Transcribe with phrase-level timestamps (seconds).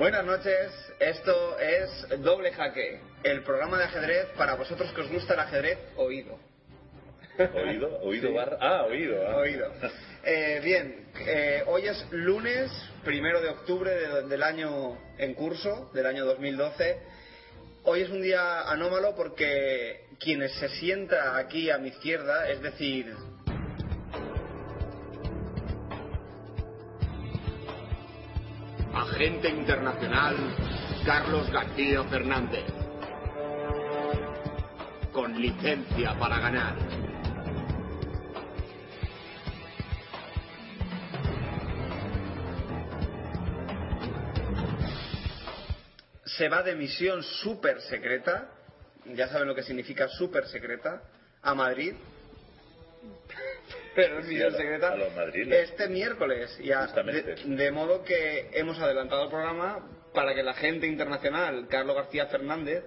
[0.00, 5.34] Buenas noches, esto es Doble Jaque, el programa de ajedrez para vosotros que os gusta
[5.34, 6.38] el ajedrez oído.
[7.54, 7.98] ¿Oído?
[8.00, 8.34] ¿Oído Sí.
[8.34, 8.56] barra?
[8.62, 9.28] Ah, oído.
[9.28, 9.36] ah.
[9.36, 9.70] Oído.
[10.24, 12.70] Eh, bien, eh, hoy es lunes,
[13.04, 16.96] primero de octubre de- del año en curso, del año 2012.
[17.84, 23.14] Hoy es un día anómalo porque quienes se sienta aquí a mi izquierda, es decir,
[28.94, 30.36] Agente internacional
[31.04, 32.64] Carlos García Fernández.
[35.12, 36.76] Con licencia para ganar.
[46.40, 48.48] se va de misión súper secreta,
[49.04, 51.02] ya saben lo que significa súper secreta,
[51.42, 51.92] a Madrid.
[53.94, 54.96] Pero es Sí, misión a la- secreta
[55.62, 56.58] este miércoles.
[56.62, 61.96] Ya, de, de modo que hemos adelantado el programa para que la gente internacional, Carlos
[61.96, 62.84] García Fernández,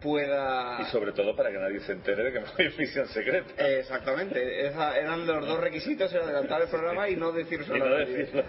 [0.00, 0.78] pueda...
[0.80, 3.50] Y sobre todo para que nadie se entere de que no hay misión secreta.
[3.78, 7.88] Exactamente, esa- eran los dos requisitos, era adelantar el programa y no decir y solo
[7.88, 8.44] no decirlo.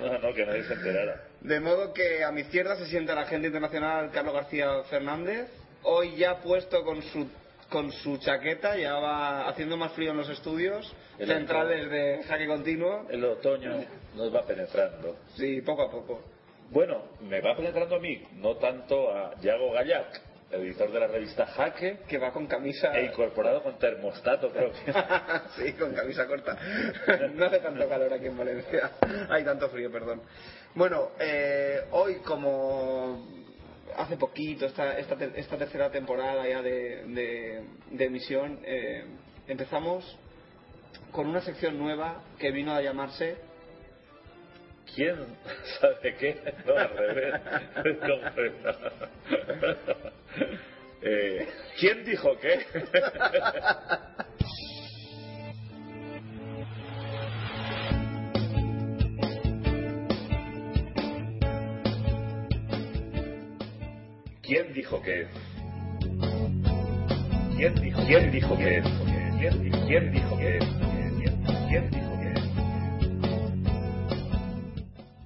[0.00, 1.24] No, no, que nadie se enterara.
[1.40, 5.48] De modo que a mi izquierda se sienta el agente internacional Carlos García Fernández,
[5.82, 7.28] hoy ya puesto con su
[7.70, 12.46] con su chaqueta, ya va haciendo más frío en los estudios El centrales de jaque
[12.46, 13.84] continuo, El otoño
[14.14, 15.16] nos va penetrando.
[15.36, 16.20] sí, poco a poco.
[16.70, 21.46] Bueno, me va penetrando a mí, no tanto a Yago Gallac, editor de la revista
[21.46, 22.96] Jaque, Que va con camisa...
[22.96, 24.92] e incorporado con termostato, creo que.
[25.56, 26.56] sí, con camisa corta.
[27.34, 28.92] no hace tanto calor aquí en Valencia.
[29.28, 30.22] Hay tanto frío, perdón.
[30.74, 33.45] Bueno, eh, hoy como
[33.96, 37.64] hace poquito, esta, esta, esta tercera temporada ya de,
[37.98, 39.04] emisión, eh,
[39.48, 40.16] empezamos
[41.12, 43.36] con una sección nueva que vino a llamarse
[44.94, 45.16] ¿Quién
[45.80, 46.40] sabe qué?
[46.64, 47.34] No, al revés.
[51.08, 51.46] Eh,
[51.78, 52.66] ¿Quién dijo qué?
[64.46, 65.26] ¿Quién dijo qué?
[67.56, 68.80] ¿Quién dijo, quién dijo qué?
[69.40, 70.58] ¿Quién dijo, quién dijo qué?
[71.68, 72.34] ¿Quién, dijo qué?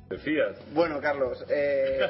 [0.09, 0.57] Decías.
[0.73, 2.01] Bueno, Carlos, eh...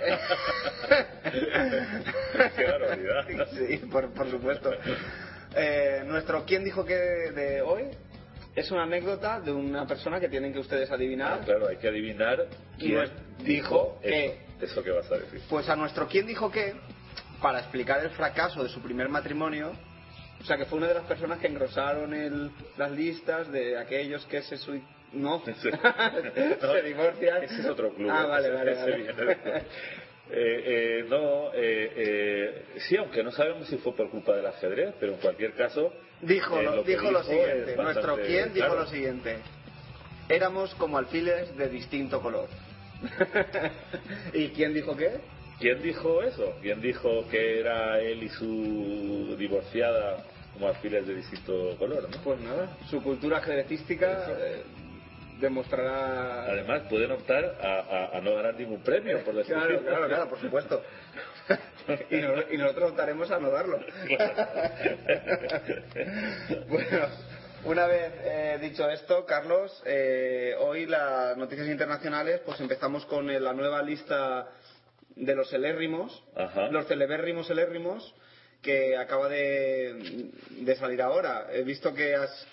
[2.57, 3.27] Qué barbaridad.
[3.59, 4.71] sí, por, por supuesto.
[5.57, 7.87] Eh, nuestro ¿Quién dijo qué de hoy?
[8.55, 11.41] Es una anécdota de una persona que tienen que ustedes adivinar.
[11.41, 12.47] Ah, claro, hay que adivinar
[12.79, 13.11] quién Pues
[13.45, 15.41] dijo eso, eso que vas a decir.
[15.51, 16.75] Pues a nuestro ¿Quién dijo qué?
[17.41, 19.73] Para explicar el fracaso de su primer matrimonio,
[20.41, 24.25] o sea que fue una de las personas que engrosaron el- las listas de aquellos
[24.27, 27.43] que se sui- no, se divorcian.
[27.43, 28.11] Ese es otro club.
[28.11, 28.73] Ah, vale, vale.
[28.73, 29.63] ese.
[30.33, 30.63] Eh,
[31.03, 35.19] eh, no, eh, sí, aunque no sabemos si fue por culpa del ajedrez, pero en
[35.19, 35.93] cualquier caso.
[36.21, 37.73] Dijo, lo, dijo lo siguiente.
[37.73, 39.39] es Nuestro quién dijo lo siguiente.
[40.29, 42.49] Éramos como alfiles de distinto color.
[44.33, 45.19] ¿Y quién dijo qué?
[45.61, 46.55] ¿Quién dijo eso?
[46.63, 50.25] ¿Quién dijo que era él y su divorciada
[50.55, 52.09] como alfiles de distinto color?
[52.11, 52.17] ¿no?
[52.25, 54.37] Pues nada, su cultura ajedrecística Eso.
[54.39, 54.63] eh,
[55.39, 56.45] demostrará...
[56.45, 57.81] Además, pueden optar a,
[58.13, 60.83] a- a no ganar ningún premio, por decirlo Claro, claro, claro, por supuesto.
[62.11, 63.81] y, no- y nosotros optaremos a no darlo.
[66.69, 67.07] bueno,
[67.65, 73.39] una vez eh, dicho esto, Carlos, eh, hoy las noticias internacionales, pues empezamos con eh,
[73.41, 74.49] la nueva lista
[75.21, 76.69] de los elérrimos, Ajá.
[76.71, 78.15] los celebérrimos elérrimos,
[78.63, 81.47] que acaba de, de salir ahora.
[81.53, 82.47] He visto que has,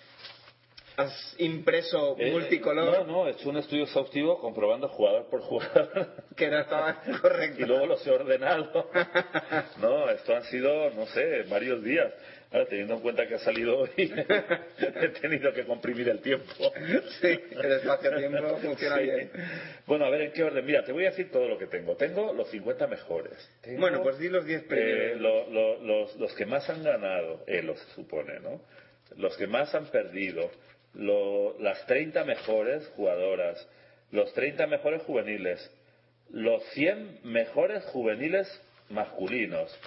[0.96, 6.24] has impreso Eh, multicolor, No, no, he hecho un estudio exhaustivo comprobando jugador por jugador.
[6.38, 7.62] que no estaba correcto.
[7.62, 8.90] y luego los he ordenado.
[9.82, 12.12] No, esto han sido, no sé, varios días.
[12.52, 16.54] Ahora, teniendo en cuenta que ha salido hoy, he tenido que comprimir el tiempo.
[17.22, 19.04] Sí, el espacio-tiempo funciona Sí.
[19.04, 19.32] bien.
[19.86, 20.66] Bueno, a ver en qué orden.
[20.66, 21.98] Mira, te voy a decir todo lo que tengo.
[21.98, 23.34] Tengo los 50 mejores.
[23.62, 25.20] Tengo, Bueno, pues di los 10 eh, primeros.
[25.22, 28.62] lo- lo- los, los que más han ganado, eh, lo se supone, ¿no?
[29.18, 30.50] Los que más han perdido,
[30.94, 33.68] lo- las 30 mejores jugadoras,
[34.12, 35.70] los 30 mejores juveniles,
[36.32, 38.48] los 100 mejores juveniles
[38.90, 39.78] masculinos.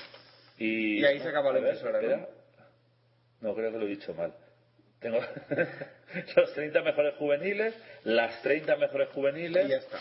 [0.58, 2.39] Y, Y ahí se acaba la impresora, ¿no?
[3.40, 4.34] No, creo que lo he dicho mal.
[5.00, 5.18] Tengo
[6.36, 9.66] los 30 mejores juveniles, las 30 mejores juveniles.
[9.66, 9.98] Y ya está.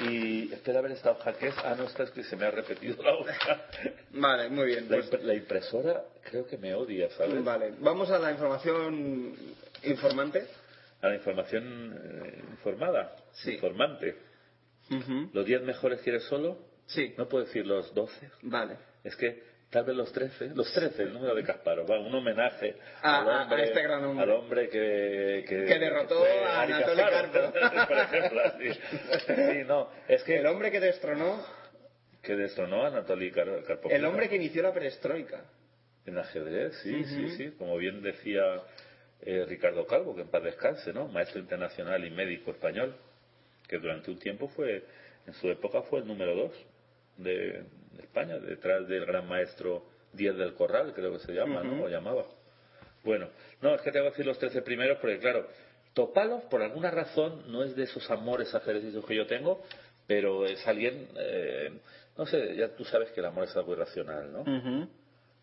[0.00, 1.54] Y espera a ver esta hoja que es.
[1.64, 3.62] Ah, no, esta es que se me ha repetido la hoja.
[4.10, 4.88] Vale, muy bien.
[4.90, 7.42] La, pues- la impresora creo que me odia, ¿sabes?
[7.44, 9.34] vale, vamos a la información
[9.84, 10.46] informante.
[11.00, 13.16] A la información eh, informada.
[13.32, 13.52] Sí.
[13.52, 14.16] Informante.
[15.32, 16.58] ¿Los 10 mejores quieres solo?
[16.86, 18.30] Sí, No puedo decir los 12.
[18.42, 18.76] vale.
[19.02, 19.42] Es que
[19.76, 20.52] tal vez los 13.
[20.54, 21.90] Los 13, el número de Kasparov.
[21.90, 24.24] Un homenaje A- al a- a hombre, este gran hombre.
[24.24, 25.44] Al hombre que...
[25.46, 27.52] Que, Que derrotó a Anatoly Karpov.
[27.88, 28.72] Por ejemplo, así.
[29.26, 29.90] Sí, no.
[30.08, 30.38] Es que...
[30.38, 31.44] El hombre que destronó,
[32.22, 33.92] Que destronó a Anatoly Kar- Karpov.
[33.92, 35.44] el hombre que inició la perestroika.
[36.06, 37.50] En ajedrez, sí, sí, sí.
[37.58, 38.42] Como bien decía
[39.20, 41.06] eh, Ricardo Calvo, que en paz descanse, ¿no?
[41.08, 42.96] Maestro internacional y médico español,
[43.68, 44.84] que durante un tiempo fue,
[45.26, 46.52] en su época fue el número dos
[47.16, 47.64] de,
[47.98, 51.84] España, detrás del gran maestro Díez del Corral, creo que se llama, ¿no?
[51.84, 52.24] O llamaba.
[53.04, 53.28] Bueno,
[53.60, 55.46] no, es que te voy a decir los 13 primeros porque, claro,
[55.94, 59.62] Topalov, por alguna razón, no es de esos amores ajedrecizos que yo tengo,
[60.06, 61.72] pero es alguien, eh,
[62.16, 64.44] no sé, ya tú sabes que el amor es algo irracional, ¿no?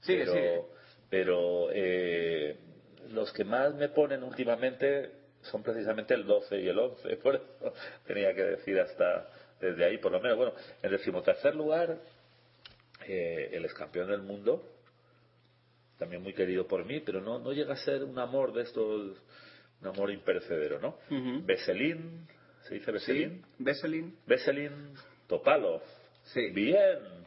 [0.02, 0.62] Sigue, pero, sigue.
[1.10, 2.58] pero eh,
[3.10, 5.12] los que más me ponen últimamente
[5.44, 7.74] son precisamente el 12 y el 11, por eso
[8.06, 9.28] tenía que decir hasta
[9.64, 10.38] desde ahí, por lo menos.
[10.38, 11.98] Bueno, en decimotercer lugar,
[13.08, 14.64] eh, el ex campeón del mundo,
[15.98, 19.18] también muy querido por mí, pero no, no llega a ser un amor de estos,
[19.82, 20.98] un amor imperecedero, ¿no?
[21.10, 21.46] Ujú.
[21.46, 22.28] Veselin,
[22.68, 23.46] ¿se dice Sí, Veselin?
[23.60, 24.18] Veselin.
[24.26, 24.94] Veselin
[25.28, 25.82] Topalov.
[26.26, 26.50] Sí.
[26.52, 27.23] Bien.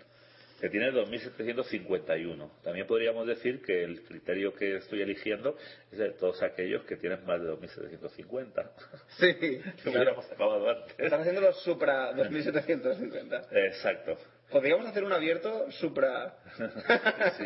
[0.61, 2.51] Que tiene 2.751.
[2.63, 5.57] También podríamos decir que el criterio que estoy eligiendo
[5.93, 8.71] es de todos aquellos que tienen más de 2.750.
[9.19, 9.91] Sí, Que claro.
[9.91, 10.95] hubiéramos acabado antes.
[10.99, 13.49] Están haciendo los Supra 2750.
[13.53, 14.17] Exacto.
[14.51, 16.37] Podríamos hacer un abierto Supra.
[17.39, 17.45] Sí.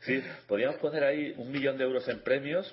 [0.00, 2.72] Sí, podríamos poner ahí un millón de euros en premios,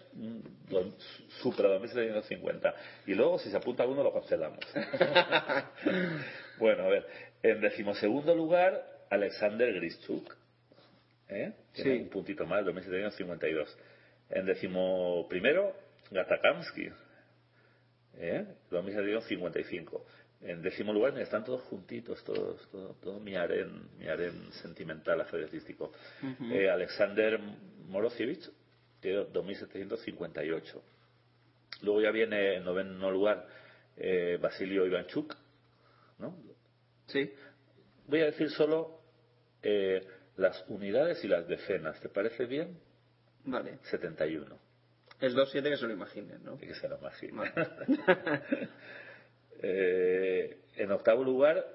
[1.41, 2.73] supra 2.750.
[3.07, 4.59] Y luego, si se apunta uno, lo cancelamos.
[6.59, 7.07] bueno, a ver.
[7.41, 10.35] En decimosegundo lugar, Alexander Grischuk.
[11.29, 11.53] ¿eh?
[11.73, 12.01] Tiene Sí.
[12.03, 13.67] un puntito más, 2.752.
[14.29, 15.75] En décimo primero,
[16.11, 16.89] Gatakamsky.
[18.17, 18.45] ¿eh?
[18.71, 20.01] 2.755.
[20.41, 25.91] En décimo lugar, están todos juntitos, todos, todo, todo mi harén, mi harén sentimental ajedrecístico.
[26.51, 27.39] Eh, Alexander
[27.87, 28.47] Morozevich,
[28.99, 30.81] tiene 2.758.
[31.81, 33.47] Luego ya viene en noveno lugar
[33.97, 35.35] eh, Basilio Ivanchuk,
[36.19, 36.35] ¿no?
[37.07, 37.31] Sí.
[38.07, 38.99] Voy a decir solo
[39.63, 40.05] eh,
[40.37, 41.99] las unidades y las decenas.
[42.01, 42.77] ¿Te parece bien?
[43.45, 43.79] Vale.
[43.83, 44.57] 71.
[45.21, 46.57] El 2-7 que se lo imaginen, ¿no?
[46.57, 47.33] Que se lo imagine.
[47.33, 47.51] Vale.
[49.67, 51.65] Eh, en octavo lugar,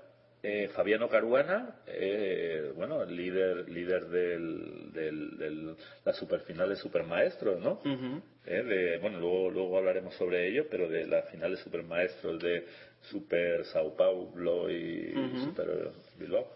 [0.43, 7.81] eh, Fabiano Caruana, eh, bueno, líder, líder del- la superfinal de Supermaestros, ¿no?
[7.85, 8.23] Ujú.
[8.45, 12.67] Eh, de- bueno, luego, luego hablaremos sobre ello, pero de la final de Supermaestros de
[13.03, 15.45] Super Sao Paulo y Ujú.
[15.47, 16.47] Super Bilbao.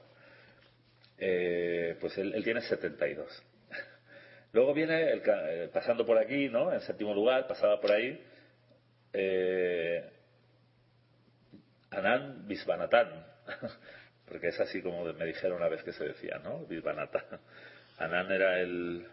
[1.19, 3.43] Eh, pues él, él tiene 72.
[4.53, 6.73] Luego viene, el, eh, pasando por aquí, ¿no?
[6.73, 8.21] En séptimo lugar, pasaba por ahí,
[9.13, 10.05] eh,
[11.91, 13.25] Anand Visvanathan,
[14.27, 16.67] porque es así como me dijeron una vez que se decía, ¿no?
[16.67, 17.25] Visvanathan.
[17.99, 19.07] Anand era el,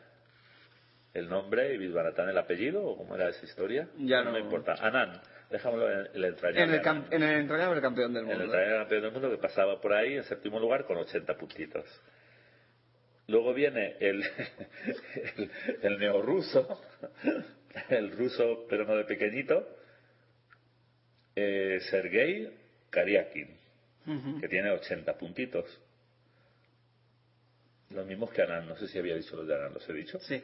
[1.14, 3.88] el nombre y Visvanathan el apellido, o cómo era esa historia.
[3.98, 4.40] Ya me no.
[4.40, 4.74] importa.
[4.80, 6.76] Anand, déjamelo en el entrañable.
[6.76, 8.54] En el, en el entrañable campeón del En el mundo.
[8.54, 11.86] entrañable campeón del mundo que pasaba por ahí en séptimo lugar con 80 puntitos.
[13.28, 14.24] Luego viene el,
[15.38, 15.52] el,
[15.84, 16.82] el neorruso,
[17.90, 19.68] el ruso pero no de pequeñito,
[21.36, 22.52] eh, Sergei
[22.90, 23.58] Kariakin,
[24.40, 25.66] que tiene 80 puntitos.
[27.92, 30.20] Los mismos que Anand, no sé si había dicho los de Anand, los he dicho.
[30.20, 30.42] Sí.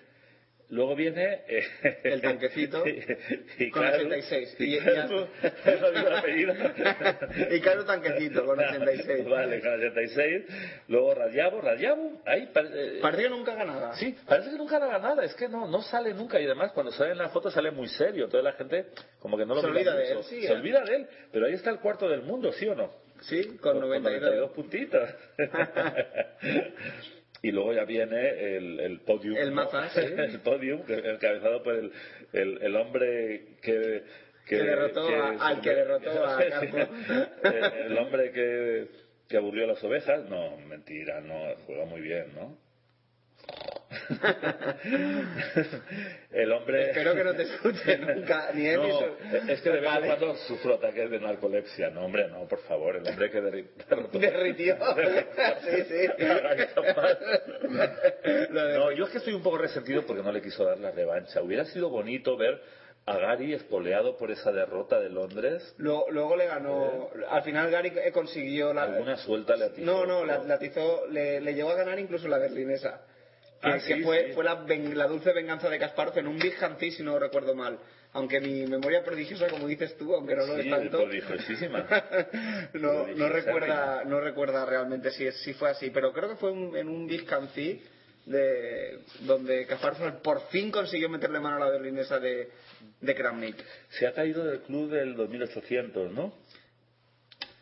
[0.69, 1.63] Luego viene eh,
[2.03, 2.83] El tanquecito,
[3.57, 4.55] y con Caru, 86.
[4.59, 4.77] Y, Y-
[7.55, 9.29] y Caru Tanquecito con 86.
[9.29, 10.43] Vale, con 86.
[10.89, 13.95] Luego Radiabo, Radiabo, ahí eh, Parece que nunca ganaba.
[13.95, 16.91] Sí, parece que nunca haga nada, es que no, no sale nunca y además cuando
[16.91, 18.87] sale en la foto sale muy serio, toda la gente
[19.19, 20.19] como que no lo Se olvida de mucho.
[20.19, 20.55] él, sí, Se ¿eh?
[20.55, 22.91] olvida de él, pero ahí está el cuarto del mundo, ¿sí o no?
[23.21, 24.51] Sí, con 92.
[24.51, 25.09] puntitos.
[27.41, 29.37] Y luego ya viene el, el podium.
[29.37, 29.53] El
[29.89, 29.99] sí.
[30.17, 31.91] el podium, encabezado por el,
[32.33, 34.03] el, el hombre que...
[34.47, 36.41] Que derrotó a- al que derrotó a
[37.83, 38.87] el, hombre que,
[39.27, 40.29] que aburrió las ovejas.
[40.29, 42.57] No, mentira, no, juega muy bien, ¿no?
[46.31, 48.99] el hombre Espero que no te escuche nunca, ni él no,
[49.51, 52.95] es que de vez en cuando sufro ataques de narcolepsia no hombre no por favor
[52.97, 54.75] el hombre que derri- derrotó Derritió.
[55.61, 56.07] Sí, sí.
[58.51, 61.41] No yo es que estoy un poco resentido porque no le quiso dar la revancha
[61.41, 62.61] hubiera sido bonito ver
[63.05, 67.09] a Gary espoleado por esa derrota de Londres Luego, luego le ganó.
[67.29, 68.83] Al final Gary eh, consiguió la.
[68.83, 69.85] alguna suelta le atizó.
[69.85, 72.99] No, no, la, la atizó, le, le llegó a ganar incluso la berlinesa.
[73.61, 74.33] Que, Ah, que sí, fue, sí.
[74.33, 77.79] fue la, la dulce venganza de Kasparov en un Big Hanzi, si no recuerdo mal.
[78.13, 80.97] Aunque mi memoria prodigiosa, como dices tú, aunque no lo Sí, es tanto.
[80.99, 81.87] prodigiosísima.
[82.73, 86.75] no, no recuerda, no recuerda realmente si, si fue así, pero creo que fue un-
[86.77, 87.81] en un Big Hanzi
[88.27, 92.49] de donde Kasparov por fin consiguió meterle mano a la berlinesa de,
[93.01, 93.55] de Kramnik.
[93.89, 96.33] se ha caído del club del 2800 ¿no?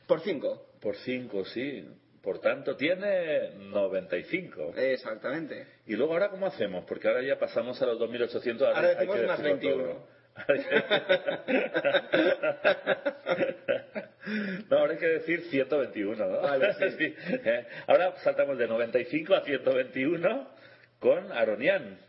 [0.08, 0.66] Por cinco.
[0.82, 1.88] por 5 sí
[2.26, 5.68] por tanto tiene 95 Exactamente.
[5.86, 8.68] Y luego ahora cómo hacemos, porque ahora ya pasamos a los 2800.
[8.68, 9.84] Ahora hay decimos que más decirlo 21.
[9.84, 10.16] todo.
[14.70, 16.42] no, ahora hay que decir 121, ¿no?
[16.42, 16.90] Vale, sí.
[16.98, 17.16] Sí,
[17.46, 17.66] ¿eh?
[17.88, 20.50] Ahora saltamos de 95 a 121
[21.00, 22.00] con Aronian.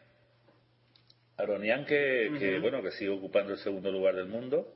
[1.37, 4.73] Aronian que, que, bueno, que sigue ocupando el segundo lugar del mundo.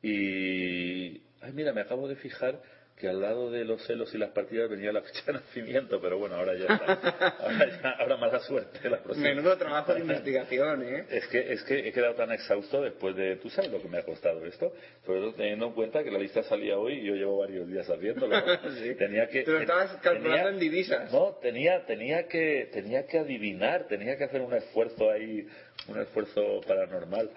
[0.00, 2.58] Y, ay, mira, me acabo de fijar
[2.96, 6.18] que al lado de los celos y las partidas venía la fecha de nacimiento, pero
[6.18, 7.34] bueno, ahora ya está.
[7.40, 9.28] Ahora, ya- ahora mala suerte la próxima.
[9.28, 11.06] Menudo trabajo de investigación, ¿eh?
[11.10, 13.36] Es que, es que he quedado tan exhausto después de...
[13.36, 14.72] ¿Tú sabes lo que me ha costado esto?
[15.04, 17.88] Sobre todo teniendo en cuenta que la lista salía hoy y yo llevo varios días
[17.90, 18.36] haciéndolo.
[18.80, 18.94] Sí.
[18.94, 19.42] Tenía que...
[19.42, 21.12] Te lo estabas calculando tenía- en divisas.
[21.12, 25.46] No, tenía, tenía, que, tenía que adivinar, tenía que hacer un esfuerzo ahí,
[25.88, 27.30] un esfuerzo paranormal.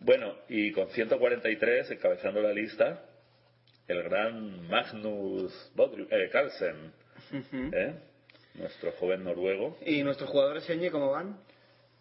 [0.00, 3.02] Bueno, y con 143, encabezando la lista,
[3.88, 6.92] el gran Magnus Bodru- eh, Carlsen.
[7.32, 7.94] ¿eh?
[8.54, 9.78] nuestro joven noruego.
[9.86, 11.38] ¿Y nuestros jugadores Eñe cómo van?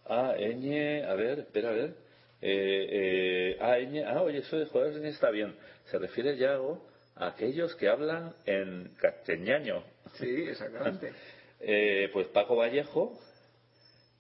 [0.06, 1.96] Ah, Eñe, a ver, espera, a ver.
[2.42, 5.56] Eh, eh, ah, Eñe, ah, oye, eso de jugadores Eñe está bien.
[5.86, 6.86] Se refiere, Yago,
[7.16, 9.84] a aquellos que hablan en castellano.
[10.16, 11.14] Sí, exactamente.
[11.64, 13.20] Eh, pues Paco Vallejo,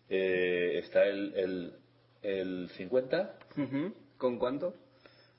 [0.09, 1.73] eh, está el, el,
[2.21, 3.95] el 50, Ujú.
[4.19, 4.75] ¿Con cuánto?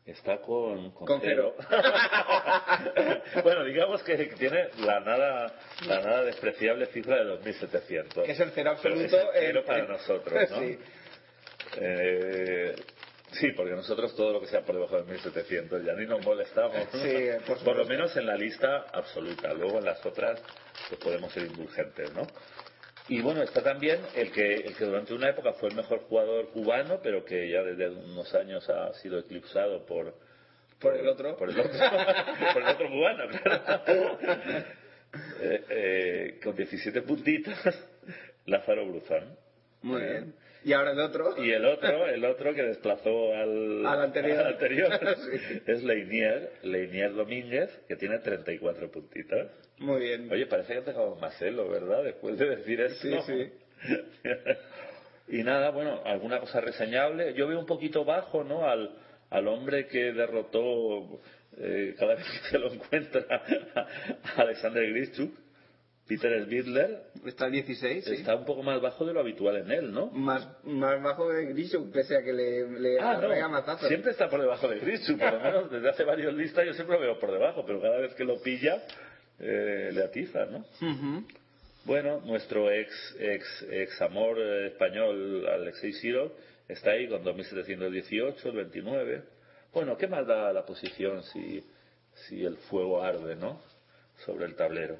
[0.06, 1.54] Está con, con, Con cero.
[3.44, 5.52] bueno, digamos que tiene la nada,
[5.86, 8.24] la nada despreciable cifra de 2.700.
[8.24, 9.16] Que es el cero Pero absoluto.
[9.16, 10.58] es el cero para nosotros, ¿no?
[10.58, 10.78] Sí.
[11.76, 12.74] Eh,
[13.32, 16.76] sí, porque nosotros todo lo que sea por debajo de 1700 ya ni nos molestamos.
[16.92, 17.74] Sí, por supuesto.
[17.74, 19.52] lo menos en la lista absoluta.
[19.54, 20.40] Luego en las otras
[20.88, 22.26] pues podemos ser indulgentes, ¿no?
[23.12, 26.48] Y bueno, está también el que, el que durante una época fue el mejor jugador
[26.48, 30.14] cubano, pero que ya desde unos años ha sido eclipsado por...
[30.78, 31.36] Por el otro.
[31.36, 31.72] Por el otro,
[32.54, 34.18] por el otro cubano, claro.
[35.42, 37.54] Eh, eh, con 17 puntitos,
[38.46, 39.36] Lázaro Bruzán.
[39.82, 40.34] Muy bien.
[40.64, 41.34] Y ahora el otro.
[41.44, 44.38] y el otro, el otro que desplazó al, Al anterior.
[44.38, 45.62] al anterior Sí.
[45.66, 49.50] es Leinier, Leinier Domínguez, que tiene 34 puntitos.
[49.78, 50.30] Muy bien.
[50.30, 52.04] Oye, parece que ha dejado más celo, ¿verdad?
[52.04, 53.22] Después de decir esto.
[53.22, 53.50] Sí,
[53.86, 53.98] sí.
[55.38, 57.34] y nada, bueno, alguna cosa reseñable.
[57.34, 58.68] Yo veo un poquito bajo, ¿no?
[58.68, 58.96] Al,
[59.30, 61.20] al hombre que derrotó
[61.58, 63.24] eh, cada vez que se lo encuentra
[63.74, 65.34] a Alexander Grischuk,
[66.16, 68.14] Peter Svidler, Está el 16, sí.
[68.14, 70.06] está un poco más bajo de lo habitual en él, ¿no?
[70.10, 73.88] Más, más bajo de Grisho, pese a que le, le Ah, no.
[73.88, 76.96] Siempre está por debajo de Grishu, por lo menos desde hace varios listas yo siempre
[76.96, 78.82] lo veo por debajo, pero cada vez que lo pilla
[79.38, 80.58] eh, le atiza, ¿no?
[80.80, 81.24] Ujú.
[81.84, 86.30] Bueno, nuestro ex ex ex amor eh, español Alexei Sirov
[86.68, 89.22] está ahí con 2.718, el 29.
[89.72, 91.64] Bueno, ¿qué más da la posición si,
[92.26, 93.60] si el fuego arde, ¿no?
[94.24, 94.96] Sobre el tablero.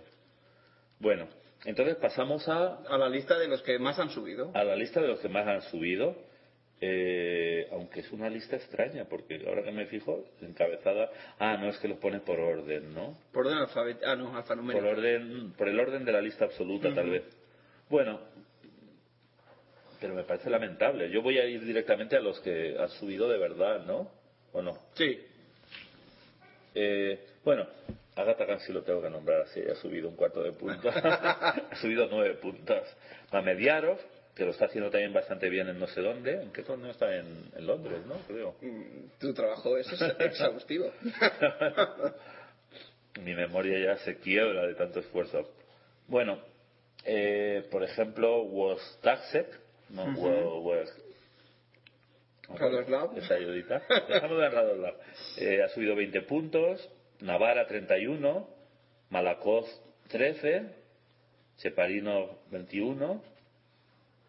[1.02, 1.26] Bueno,
[1.64, 4.52] entonces pasamos a, A la lista de los que más han subido.
[4.54, 6.14] a la lista de los que más han subido,
[6.80, 11.78] eh, aunque es una lista extraña, porque ahora que me fijo, encabezada, ah, no es
[11.78, 13.18] que los pone por orden, ¿no?
[13.32, 14.06] Por orden alfabético.
[14.06, 14.87] Ah, no, Por alfanumérico.
[14.87, 17.25] orden, por el orden de la lista absoluta, tal vez.
[17.90, 18.21] Bueno,
[20.00, 21.11] pero me parece lamentable.
[21.11, 24.09] Yo voy a ir directamente a los que han subido de verdad, ¿no?
[24.52, 24.73] ¿O no?
[24.94, 25.18] Sí.
[26.76, 27.66] Eh, bueno,
[28.16, 32.07] Agatha Gansi lo tengo que nombrar así, ha subido un cuarto de puntos, ha subido
[32.11, 32.83] nueve puntos.
[33.33, 33.99] Mamediarov,
[34.35, 37.14] que lo está haciendo también bastante bien en no sé dónde, ¿en qué torneo está?
[37.16, 38.16] En, en Londres, ¿no?
[38.26, 38.54] Creo.
[38.61, 39.87] Mm, Tu trabajo es
[40.19, 40.90] exhaustivo.
[43.23, 45.50] Mi memoria ya se quiebra de tanto esfuerzo.
[46.09, 46.38] Bueno,
[47.04, 49.47] eh, por ejemplo, Wostasek,
[49.90, 51.02] no, Wo- Wos-
[52.59, 53.16] Radoslav.
[53.19, 53.83] esa ayudita.
[54.09, 54.95] Dejamos de Radoslav.
[55.38, 56.88] Eh, ha subido 20 puntos,
[57.23, 58.49] Navarra 31,
[59.11, 59.67] Malakoz
[60.09, 60.67] 13,
[61.59, 63.23] Cheparino 21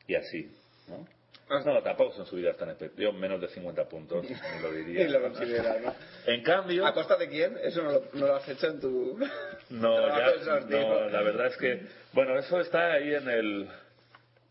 [0.08, 0.52] y así,
[0.88, 1.08] ¿no?
[1.50, 1.62] Ah.
[1.66, 5.10] No, tampoco son subidas tan espectaculares, menos de 50 puntos, ni lo diría.
[5.10, 5.94] Lo considera, ¿no?
[6.26, 7.58] En cambio, ¿A costa de quién?
[7.64, 9.20] Eso no lo, no lo has hecho en tu...
[9.70, 11.82] no, ya, no, la verdad es que,
[12.14, 13.70] bueno, eso está ahí en el,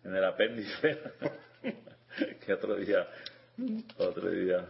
[0.04, 0.98] en el apéndice,
[2.44, 3.06] que otro día,
[3.98, 4.66] otro día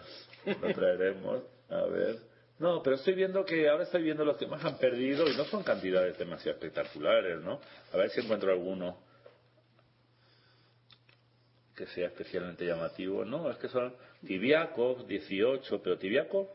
[0.46, 2.31] lo traeremos, a ver.
[2.62, 5.44] No, pero estoy viendo que ahora estoy viendo los que más han perdido y no
[5.46, 7.60] son cantidades demasiado espectaculares, ¿no?
[7.92, 8.98] A ver si encuentro alguno
[11.74, 13.24] que sea especialmente llamativo.
[13.24, 13.92] No, es que son
[14.24, 16.46] Tibiakov, 18, pero Tibiakov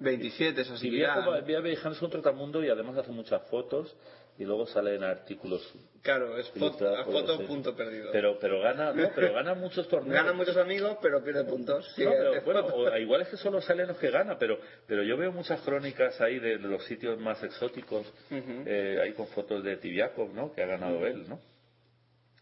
[0.00, 0.90] 27, eso sí.
[0.90, 3.96] Tibiakov viajado es un trotamundo y además hace muchas fotos
[4.38, 5.62] y luego sale en artículos.
[6.02, 8.10] Claro, es foto, a foto punto perdido.
[8.12, 10.14] Pero, pero gana, no, pero gana muchos torneos.
[10.14, 11.90] Gana muchos amigos, pero pierde puntos.
[11.94, 15.02] Sí, No, pero, bueno, o- igual es que solo salen los que gana, pero, pero
[15.02, 19.64] yo veo muchas crónicas ahí de, de los sitios más exóticos, eh, ahí con fotos
[19.64, 20.52] de Tibiakov, ¿no?
[20.52, 21.40] Que ha ganado él, ¿no?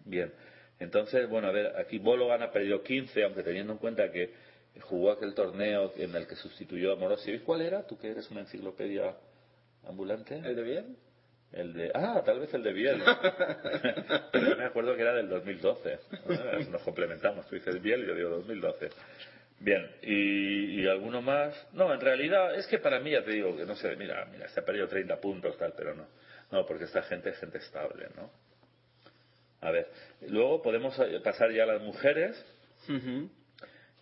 [0.05, 0.33] Bien.
[0.81, 4.35] Entonces, bueno, a ver, aquí Bologan ha perdido 15, aunque teniendo en cuenta que
[4.81, 7.45] jugó aquel torneo en el que sustituyó a Morosievich.
[7.45, 7.87] ¿Cuál era?
[7.87, 9.15] Tú que eres una enciclopedia
[9.87, 10.39] ambulante.
[10.39, 10.97] ¿El de bien?
[11.53, 13.03] El de, ah, tal vez el de Biel.
[14.33, 15.99] Pero yo me acuerdo que era del 2012.
[16.13, 17.47] Ah, Nos complementamos.
[17.47, 18.89] Tú dices Biel y yo digo 2012.
[19.61, 21.55] Bien, y, y alguno más.
[21.73, 24.49] No, en realidad es que para mí ya te digo que no sé, mira, mira,
[24.49, 26.07] se ha perdido 30 puntos, tal, pero no.
[26.51, 28.31] No, porque esta gente es gente estable, ¿no?
[29.61, 29.89] A ver,
[30.29, 32.45] luego podemos eh, pasar ya a las mujeres.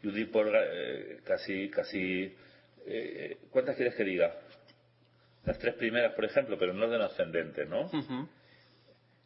[0.02, 2.34] Judith eh, casi, casi.
[2.86, 4.34] eh, ¿Cuántas quieres que diga?
[5.44, 7.88] Las tres primeras, por ejemplo, pero no orden ascendente, ¿no?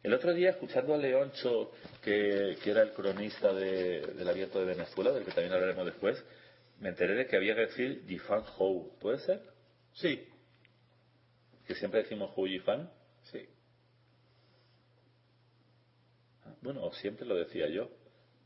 [0.03, 1.71] El otro día, escuchando a Leoncho,
[2.03, 6.23] que, que era el cronista de- del abierto de Venezuela, del que también hablaremos después,
[6.79, 8.97] me enteré de que había que decir Yifan Hou.
[8.99, 9.41] ¿Puede ser?
[9.93, 10.27] Sí,
[11.67, 12.89] Que siempre decimos Hou Yifan.
[13.23, 13.45] sí.
[16.45, 17.89] Ah, Bueno, o siempre lo decía yo.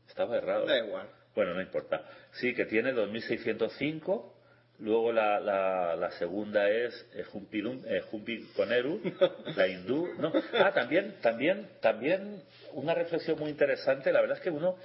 [0.08, 0.66] Estaba errado.
[0.66, 1.08] Da igual.
[1.34, 2.04] Bueno, no importa.
[2.32, 4.34] Sí, que tiene 2605.
[4.80, 9.00] Luego la, la, la segunda es eh, Jumpidum- eh, Jumpiconeru,
[9.56, 10.08] la hindú.
[10.18, 10.32] No.
[10.58, 14.10] Ah, también, también, también una reflexión muy interesante.
[14.12, 14.76] La verdad es que uno,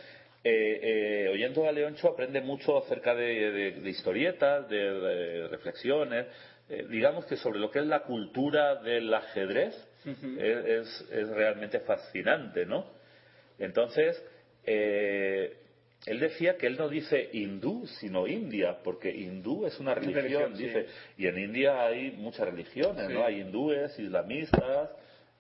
[0.44, 0.80] eh,
[1.26, 6.26] eh, oyendo a Leoncho, aprende mucho acerca de, de- de historietas, de, de reflexiones.
[6.70, 9.74] eh, digamos que sobre lo que es la cultura del ajedrez
[10.06, 12.86] es, es- es realmente fascinante, ¿no?
[13.60, 14.22] Entonces,
[14.66, 15.56] eh,
[16.06, 20.58] él decía que él no dice hindú, sino India, porque hindú es una religión, Religión,
[20.58, 20.64] sí.
[20.66, 20.86] dice,
[21.18, 23.14] y en India hay muchas religiones, Sí.
[23.14, 23.26] ¿no?
[23.26, 24.92] Hay hindúes, islamistas,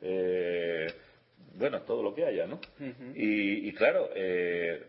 [0.01, 0.87] eh,
[1.55, 2.59] bueno, todo lo que haya, ¿no?
[3.15, 4.83] Y, y claro, eh,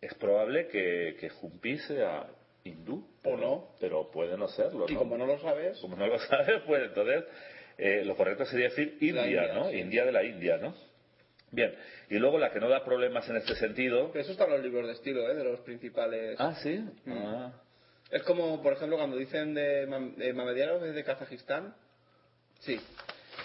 [0.00, 2.26] es probable que, que Jumpi sea
[2.64, 3.68] hindú, O no.
[3.80, 4.98] pero puede no serlo, Y ¿no?
[4.98, 7.24] como no lo sabes, Como no lo sabes, pues entonces
[7.78, 9.70] eh, lo correcto sería decir India, India, ¿no?
[9.70, 9.76] sí.
[9.78, 10.74] India de la India, ¿no?
[11.50, 11.74] Bien,
[12.10, 14.10] y luego la que no da problemas en este sentido.
[14.14, 15.34] eso está en los libros de estilo, ¿eh?
[15.34, 16.36] De los principales.
[16.40, 16.84] Ah, sí.
[17.04, 17.12] Mm.
[17.12, 17.52] Ah,
[18.10, 21.74] Es como, por ejemplo, cuando dicen de, de Mamediarov es de Kazajistán.
[22.60, 22.80] Sí.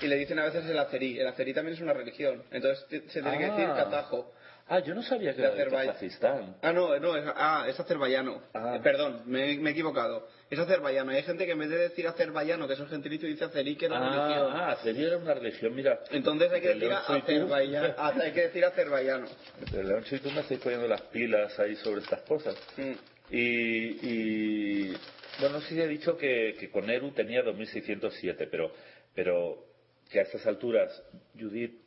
[0.01, 1.19] Y le dicen a veces el azerí.
[1.19, 2.43] El azerí también es una religión.
[2.51, 3.75] Entonces se tiene que decir Ah.
[3.75, 4.31] katajo.
[4.67, 5.87] Ah, yo no sabía que De era de.
[5.87, 6.55] Kazajistán.
[6.61, 8.41] Ah, no, no, es, ah, es azerbaiyano.
[8.53, 8.75] Ah.
[8.77, 10.27] Eh, perdón, me, me he equivocado.
[10.49, 11.11] Es azerbaiyano.
[11.11, 13.85] Hay gente que en vez de decir azerbaiyano, que es un gentilito, dice azerí, que
[13.85, 14.51] es la religión.
[14.53, 15.99] Ah, ah, Azerí era una religión, mira.
[16.11, 17.93] Entonces hay que decir azerbaiyano.
[17.97, 19.27] Ah, hay que decir azerbaiyano.
[19.73, 22.55] León y tú me estáis poniendo las pilas ahí sobre estas cosas.
[22.77, 22.91] Mm.
[23.31, 24.97] Y, y
[25.39, 28.73] bueno, sí he dicho que, que con Eru tenía 2607, pero,
[29.15, 29.65] pero
[30.09, 31.01] que a estas alturas
[31.39, 31.81] Judith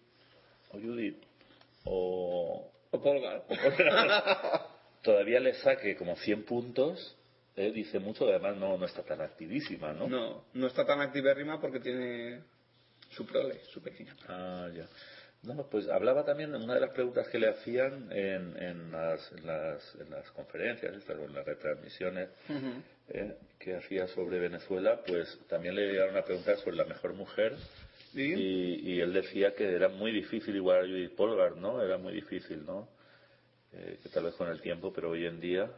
[0.70, 1.22] o Judith
[1.84, 3.44] o, O Polgar.
[5.02, 7.16] todavía le saque como 100 puntos,
[7.56, 10.08] eh, dice mucho, además no, no está tan activísima, ¿no?
[10.08, 12.40] No, no está tan activérrima porque tiene
[13.10, 14.16] su prole, su pequeña.
[14.26, 14.86] Ah, ya.
[15.42, 19.46] No, pues hablaba también, una de las preguntas que le hacían en, en, las, en,
[19.46, 22.30] las, en las conferencias, estas, en las retransmisiones
[23.08, 27.54] eh, que hacía sobre Venezuela, pues también le llegaron a preguntar sobre la mejor mujer.
[28.16, 31.82] Y, y él decía que era muy difícil igual a Judith Polgar, ¿no?
[31.82, 32.88] Era muy difícil, ¿no?
[33.72, 35.68] eh, que tal vez con el tiempo, pero hoy en día.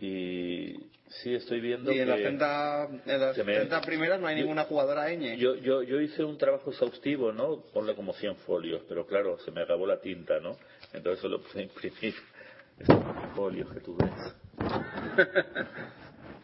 [0.00, 0.74] Y
[1.22, 4.36] sí, estoy viendo Y en las que 30, en las me- 30 primeras no hay
[4.36, 5.36] yo- ninguna jugadora ñ.
[5.36, 7.60] yo, yo, yo hice un trabajo exhaustivo, ¿no?
[7.72, 10.56] Ponle como 100 folios, pero claro, se me acabó la tinta, ¿no?
[10.92, 12.14] Entonces solo pude imprimir
[12.78, 13.04] estos
[13.36, 14.34] folios que tú ves.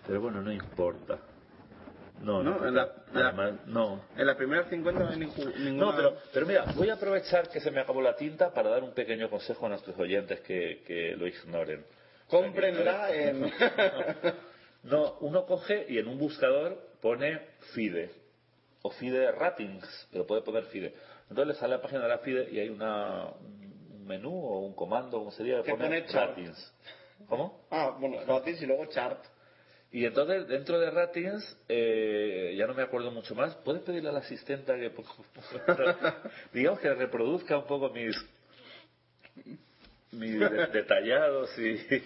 [0.07, 1.19] Pero bueno, no importa.
[2.21, 4.05] No, no, No, en la- la- no.
[4.17, 5.53] En las primeras 50 no hay ninguna.
[5.73, 8.83] No, pero, pero mira, voy a aprovechar que se me acabó la tinta para dar
[8.85, 11.85] un pequeño consejo a nuestros oyentes que, que lo ignoren.
[12.29, 13.51] Cómprenla en.
[14.83, 17.39] No, uno coge y en un buscador pone
[17.75, 18.11] FIDE
[18.83, 20.95] o FIDE Ratings, pero puede poner FIDE.
[21.29, 24.75] Entonces le sale la página de la FIDE y hay una, un menú o un
[24.75, 26.01] comando, como sería, Que pone.
[26.01, 26.75] Ratings.
[27.29, 27.67] ¿Cómo?
[27.71, 29.23] ah, bueno, ratings y luego chart.
[29.93, 34.13] Y entonces dentro de Ratings, eh, ya no me acuerdo mucho más, puedes pedirle a
[34.13, 34.93] la asistenta que,
[36.53, 38.15] digamos que reproduzca un poco mis,
[40.13, 42.03] mis de- detallados y,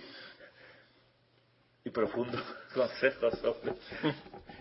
[1.85, 2.43] y profundos
[2.75, 3.75] consejos sobre.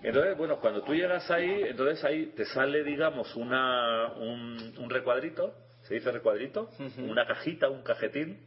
[0.01, 5.53] Entonces, bueno, cuando tú llegas ahí, entonces ahí te sale, digamos, una, un, un recuadrito,
[5.83, 8.37] se dice recuadrito, una cajita, un cajetín,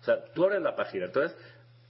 [0.00, 1.36] o sea, tú abres la página, entonces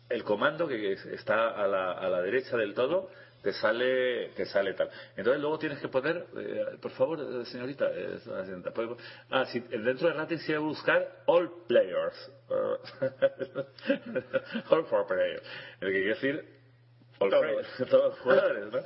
[0.08, 3.10] el comando que es- está a la, a la derecha del todo
[3.42, 4.90] te sale te sale tal.
[5.16, 8.18] Entonces luego tienes que poner, eh, por favor, eh, señorita, eh,
[9.30, 12.30] ah, si, dentro de Ratings quiere buscar all players,
[14.70, 15.42] all for players,
[15.80, 16.44] el que quiere decir
[17.20, 17.44] all Todos.
[17.44, 18.78] players, todos los jugadores, ¿no?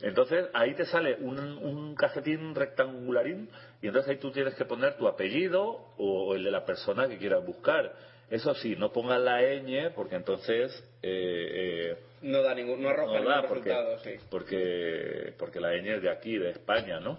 [0.00, 3.48] Entonces ahí te sale un, un cajetín rectangularín
[3.80, 7.18] y entonces ahí tú tienes que poner tu apellido o el de la persona que
[7.18, 7.92] quieras buscar.
[8.30, 13.12] Eso sí, no pongas la ñ porque entonces eh, eh, No da ningún, no arroja
[13.12, 14.10] no ningún da porque, resultado, sí.
[14.30, 17.18] porque, porque la ñ es de aquí, de España, ¿no?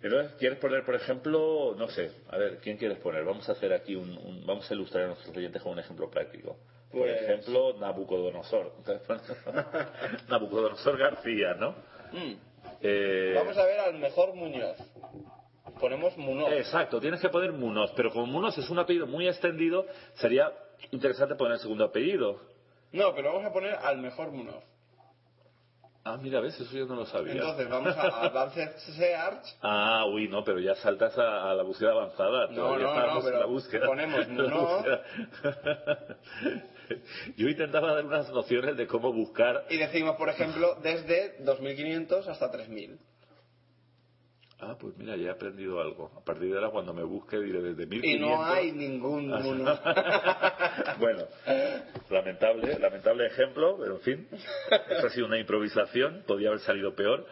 [0.00, 3.24] Entonces, ¿quieres poner, por ejemplo, no sé, a ver, ¿quién quieres poner?
[3.24, 6.08] Vamos a hacer aquí un, un- vamos a ilustrar a nuestros oyentes con un ejemplo
[6.10, 6.56] práctico.
[6.92, 8.72] Por Pues- ejemplo, Nabucodonosor.
[10.28, 11.70] Nabucodonosor García, ¿no?
[12.12, 12.34] Mm.
[12.80, 14.76] Eh, Vamos a ver al mejor Muñoz.
[15.78, 16.52] Ponemos Muñoz.
[16.52, 20.52] Exacto, tienes que poner Munoz, pero como Munoz es un apellido muy extendido, sería
[20.90, 22.40] interesante poner el segundo apellido.
[22.92, 24.62] No, pero vamos a poner al mejor Muñoz.
[26.04, 27.32] Ah, mira, ves, eso yo no lo sabía.
[27.34, 29.44] Entonces vamos a Advanced Search.
[29.60, 32.46] Ah, uy, no, pero ya saltas a, a la búsqueda avanzada.
[32.46, 33.86] No, Todavía no, no, pero la búsqueda.
[33.86, 35.04] ponemos búsqueda.
[37.36, 39.66] Yo intentaba dar unas nociones de cómo buscar.
[39.68, 42.98] Y decimos, por ejemplo, desde 2500 hasta 3000.
[44.60, 46.10] Ah, pues mira, ya he aprendido algo.
[46.16, 48.02] A partir de ahora, cuando me busque, diré desde 1500.
[48.02, 49.30] Y no hay ningún
[50.98, 51.24] bueno,
[52.10, 54.28] lamentable, lamentable ejemplo, pero en fin,
[54.90, 57.24] esto ha sido una improvisación, podía haber salido peor.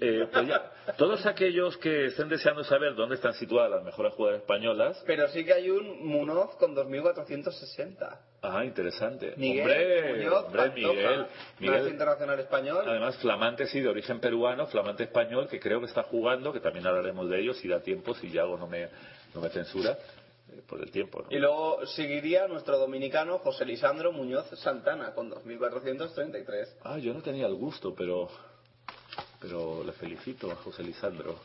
[0.00, 4.42] Eh, pues ya, todos aquellos que estén deseando saber dónde están situadas las mejores jugadoras
[4.42, 8.20] españolas, Pero sí que hay un Munoz con 2460.
[8.42, 9.34] ah, interesante.
[9.36, 11.26] Miguel hombre, Muñoz hombre, Pantoja, Miguel,
[11.58, 12.84] Miguel, internacional español.
[12.86, 16.86] además flamante sí de origen peruano, flamante español, que creo que está jugando, que también
[16.86, 18.88] hablaremos de ello si da tiempo, si Yago no me,
[19.34, 19.92] no me censura,
[20.52, 21.22] eh, por el tiempo.
[21.22, 21.26] ¿no?
[21.30, 26.78] Y luego seguiría nuestro dominicano José Lisandro Muñoz Santana con 2433.
[26.84, 28.28] Ah, yo no tenía el gusto, pero
[29.40, 31.36] pero le felicito a José Lisandro.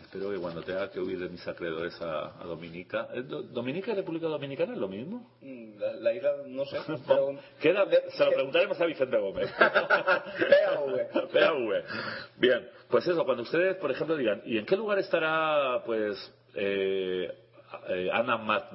[0.00, 3.08] Espero que cuando tenga que huir de mis acreedores a, a Dominica.
[3.14, 5.28] ¿Eh, Do- ¿Dominica y República Dominicana es lo mismo?
[5.40, 6.78] Mm, La, la isla, no sé.
[7.06, 9.50] pero- Queda- se lo preguntaremos a Vicente Gómez.
[9.58, 11.30] PAV.
[11.32, 11.82] PAV.
[12.36, 16.16] Bien, pues eso, cuando ustedes, por ejemplo, digan, ¿y en qué lugar estará, pues,
[16.54, 17.32] eh,
[17.88, 18.70] eh, Ana Mat-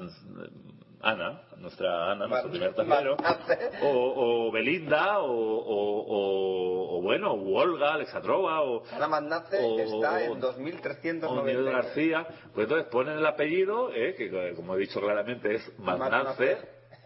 [1.02, 3.16] Ana, nuestra Ana, nuestro primer tablero,
[3.84, 10.16] o, o Belinda, o, o, o- o, bueno, Olga, Alexandrova, o, Ana Mandace o- está
[10.16, 11.72] o- en o Miguel 2390.
[11.72, 16.58] García, pues entonces ponen el apellido, eh, que eh, como he dicho claramente es Matnace,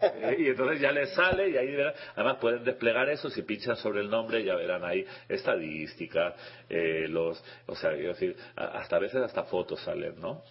[0.02, 3.76] eh, y entonces ya les sale y ahí verán, además pueden desplegar eso, si pinchan
[3.76, 6.34] sobre el nombre ya verán ahí estadística,
[6.68, 10.42] eh, los, o sea, quiero decir, hasta a veces hasta fotos salen, ¿no?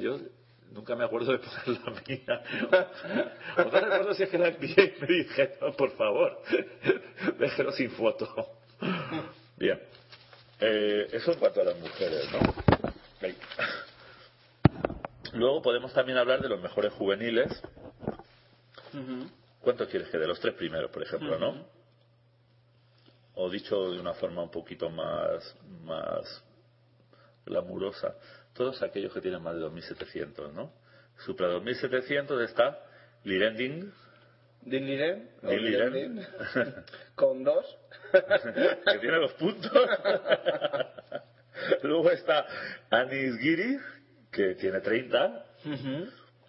[0.00, 0.18] Yo
[0.70, 2.42] nunca me acuerdo de poner la mía.
[3.56, 6.42] O no recuerdo si es que la envié y me dijeron, por favor,
[7.38, 8.28] déjelo sin foto.
[9.56, 9.80] Bien.
[10.60, 12.38] Eh, eso en cuanto a las mujeres, ¿no?
[13.22, 13.36] Ahí.
[15.32, 17.62] Luego podemos también hablar de los mejores juveniles.
[19.60, 21.66] ¿Cuántos quieres que de los tres primeros, por ejemplo, no?
[23.34, 26.44] O dicho de una forma un poquito más, más
[27.46, 28.14] glamurosa,
[28.54, 30.72] todos aquellos que tienen más de 2.700, ¿no?
[31.18, 32.78] Supra 2.700 está
[33.24, 33.92] Lirending,
[34.62, 35.30] Din Liren.
[35.42, 35.92] Din Liren.
[35.92, 36.26] Din.
[37.14, 37.64] Con dos.
[38.12, 39.72] que tiene los puntos.
[41.82, 42.46] Luego está
[42.90, 43.78] Anis Giri,
[44.30, 45.44] que tiene 30.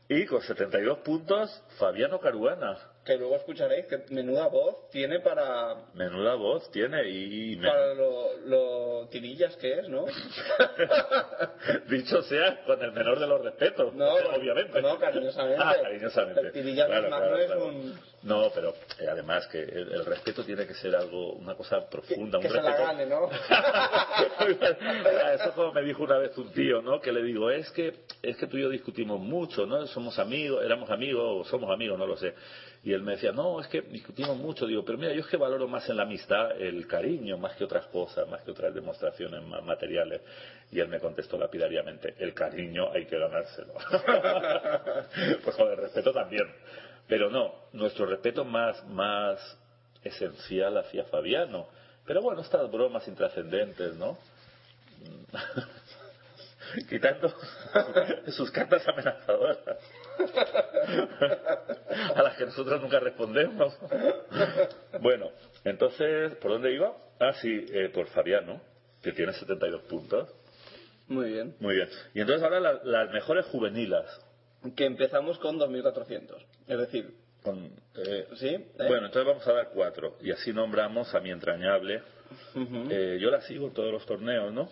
[0.07, 2.77] Y con 72 puntos, Fabiano Caruana.
[3.03, 7.55] Que luego escucharéis que menuda voz tiene para, Menuda voz tiene y...
[7.55, 10.05] para lo, lo tirillas que es, ¿no?
[11.89, 14.79] Dicho sea con el menor de los respetos, No, obviamente.
[14.83, 15.63] no, cariñosamente.
[15.63, 16.51] Ah, cariñosamente.
[16.51, 17.65] Tirillas Claro, claro, no es claro.
[17.65, 21.89] un- No, pero eh, además que el, el respeto tiene que ser algo, una cosa
[21.89, 22.87] profunda, que un se la respeto.
[22.87, 23.29] gane, ¿no?
[25.33, 27.01] Eso como me dijo una vez un tío, ¿no?
[27.01, 29.87] Que le digo, es que es que tú y yo discutimos mucho, ¿no?
[29.87, 32.33] Somos amigos, éramos amigos o somos amigos, no lo sé.
[32.83, 34.65] Y él me decía, no, es que discutimos mucho.
[34.65, 37.63] Digo, pero mira, yo es que valoro más en la amistad el cariño, más que
[37.63, 40.21] otras cosas, más que otras demostraciones materiales.
[40.71, 43.73] Y él me contestó lapidariamente, el cariño hay que ganárselo.
[45.43, 46.47] pues el respeto también.
[47.07, 49.57] Pero no, nuestro respeto más, más
[50.03, 51.67] esencial hacia Fabiano.
[52.05, 54.17] Pero bueno, estas bromas intrascendentes, ¿no?
[56.89, 57.33] Quitando
[58.27, 59.57] sus cartas amenazadoras.
[62.15, 63.77] A las que nosotros nunca respondemos.
[65.01, 65.31] Bueno,
[65.63, 66.95] entonces, ¿por dónde iba?
[67.19, 68.61] Ah, sí, eh, por Fabiano,
[69.01, 70.29] que tiene 72 puntos.
[71.07, 71.55] Muy bien.
[71.59, 71.89] Muy bien.
[72.13, 74.05] Y entonces ahora la- las mejores juvenilas.
[74.75, 76.37] Que empezamos con 2.400.
[76.67, 78.49] Es decir, Con, eh, ¿sí?
[78.49, 78.67] ¿Eh?
[78.87, 80.15] Bueno, entonces vamos a dar cuatro.
[80.21, 82.03] Y así nombramos a mi entrañable.
[82.55, 84.69] Eh, yo la sigo en todos los torneos, ¿no?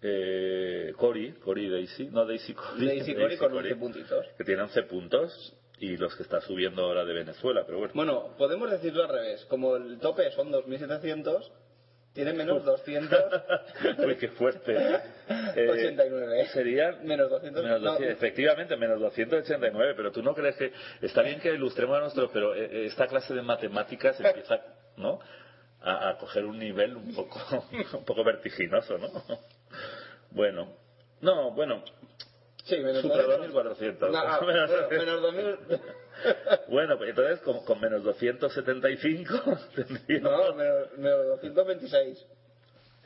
[0.00, 2.86] Eh, Cory, Cory Daisy, no Daisy Cory.
[2.86, 4.26] Daisy Cory con Cory, 11 puntitos.
[4.36, 7.92] Que tiene 11 puntos y los que está subiendo ahora de Venezuela, pero bueno.
[7.94, 9.44] Bueno, podemos decirlo al revés.
[9.46, 11.50] Como el tope son 2.700,
[12.12, 13.18] tiene menos 200.
[14.06, 14.76] Uy, qué fuerte.
[15.56, 16.46] Eh, 89.
[16.52, 17.62] Serían Menos 200.
[17.62, 21.96] menos no, 200, efectivamente, menos 289, pero tú no crees que está bien que ilustremos
[21.96, 24.60] a nosotros, pero eh, eh, esta clase de matemáticas empieza,
[24.96, 25.18] ¿no?
[25.80, 27.40] A, a coger un nivel un poco,
[27.94, 29.08] un poco vertiginoso, ¿no?
[30.30, 30.68] Bueno,
[31.20, 31.82] no, bueno,
[32.64, 33.52] Sí, menos Supra 200.
[33.54, 34.10] 2400.
[34.12, 35.58] No, ah, bueno, menos 2000.
[36.68, 39.34] bueno, pues entonces con, con menos 275
[39.74, 42.26] tendría- No, menos, menos 226.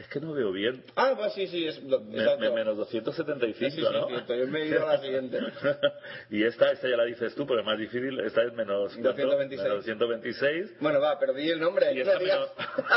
[0.02, 0.82] Es que no veo bien.
[0.96, 1.80] Ah, pues sí, sí, es.
[1.84, 1.96] Me-
[2.36, 4.08] me- menos 275, Sí, sí, sí, ¿no?
[4.08, 5.38] cierto, yo me he ido a la siguiente.
[6.30, 8.18] y esta, esta ya la dices tú, porque es más difícil.
[8.18, 9.10] Esta es menos, ¿cuánto?
[9.12, 9.62] 226.
[9.62, 10.80] menos 226.
[10.80, 11.92] Bueno, va, pero di el nombre.
[11.94, 12.48] Y esta menos...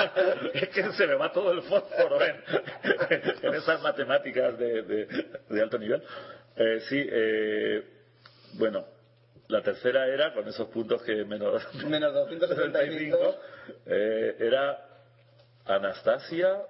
[0.56, 2.42] es que se me va todo el fósforo en,
[3.44, 6.02] en esas matemáticas de, de- de alto nivel.
[6.58, 7.84] Eh, sí, eh,
[8.54, 8.84] bueno,
[9.48, 11.62] la tercera era, con esos puntos que menos...
[11.86, 13.36] Menos 275.
[13.86, 14.88] eh, era
[15.66, 16.64] Anastasia...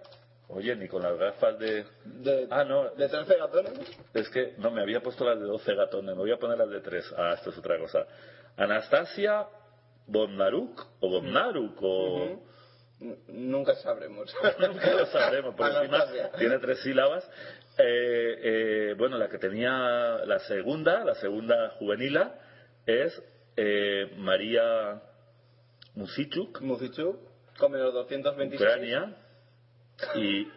[0.47, 1.85] Oye, ni con las gafas de...
[2.05, 2.89] De, Ah, no.
[2.91, 3.73] de 13 gatones.
[4.13, 6.69] Es que no, me había puesto las de 12 gatones, me voy a poner las
[6.69, 7.13] de 3.
[7.17, 8.05] Ah, esto es otra cosa.
[8.55, 9.47] Anastasia
[10.07, 12.41] Bonnaruk o Bonnaruk o...
[13.27, 14.33] Nunca sabremos.
[14.59, 16.05] Nunca lo sabremos, por encima
[16.37, 17.29] tiene tres sílabas.
[17.77, 19.69] Eh, eh, bueno, la que tenía
[20.25, 22.39] la segunda, la segunda juvenila,
[22.85, 23.21] es
[23.57, 25.01] eh, María
[25.95, 27.17] Musichuk, Muzichuk,
[27.57, 28.61] con menos 226.
[28.61, 29.15] Ucrania.
[30.15, 30.47] Y,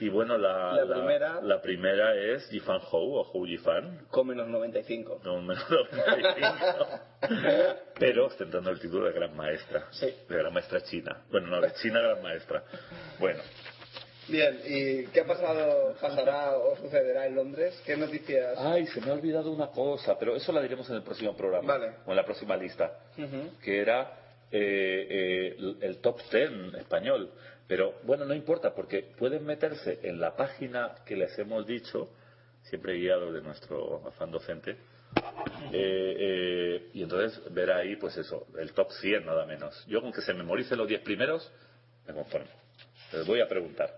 [0.00, 1.40] y bueno, la, La primera.
[1.42, 4.06] la primera es Yifan Hou o Hou Yifan.
[4.10, 5.20] Con menos 95.
[5.22, 7.00] con menos 95,
[7.98, 10.06] pero ostentando el título de gran maestra, Sí.
[10.28, 11.22] de gran maestra china.
[11.30, 12.62] Bueno, no, de China gran maestra.
[13.18, 13.40] Bueno,
[14.30, 17.82] Bien, ¿y qué ha pasado, pasará o sucederá en Londres?
[17.86, 18.58] ¿Qué noticias?
[18.58, 21.66] ay, se me ha olvidado una cosa, pero eso la diremos en el próximo programa,
[21.78, 21.92] Vale.
[22.04, 22.92] o en la próxima lista,
[23.64, 24.18] que era
[24.50, 27.30] eh, eh, el- el top 10 español.
[27.68, 32.08] Pero bueno, no importa, porque pueden meterse en la página que les hemos dicho,
[32.62, 34.76] siempre guiados de nuestro afán docente,
[35.70, 39.84] eh, eh, y entonces ver ahí, pues eso, el top 100 nada menos.
[39.86, 41.52] Yo con que se memoricen los 10 primeros,
[42.06, 42.48] me conformo.
[43.12, 43.94] Les voy a preguntar.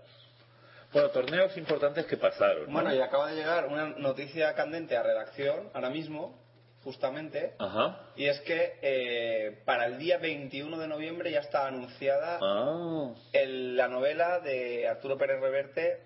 [0.91, 2.65] Bueno, torneos importantes que pasaron.
[2.67, 2.73] ¿no?
[2.73, 6.37] Bueno, y acaba de llegar una noticia candente a redacción, ahora mismo,
[6.83, 7.99] justamente, Ajá.
[8.15, 13.75] y es que eh, para el día 21 de noviembre ya está anunciada Ah, el-
[13.77, 16.01] la novela de Arturo Pérez Reverte,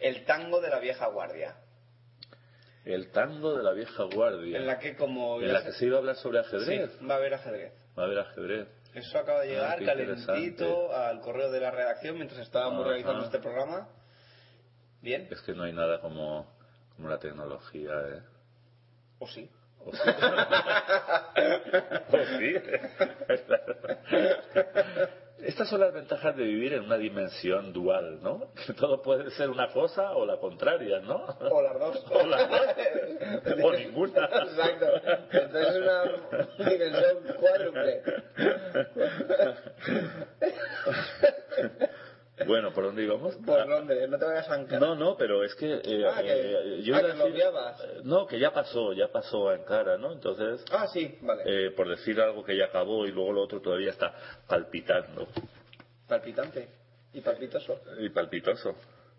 [0.00, 1.56] El tango de la vieja guardia,
[2.84, 4.56] el tango de la vieja guardia.
[4.58, 5.40] en la que como...
[5.40, 6.98] En la se- que se iba a hablar sobre Sí, ajedrez.
[7.08, 7.72] va a haber ajedrez.
[7.98, 8.68] Va a haber ajedrez.
[8.94, 13.38] Eso acaba de Ah, llegar calentito al correo de la redacción mientras estábamos realizando este
[13.38, 13.88] programa.
[15.02, 16.46] Bien, Es que no hay nada como,
[16.96, 18.22] como la tecnología, ¿eh?
[19.18, 19.50] o sí.
[19.84, 20.10] ¿O sí?
[22.12, 22.54] ¿O sí?
[25.40, 28.52] Estas son las ventajas de vivir en una dimensión dual, ¿no?
[28.66, 31.24] Que todo puede ser una cosa o la contraria, ¿no?
[31.40, 32.04] O las dos.
[32.10, 32.60] O las dos.
[33.64, 34.24] O ninguna.
[34.24, 34.86] Exacto.
[35.30, 36.04] Entonces es una
[36.70, 38.02] dimensión cuádruple.
[42.46, 43.34] Bueno, ¿por dónde íbamos?
[43.36, 44.78] Por Londres, no te vayas a Ankara.
[44.80, 45.80] No, no, pero es que...
[45.84, 46.28] eh, Ah, que-
[46.78, 50.12] eh, yo ah, que decir- eh, No, que ya pasó, ya pasó a Ankara, ¿no?
[50.12, 51.42] Entonces, Ah, sí, vale.
[51.46, 54.14] eh, por decir algo que ya acabó y luego lo otro todavía está
[54.48, 55.26] palpitando
[56.06, 56.68] Palpitante
[57.12, 57.80] y palpitoso.
[57.98, 58.74] y palpitoso.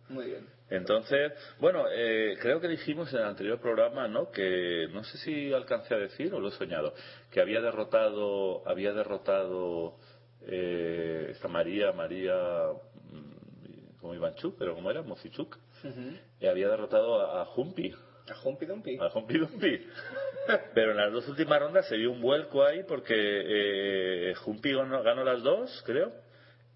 [0.10, 0.48] Muy bien.
[0.72, 4.32] Entonces, bueno, eh, creo que dijimos en el anterior programa, ¿no?
[4.32, 6.94] Que no sé si alcancé a decir o lo he soñado,
[7.32, 9.98] que había derrotado, había derrotado
[10.48, 12.34] eh, esta María, María,
[14.00, 15.02] como Ivanchuk, pero ¿cómo era?
[15.02, 15.58] Mosichuk,
[16.40, 17.94] y había derrotado a, a Humpi,
[18.30, 18.98] A Humpy Dumpy.
[19.00, 19.88] a Humpi Dumpi.
[20.74, 25.04] Pero en las dos últimas rondas se dio un vuelco ahí porque eh, Humpi ganó,
[25.04, 26.12] ganó las dos, creo,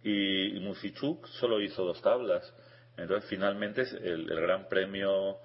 [0.03, 2.53] y, y Musichuk solo hizo dos tablas.
[2.97, 5.39] Entonces, finalmente, el, el gran premio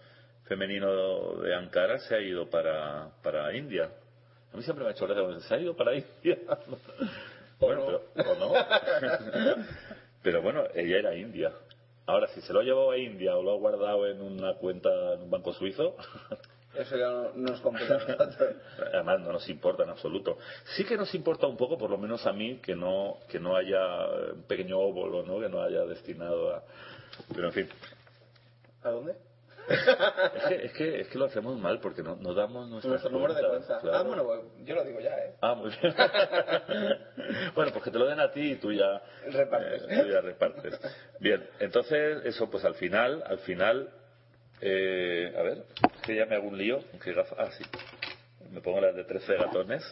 [0.45, 3.91] femenino de Ankara se ha ido para, para India.
[4.53, 6.39] A mí siempre me ha hecho gracia se ha ido para India.
[7.61, 8.53] bueno, pero, o no.
[10.23, 11.53] pero bueno, ella era india.
[12.09, 14.89] Ahora, si se lo ha llevado a India o lo ha guardado en una cuenta
[15.13, 15.95] en un banco suizo,
[16.75, 18.57] Eso ya no, no nos compete a nosotros.
[18.95, 20.39] Además no nos importa en absoluto.
[20.77, 23.57] Sí que nos importa un poco, por lo menos a mí, que no que no
[23.57, 25.41] haya un pequeño óvulo, ¿no?
[25.41, 26.63] Que no haya destinado a...
[27.35, 27.69] Pero en fin,
[28.83, 29.17] ¿A dónde?
[29.69, 33.11] Es que, es que, es que lo hacemos mal porque no, no damos nuestras Nuestro
[33.11, 33.79] número de cuenta.
[33.81, 33.97] claro.
[33.99, 35.35] Ah, bueno, pues, yo lo digo ya, ¿eh?
[35.41, 35.95] Ah, muy bien.
[37.55, 39.83] bueno, pues que te lo den a ti y tú ya Repartes.
[39.89, 40.81] eh, tú ya repartes.
[41.21, 43.91] Bien, entonces eso pues al final, al final,
[44.61, 45.65] eh, a ver,
[46.03, 47.37] que ya me hago un lío, ¿qué gafa?
[47.39, 47.65] Ah, sí,
[48.51, 49.85] me pongo las de 13 gatones.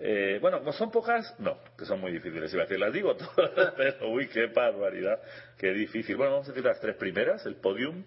[0.00, 2.52] Eh, bueno, como son pocas, no, que son muy difíciles.
[2.52, 5.20] Iba a decir, las digo todas, pero uy, qué barbaridad,
[5.56, 6.16] qué difícil.
[6.16, 8.04] Bueno, vamos a decir las tres primeras, el podium.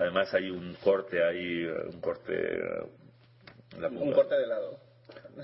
[0.00, 2.32] Además hay un corte ahí, un corte...
[2.32, 2.86] eh,
[3.76, 4.78] en la Un corte de lado.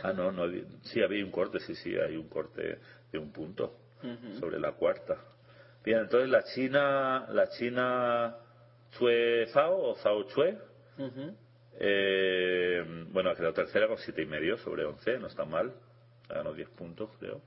[0.03, 0.51] Ah, no, no,
[0.83, 2.79] sí, había un corte, sí, sí, hay un corte
[3.13, 3.77] de un punto
[4.41, 5.19] sobre la cuarta.
[5.85, 8.37] Bien, entonces la China, la China
[8.93, 10.57] Chue Zhao o Zhao Chue,
[11.79, 15.75] eh, bueno, ha quedado tercera con siete y medio sobre 11, no está mal,
[16.31, 17.43] ganó 10 puntos, creo.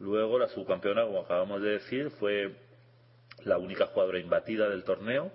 [0.00, 2.54] Luego la subcampeona, como acabamos de decir, fue
[3.44, 5.30] la única jugadora imbatida del torneo.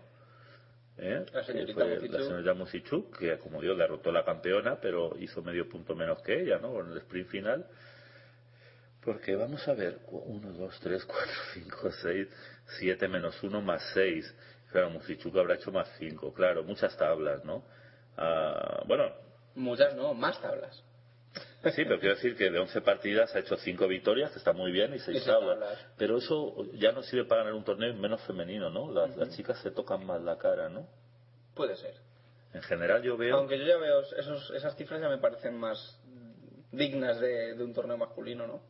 [0.97, 1.25] ¿Eh?
[1.34, 5.15] La Que señorita fue la señorita Musichuk, que como digo, derrotó a la campeona, pero
[5.19, 6.73] hizo medio punto menos que ella, ¿no?
[6.73, 7.65] Con el sprint final.
[9.03, 12.27] Porque vamos a ver, 1, 2, 3, 4, 5, 6,
[12.79, 14.36] 7 menos 1 más 6.
[14.71, 17.63] Claro, Musichuk habrá hecho más 5, claro, muchas tablas, ¿no?
[18.17, 19.12] Ah, bueno,
[19.56, 20.84] Muchas no, más tablas.
[21.72, 24.72] Sí, pero quiero decir que de 11 partidas ha hecho 5 victorias, que está muy
[24.72, 25.60] bien, y 6 seis tablas.
[25.98, 28.91] Pero eso ya no sirve para ganar un torneo menos femenino, ¿no?
[28.91, 30.88] Las, las chicas se tocan más la cara, ¿no?
[31.56, 31.96] Puede ser.
[32.54, 33.38] En general yo veo...
[33.38, 36.00] Aunque yo ya veo esos, esas cifras ya me parecen más
[36.72, 38.62] dignas de, de un torneo masculino, ¿no?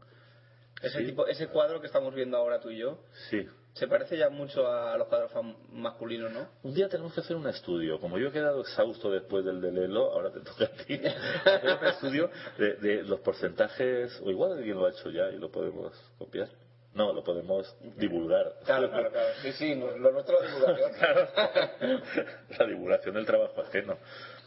[0.81, 1.05] Ese, Sí.
[1.05, 2.99] tipo, ese cuadro que estamos viendo ahora tú y yo
[3.29, 3.45] Sí.
[3.73, 5.31] Se parece ya mucho a los cuadros
[5.71, 6.47] masculinos, ¿no?
[6.61, 7.99] Un día tenemos que hacer un estudio.
[7.99, 11.01] Como yo he quedado exhausto después del de Lelo, ahora te toca a ti.
[11.03, 15.37] hacer un estudio de, de los porcentajes, o igual alguien lo ha hecho ya y
[15.37, 16.49] lo podemos copiar.
[16.93, 18.53] No, lo podemos divulgar.
[18.65, 19.29] Claro, claro, claro.
[19.41, 22.01] Sí, sí, lo nuestro es divulgación.
[22.59, 23.97] la divulgación del trabajo ajeno,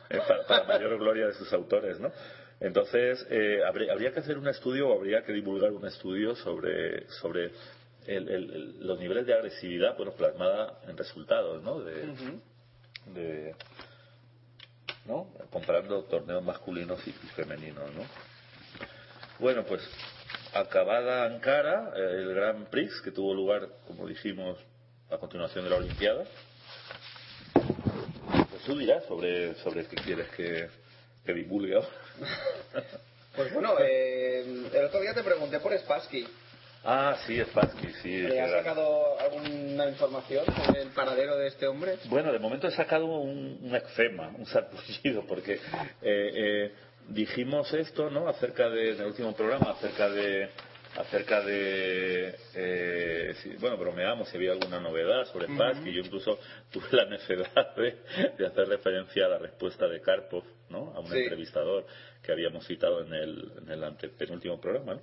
[0.09, 2.13] eh, para, para mayor gloria de sus autores, ¿no?
[2.61, 7.07] Entonces, eh, habría, habría que hacer un estudio o habría que divulgar un estudio sobre,
[7.21, 7.51] sobre
[8.07, 11.81] el- los niveles de agresividad, bueno, plasmada en resultados, ¿no?
[11.81, 12.07] De,
[13.15, 13.55] de-
[15.07, 15.29] ¿no?
[15.51, 18.03] Comparando torneos masculinos y, femeninos, ¿no?
[19.39, 19.83] Bueno, pues
[20.55, 24.59] acabada Ankara, eh, el Grand Prix que tuvo lugar, como dijimos,
[25.11, 26.25] a continuación de la Olimpiada.
[28.51, 30.69] Pues tú dirás sobre, sobre qué quieres que,
[31.25, 31.89] que divulgue ahora.
[33.37, 34.41] Pues bueno, eh,
[34.73, 36.27] el otro día te pregunté por Spassky.
[36.87, 38.19] Ah, sí, Spassky, sí.
[38.23, 41.97] ¿Le has sacado alguna información sobre el paradero de este hombre?
[42.09, 45.61] Bueno, de momento he sacado un, un eczema, un sarpullido, porque eh,
[46.03, 46.73] eh,
[47.09, 48.29] dijimos esto, ¿no?
[48.29, 50.49] Acerca de, en el último programa, acerca de,
[50.97, 55.93] acerca de, eh, si- bueno, bromeamos si había alguna novedad sobre Spassky.
[55.93, 56.39] Yo incluso
[56.71, 57.97] tuve la necesidad de,
[58.39, 60.93] de hacer referencia a la respuesta de Karpov, ¿no?
[60.97, 61.19] A un Sí.
[61.19, 61.87] entrevistador
[62.23, 65.01] que habíamos citado en el, en el antepenúltimo programa, ¿no?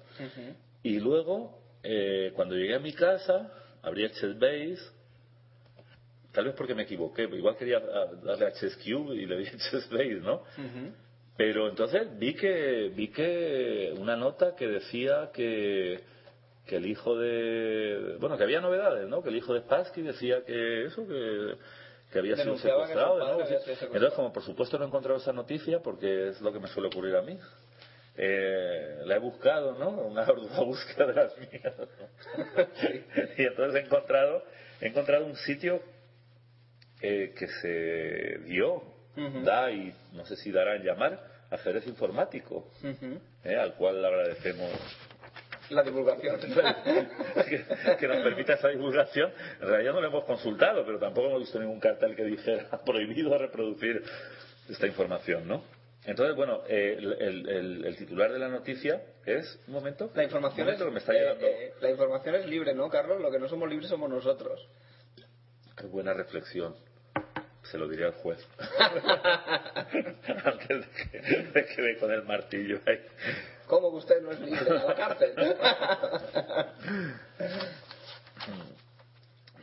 [0.81, 4.79] Y luego, eh, cuando llegué a mi casa, abrí el chess base,
[6.31, 9.47] tal vez porque me equivoqué, igual quería ah, darle a chess cube y le di
[9.47, 10.43] a chess base, ¿no?
[11.35, 16.01] Pero entonces vi que vi que una nota que decía que
[16.65, 19.21] que el hijo de bueno que había novedades, ¿no?
[19.21, 21.55] Que el hijo de Spassky decía que eso que
[22.13, 23.25] que había sido Denunciaba secuestrado, ¿no?
[23.25, 23.95] había sido secuestrado.
[23.95, 26.87] Entonces, como por supuesto no he encontrado esa noticia, porque es lo que me suele
[26.87, 27.37] ocurrir a mí,
[28.15, 29.89] eh, la he buscado, ¿no?
[29.89, 31.73] Una ardua búsqueda de las mías.
[33.37, 34.43] y entonces he encontrado,
[34.81, 35.81] he encontrado un sitio
[37.01, 38.83] eh, que se dio,
[39.43, 41.19] da y no sé si dará en llamar
[41.51, 42.71] ajedrez informático.
[43.43, 43.55] ¿eh?
[43.55, 44.71] al cual le agradecemos
[45.69, 46.39] La divulgación.
[47.49, 47.65] que,
[47.99, 49.31] que nos permita esa divulgación.
[49.61, 53.37] En realidad no lo hemos consultado, pero tampoco hemos visto ningún cartel que dijera prohibido
[53.37, 54.03] reproducir
[54.69, 55.63] esta información, ¿no?
[56.05, 60.23] Entonces, bueno, eh, el, el- el- el titular de la noticia es, un momento, La
[60.23, 61.45] información, un es, momento que me está eh, llegando.
[61.47, 63.21] eh, la información es libre, ¿no, Carlos?
[63.21, 64.67] Lo que no somos libres somos nosotros.
[65.77, 66.75] Qué buena reflexión.
[67.63, 68.45] Se lo diré al juez.
[70.43, 72.99] Antes de que, de que dé con el martillo ahí.
[73.67, 74.69] ¿Cómo que usted no es libre?
[74.77, 75.33] A la cárcel.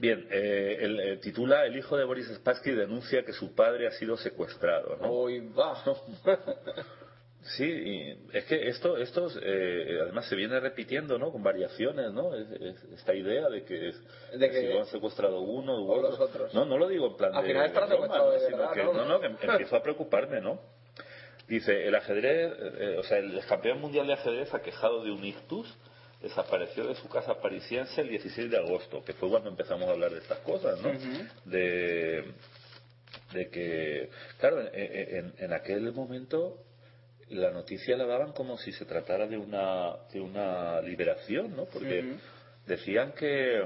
[0.00, 3.92] Bien, eh, el, eh, titula El hijo de Boris Spassky denuncia que su padre ha
[3.92, 4.96] sido secuestrado.
[5.00, 5.10] ¿no?
[5.10, 5.76] Hoy va.
[7.56, 11.32] Sí, y es que esto, esto eh, además se viene repitiendo, ¿no?
[11.32, 12.34] Con variaciones, ¿no?
[12.34, 15.90] Es- es- esta idea de que, es- De que- si lo han secuestrado uno u
[15.90, 16.10] o otro.
[16.10, 16.52] los otros.
[16.52, 18.30] No, no lo digo en plan Al de, final de broma, ¿no?
[18.30, 19.04] de Sino verdad, que, ¿no?
[19.06, 20.60] no, que empiezo a preocuparme, ¿no?
[21.48, 25.66] Dice, el ajedrez, eh, o sea, el campeón mundial de ajedrez aquejado de un ictus
[26.22, 30.10] desapareció de su casa parisiense el 16 de agosto, que fue cuando empezamos a hablar
[30.12, 30.90] de estas cosas, ¿no?
[31.44, 32.24] De
[33.32, 34.08] de que,
[34.38, 36.58] claro, en, en- en aquel momento
[37.28, 41.64] la noticia la daban como si se tratara de una, de una liberación, ¿no?
[41.66, 42.00] Porque
[42.66, 43.64] decían que,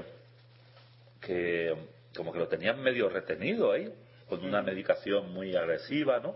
[1.21, 1.75] que
[2.15, 3.91] como que lo tenían medio retenido ahí,
[4.29, 6.35] con una medicación muy agresiva, ¿no?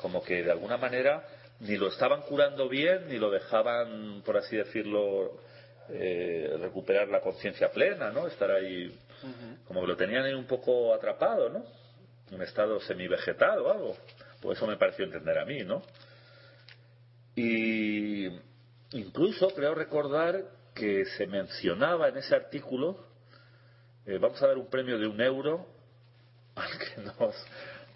[0.00, 1.24] Como que de alguna manera
[1.60, 5.40] ni lo estaban curando bien, ni lo dejaban, por así decirlo,
[5.88, 8.26] eh, recuperar la conciencia plena, ¿no?
[8.26, 8.96] Estar ahí,
[9.66, 11.64] como que lo tenían ahí un poco atrapado, ¿no?
[12.30, 13.96] Un estado semivegetal o algo.
[14.40, 15.82] Pues eso me pareció entender a mí, ¿no?
[17.34, 18.26] Y
[18.92, 20.44] incluso creo recordar
[20.74, 23.04] que se mencionaba en ese artículo,
[24.06, 25.66] eh, vamos a dar un premio de un euro
[26.54, 27.34] al que nos,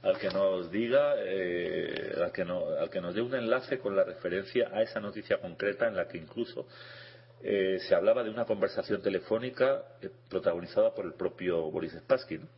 [0.03, 3.95] al que nos diga, eh, al, que no- al que nos dé un enlace con
[3.97, 6.67] la referencia a esa noticia concreta en la que incluso
[7.45, 12.49] eh, se hablaba de una conversación telefónica eh, protagonizada por el propio Boris Spassky, ¿no?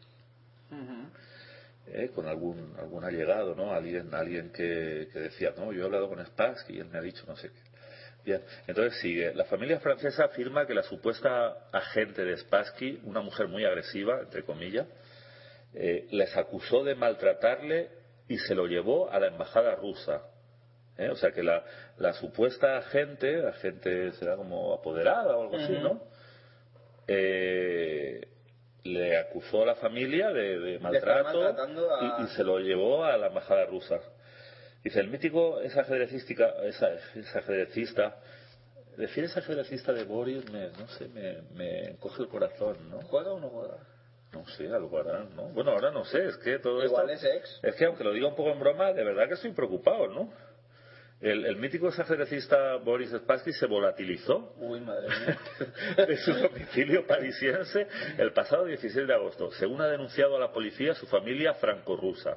[1.87, 3.73] Eh, con algún algún allegado, ¿no?
[3.73, 7.03] Alguien alguien que, que decía, no, yo he hablado con Spassky y él me ha
[7.03, 7.61] dicho no sé qué.
[8.25, 9.35] Bien, entonces sigue.
[9.35, 14.45] La familia francesa afirma que la supuesta agente de Spassky, una mujer muy agresiva, entre
[14.45, 14.87] comillas,
[15.75, 17.89] eh, les acusó de maltratarle
[18.29, 20.23] y se lo llevó a la embajada rusa.
[20.97, 21.09] ¿eh?
[21.11, 21.65] O sea que la,
[21.99, 26.01] la supuesta agente, agente será como apoderada o algo así, ¿no?
[27.07, 28.29] Eh,
[28.85, 31.53] le acusó a la familia de, de maltrato a-
[32.21, 33.99] y, y se lo llevó a la embajada rusa.
[34.83, 38.17] Dice, el mítico es ajedrecística, esa, es ajedrecista,
[38.99, 43.01] decir ajedrecista de Boris, me, no sé, me, me encoge el corazón, ¿no?
[43.03, 43.79] ¿Juega o no juega?
[44.35, 45.45] No sé, algo hará, ¿no?
[45.51, 47.29] Bueno, ahora no sé, es que todo Igual esto...
[47.29, 47.61] es ex.
[47.63, 50.33] Es que aunque lo diga un poco en broma, de verdad que estoy preocupado, ¿no?
[51.21, 55.39] El, el mítico ajedrecista Boris Spassky se volatilizó Uy, madre mía.
[56.07, 57.87] de su domicilio parisiense
[58.19, 62.37] el pasado 16 de agosto, según ha denunciado a la policía su familia franco-rusa.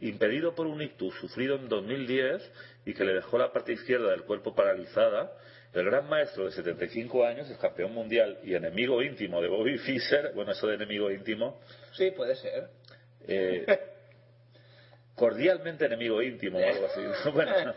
[0.00, 2.52] Impedido por un ictus sufrido en 2010
[2.84, 5.32] y que le dejó la parte izquierda del cuerpo paralizada,
[5.74, 10.32] el gran maestro de 75 años, es campeón mundial y enemigo íntimo de Bobby Fischer,
[10.34, 11.60] bueno, eso de enemigo íntimo,
[11.92, 12.68] Sí, puede ser.
[13.26, 13.64] eh,
[15.14, 17.00] cordialmente enemigo íntimo o algo así.
[17.32, 17.74] Bueno,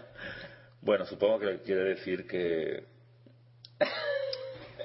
[0.81, 2.83] bueno, supongo que quiere decir que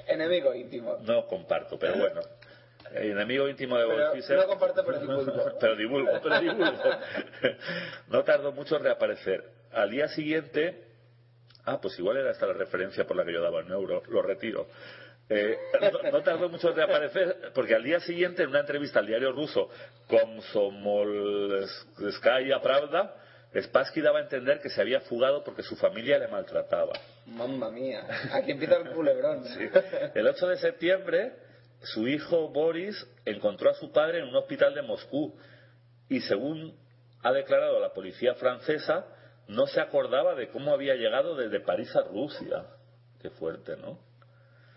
[0.07, 0.97] Enemigo íntimo.
[1.01, 2.21] no comparto, pero bueno.
[2.93, 5.51] El enemigo íntimo de Wolf Fischer- no comparto, pero divulgo.
[5.59, 6.83] pero divulgo, pero divulgo.
[8.09, 9.43] No tardó mucho en reaparecer.
[9.71, 10.83] Al día siguiente,
[11.65, 14.21] ah, pues igual era esta la referencia por la que yo daba el euro, lo
[14.21, 14.67] retiro.
[15.29, 19.07] Eh, no, no tardó mucho en reaparecer, porque al día siguiente, en una entrevista al
[19.07, 19.69] diario ruso
[20.07, 23.15] Komsomolskaya Pravda,
[23.59, 26.93] Spassky daba a entender que se había fugado porque su familia le maltrataba.
[27.25, 28.05] Mamma mía.
[28.33, 29.43] Aquí empieza el culebrón.
[30.15, 31.33] El 8 de septiembre,
[31.81, 35.35] su hijo Boris encontró a su padre en un hospital de Moscú
[36.07, 36.77] y según
[37.23, 39.05] ha declarado la policía francesa,
[39.51, 42.63] no se acordaba de cómo había llegado desde París a Rusia.
[43.21, 43.99] Qué fuerte, ¿no?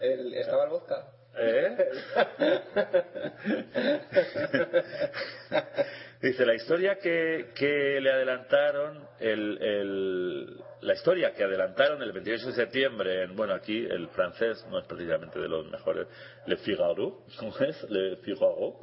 [0.01, 1.09] El- ¿Estaba el vodka?
[1.37, 1.77] ¿Eh?
[6.21, 12.47] Dice, la historia que, que le adelantaron, el, el- la historia que adelantaron el 28
[12.49, 16.07] de septiembre, en, bueno, aquí el francés no es precisamente de los mejores,
[16.47, 17.83] Le Figaro, ¿cómo es?
[17.91, 18.81] Le Figaro,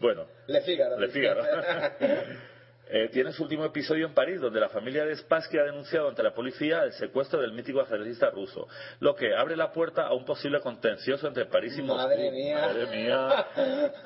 [0.00, 0.98] bueno, Le Figaro.
[0.98, 1.42] Le Figaro.
[2.96, 6.22] Eh, tiene su último episodio en París, donde la familia de Spassky ha denunciado ante
[6.22, 8.68] la policía el secuestro del mítico ajedrecista ruso,
[9.00, 12.06] lo que abre la puerta a un posible contencioso entre París y Moscú.
[12.06, 12.56] Madre mía.
[12.56, 13.46] Madre mía.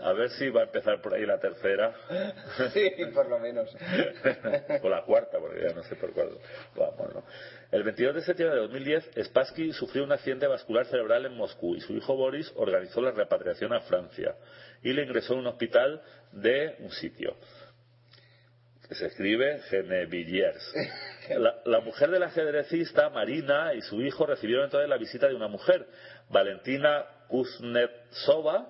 [0.03, 1.95] A ver si va a empezar por ahí la tercera.
[2.73, 3.71] Sí, por lo menos.
[4.83, 6.31] o la cuarta, porque ya no sé por cuál.
[6.75, 7.25] Vamos, ¿no?
[7.71, 11.81] El 22 de septiembre de 2010, Spassky sufrió un accidente vascular cerebral en Moscú y
[11.81, 14.35] su hijo Boris organizó la repatriación a Francia
[14.83, 16.01] y le ingresó en un hospital
[16.33, 17.37] de un sitio
[18.91, 20.75] se escribe Genevilliers.
[21.29, 25.47] La, la mujer del ajedrecista, Marina, y su hijo recibieron entonces la visita de una
[25.47, 25.87] mujer,
[26.31, 28.67] Valentina Kuznetsova,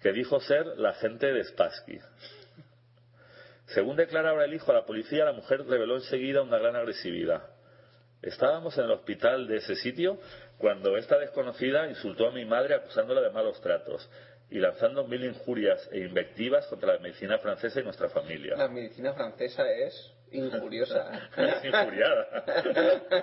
[0.00, 1.98] que dijo ser la agente de Spassky.
[3.66, 7.42] Según declara ahora el hijo a la policía, la mujer reveló enseguida una gran agresividad.
[8.22, 10.20] Estábamos en el hospital de ese sitio
[10.58, 14.08] cuando esta desconocida insultó a mi madre acusándola de malos tratos
[14.50, 18.56] y lanzando mil injurias e invectivas contra la medicina francesa y nuestra familia.
[18.56, 21.30] La medicina francesa es injuriosa.
[21.36, 22.44] Es injuriada.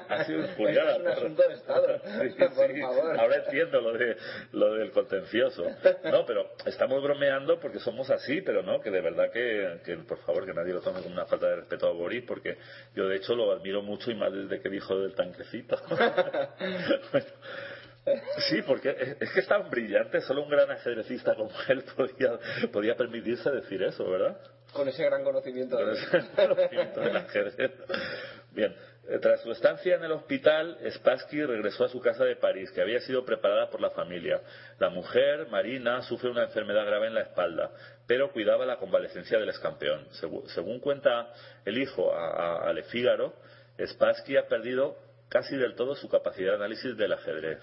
[0.09, 0.91] Ha sido injuriada.
[0.93, 1.99] Es un asunto de Estado.
[1.99, 2.81] Sí, por sí.
[2.81, 3.19] favor.
[3.19, 4.17] Ahora entiendo lo, de,
[4.51, 5.65] lo del contencioso.
[6.03, 10.19] No, pero estamos bromeando porque somos así, pero no, que de verdad que, que, por
[10.19, 12.57] favor, que nadie lo tome como una falta de respeto a Boris, porque
[12.95, 15.77] yo de hecho lo admiro mucho y más desde que dijo del tanquecito.
[15.89, 16.13] Bueno,
[18.49, 22.37] Sí, porque es, que es tan brillante, solo un gran ajedrecista como él podía,
[22.71, 24.37] podía permitirse decir eso, ¿verdad?
[24.73, 25.77] Con ese gran conocimiento.
[25.77, 27.71] Con ese conocimiento del ajedrez.
[28.51, 28.75] Bien,
[29.07, 32.81] eh, tras su estancia en el hospital, Spassky regresó a su casa de París, que
[32.81, 34.41] había sido preparada por la familia.
[34.79, 37.71] La mujer, Marina, sufre una enfermedad grave en la espalda,
[38.05, 40.07] pero cuidaba la convalecencia del excampeón.
[40.47, 41.33] Según, cuenta
[41.63, 43.33] el hijo a, a, a Le Figaro,
[43.79, 44.97] Spassky ha perdido
[45.29, 47.59] casi del todo su capacidad de análisis del ajedrez.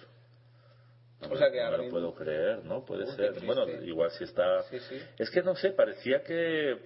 [1.21, 2.85] No, O sea que no ahora me lo puedo creer, ¿no?
[2.85, 3.33] Puede Uy, ser.
[3.45, 4.63] Bueno, igual si está.
[4.65, 4.99] Sí, sí.
[5.19, 6.79] Es que no sé, parecía que.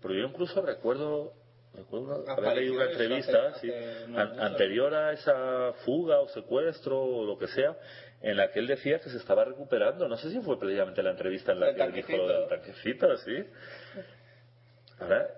[0.00, 1.32] Pero yo incluso recuerdo.
[1.74, 4.42] Recuerdo haber leído una entrevista hace- sí, hace no an- mucho.
[4.42, 7.76] anterior a esa fuga o secuestro o lo que sea,
[8.22, 10.06] en la que él decía que se estaba recuperando.
[10.08, 13.16] No sé si fue precisamente la entrevista en la que él dijo lo del tanquecito.
[13.18, 13.44] sí.
[15.00, 15.28] Ahora,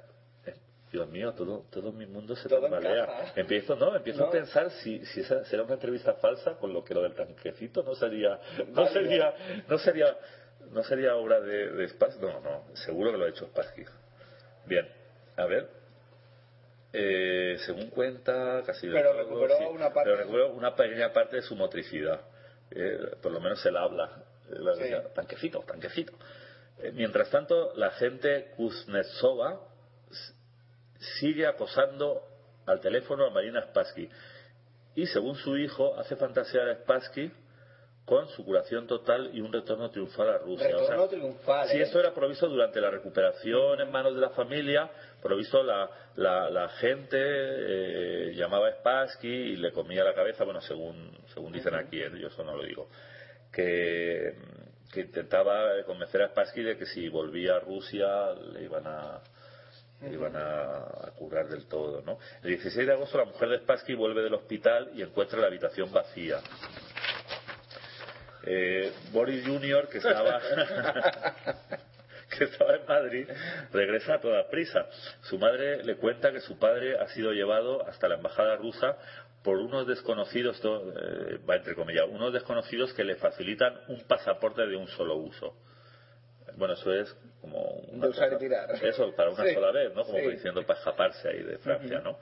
[0.96, 3.32] Dios mío, todo, todo mi mundo se tambalea.
[3.36, 4.26] Empiezo, no, empiezo No.
[4.28, 7.82] a pensar si, si esa será una entrevista falsa con lo que lo del tanquecito
[7.82, 9.34] no sería, no sería,
[9.68, 10.16] no sería,
[10.70, 12.20] no sería obra de, de Spassky.
[12.22, 13.84] No, no, seguro que lo ha hecho Spassky.
[14.64, 14.88] Bien,
[15.36, 15.68] a ver.
[16.94, 21.42] Eh, según cuenta, casi Pero todo, recuperó una parte pero recuperó una pequeña parte de
[21.42, 22.20] su motricidad.
[22.70, 24.24] Eh, por lo menos él habla.
[24.50, 24.94] Él Sí.
[25.14, 26.14] Tanquecito, tanquecito.
[26.78, 29.60] Eh, mientras tanto, la gente Kuznetsova
[30.98, 32.22] sigue acosando
[32.66, 34.08] al teléfono a Marina Spassky.
[34.94, 37.30] Y según su hijo, hace fantasear a Spassky
[38.06, 40.68] con su curación total y un retorno triunfal a Rusia.
[40.68, 41.82] Retorno triunfal, Si ¿eh?
[41.82, 44.88] esto era provisto durante la recuperación en manos de la familia,
[45.20, 50.60] provisto la, la, la gente eh, llamaba a Spassky y le comía la cabeza, bueno,
[50.60, 52.10] según, según dicen aquí, ¿eh?
[52.16, 52.88] yo eso no lo digo,
[53.52, 54.36] que,
[54.92, 59.20] que intentaba convencer a Spassky de que si volvía a Rusia le iban a
[60.02, 62.18] iban a, curar del todo, ¿no?
[62.42, 65.90] El 16 de agosto la mujer de Spassky vuelve del hospital y encuentra la habitación
[65.92, 66.40] vacía.
[68.44, 70.40] Eh, Boris Jr., que estaba,
[72.38, 73.28] que estaba en Madrid,
[73.72, 74.86] regresa a toda prisa.
[75.22, 78.96] Su madre le cuenta que su padre ha sido llevado hasta la embajada rusa
[79.42, 84.88] por unos desconocidos, eh, entre comillas, unos desconocidos que le facilitan un pasaporte de un
[84.88, 85.54] solo uso.
[86.56, 87.60] Bueno, eso es como
[87.92, 88.84] una De usar y cosa- tirar.
[88.84, 90.04] Eso, para una Sí, sola vez, ¿no?
[90.04, 90.28] Como sí.
[90.30, 92.18] diciendo para escaparse ahí de Francia, ¿no?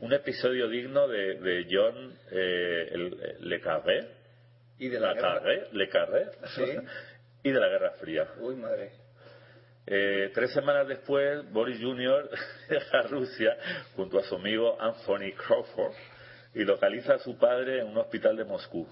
[0.00, 4.08] Un episodio digno de, de John eh, el- Le Carré,
[4.78, 5.34] Y de la, la guerra.
[5.38, 6.64] Carré, Le Carré, Sí.
[7.44, 8.28] y de la Guerra Fría.
[8.40, 8.90] Uy, madre.
[9.86, 12.28] Eh, tres semanas después, Boris Jr.
[12.68, 13.56] llega a Rusia
[13.94, 15.94] junto a su amigo Anthony Crawford
[16.54, 18.86] y localiza a su padre en un hospital de Moscú.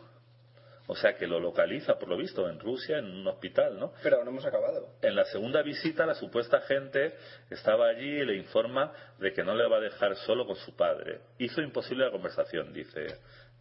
[0.87, 3.93] O sea que lo localiza, por lo visto, en Rusia, en un hospital, ¿no?
[4.03, 4.91] Pero no hemos acabado.
[5.01, 7.15] En la segunda visita, la supuesta gente
[7.49, 10.77] estaba allí y le informa de que no le va a dejar solo con su
[10.77, 11.21] padre.
[11.39, 13.07] Hizo imposible la conversación, dice,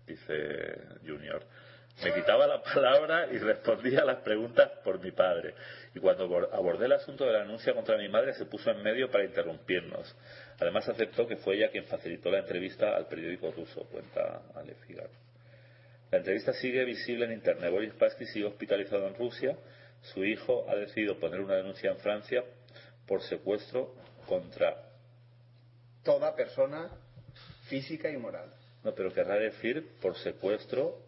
[0.06, 1.44] dice Junior.
[2.04, 5.54] Me quitaba la palabra y respondía a las preguntas por mi padre.
[5.94, 8.82] Y cuando abor- abordé el asunto de la denuncia contra mi madre, se puso en
[8.82, 10.14] medio para interrumpirnos.
[10.60, 15.23] Además, aceptó que fue ella quien facilitó la entrevista al periódico ruso, cuenta Ale Figaro.
[16.14, 17.72] La entrevista sigue visible en Internet.
[17.72, 19.58] Boris Spassky sigue hospitalizado en Rusia.
[20.14, 22.44] Su hijo ha decidido poner una denuncia en Francia
[23.08, 23.96] por secuestro
[24.28, 24.92] contra...
[26.04, 26.92] Toda persona
[27.68, 28.54] física y moral.
[28.84, 31.00] No, pero querrá decir por secuestro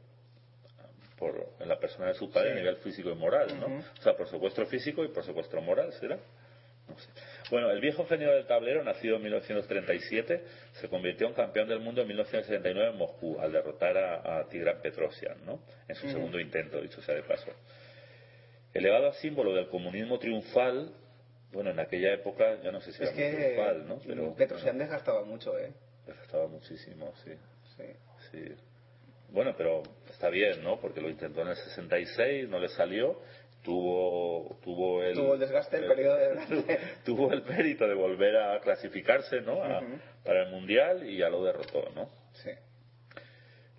[1.19, 2.53] por en la persona de su padre Sí.
[2.53, 3.67] a nivel físico y moral, ¿no?
[3.77, 6.17] O sea, por secuestro físico y por secuestro moral, ¿será?
[7.51, 12.01] Bueno, el viejo genio del tablero, nacido en 1937, se convirtió en campeón del mundo
[12.01, 15.59] en 1979 en Moscú, al derrotar a, a Tigran Petrosian, ¿no?
[15.87, 17.51] En su segundo intento, dicho sea de paso.
[18.73, 20.91] Elevado a símbolo del comunismo triunfal,
[21.51, 23.99] bueno, en aquella época, ya no sé si Es era que triunfal, ¿no?
[24.05, 25.71] Pero Petrosian desgastaba mucho, ¿eh?
[26.23, 27.31] estaba muchísimo, sí.
[27.77, 27.83] Sí.
[28.31, 28.55] Sí.
[29.29, 30.79] Bueno, pero está bien, ¿no?
[30.79, 33.21] Porque lo intentó en el 66, no le salió,
[33.65, 38.59] tuvo tuvo el Tuvo el desgaste, el periodo de tuvo el mérito de volver a
[38.61, 39.61] clasificarse, ¿no?
[39.63, 39.81] A-.
[40.23, 42.09] Para el mundial y ya lo derrotó, ¿no?
[42.33, 42.51] Sí.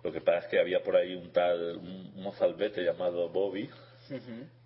[0.03, 3.69] Lo que pasa es que había por ahí un tal un mozalbete llamado Bobby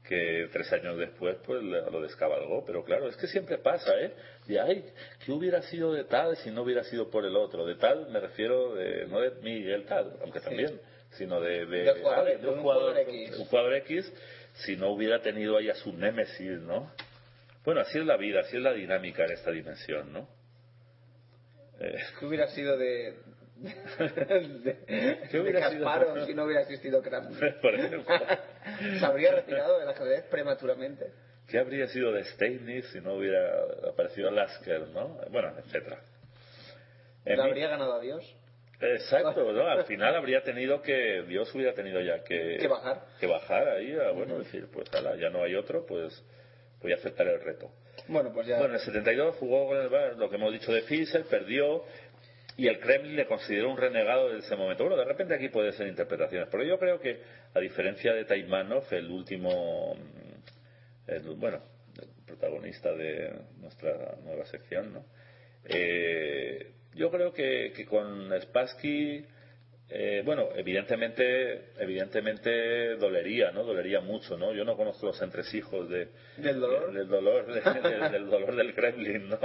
[0.08, 4.14] que tres años después pues lo descabalgó, pero claro, es que siempre pasa, ¿eh?
[4.48, 4.86] De ay,
[5.24, 7.66] ¿qué hubiera sido de tal si no hubiera sido por el otro?
[7.66, 10.80] De tal me refiero de, no de Miguel tal, aunque también,
[11.12, 13.38] sino de, de, jugador, un jugador X.
[13.38, 14.14] un jugador X,
[14.54, 16.92] si no hubiera tenido ahí a su némesis, ¿no?
[17.64, 20.28] Bueno, así es la vida, así es la dinámica en esta dimensión, ¿no?
[21.80, 23.16] Eh, ¿Qué hubiera sido de.
[23.62, 25.86] de, ¿Qué hubiera de sido?
[25.86, 27.34] Kasparov si no hubiera existido Kramer?
[29.00, 31.12] Se habría retirado del ajedrez prematuramente.
[31.52, 33.52] ¿qué habría sido de Steinitz si no hubiera
[33.90, 35.20] aparecido Lasker, ¿no?
[35.30, 36.00] Bueno, etcétera.
[37.26, 38.24] ¿Le habría ganado a Dios?
[38.82, 39.68] Exacto, ¿no?
[39.68, 42.58] Al final habría tenido que, Dios hubiera tenido ya que...
[42.60, 43.02] Que bajar.
[43.20, 46.24] Que bajar ahí, a, bueno, decir, pues ala, ya no hay otro, pues
[46.82, 47.72] voy a aceptar el reto.
[48.08, 48.58] Bueno, pues ya.
[48.58, 51.84] Bueno, en el 72 jugó con el Bayern, lo que hemos dicho de Fischer, perdió
[52.58, 54.84] y el Kremlin le consideró un renegado desde ese momento.
[54.84, 57.22] Bueno, de repente aquí puede ser interpretaciones, pero yo creo que,
[57.54, 61.62] a diferencia de Taimanov, el último, mm, el- bueno,
[62.02, 65.06] el protagonista de nuestra nueva sección, ¿no?
[65.66, 69.26] Eh, yo creo que, que con Spassky,
[69.90, 73.64] eh, bueno, evidentemente, evidentemente dolería, ¿no?
[73.64, 74.54] Dolería mucho, ¿no?
[74.54, 76.94] Yo no conozco los entresijos de, ¿Del dolor?
[76.94, 79.40] del dolor, de- del, del dolor del Kremlin, ¿no?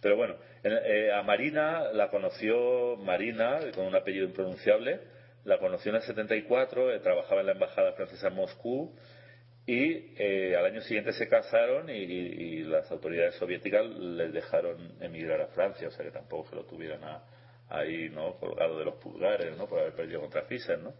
[0.00, 5.00] Pero bueno, en- eh, a Marina la conoció Marina, con un apellido impronunciable,
[5.44, 8.94] la conoció en el 74, eh, trabajaba en la embajada francesa en Moscú
[9.66, 15.40] y eh, al año siguiente se casaron y, y las autoridades soviéticas les dejaron emigrar
[15.40, 17.22] a Francia, o sea que tampoco se lo tuvieran a-
[17.70, 18.34] ahí, ¿no?
[18.38, 19.66] Colgado de los pulgares, ¿no?
[19.66, 20.92] Por haber perdido contra Fischer, ¿no?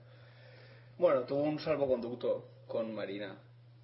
[0.97, 3.37] Bueno, tuvo un salvoconducto con Marina.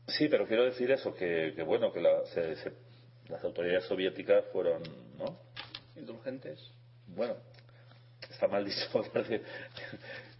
[0.09, 2.73] Sí, pero quiero decir eso, que, que bueno, que la- se- se-
[3.29, 4.83] las autoridades soviéticas fueron,
[5.19, 5.39] ¿no?
[5.95, 6.59] Indulgentes.
[7.07, 7.37] Bueno,
[8.31, 8.87] está mal dicho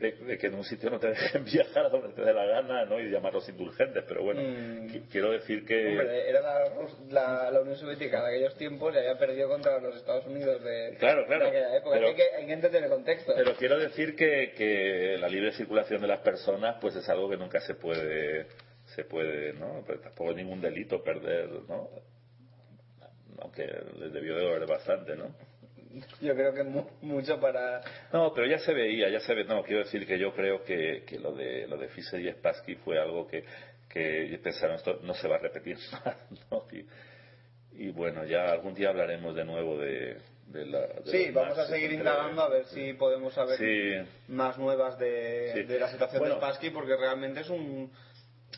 [0.01, 2.45] de, de- que en un sitio no te dejen viajar a donde te dé la
[2.47, 2.99] gana, ¿no?
[2.99, 4.87] Y llamarlos indulgentes, pero bueno, Mm.
[4.89, 5.89] qui- quiero decir que...
[5.89, 6.71] Hombre, era la,
[7.11, 10.97] la, la Unión Soviética de aquellos tiempos y había perdido contra los Estados Unidos de,
[10.99, 11.97] Claro, claro, de aquella época.
[11.97, 13.33] pero- hay, que, hay que entender el contexto.
[13.37, 17.37] Pero quiero decir que, que la libre circulación de las personas pues es algo que
[17.37, 18.47] nunca se puede,
[18.95, 19.85] se puede, ¿no?
[19.87, 21.89] Pero tampoco es ningún delito perder, ¿no?
[23.43, 23.67] Aunque
[23.99, 25.35] les debió de doler bastante, ¿no?
[26.21, 27.81] Yo creo que mu- mucho para...
[28.13, 29.45] No, pero ya se veía, ya se ve.
[29.45, 32.77] No, quiero decir que yo creo que, que lo de lo de Fischer y Spassky
[32.77, 33.45] fue algo que,
[33.89, 36.17] que pensaron esto no se va a repetir más,
[36.51, 36.65] ¿no?
[36.73, 36.87] Y,
[37.87, 40.81] y bueno, ya algún día hablaremos de nuevo de, de la.
[40.87, 44.09] de Sí, vamos a seguir indagando a ver si podemos saber Sí.
[44.29, 45.63] más nuevas de, Sí.
[45.65, 46.35] de la situación Bueno.
[46.37, 47.91] de Spassky porque realmente es un...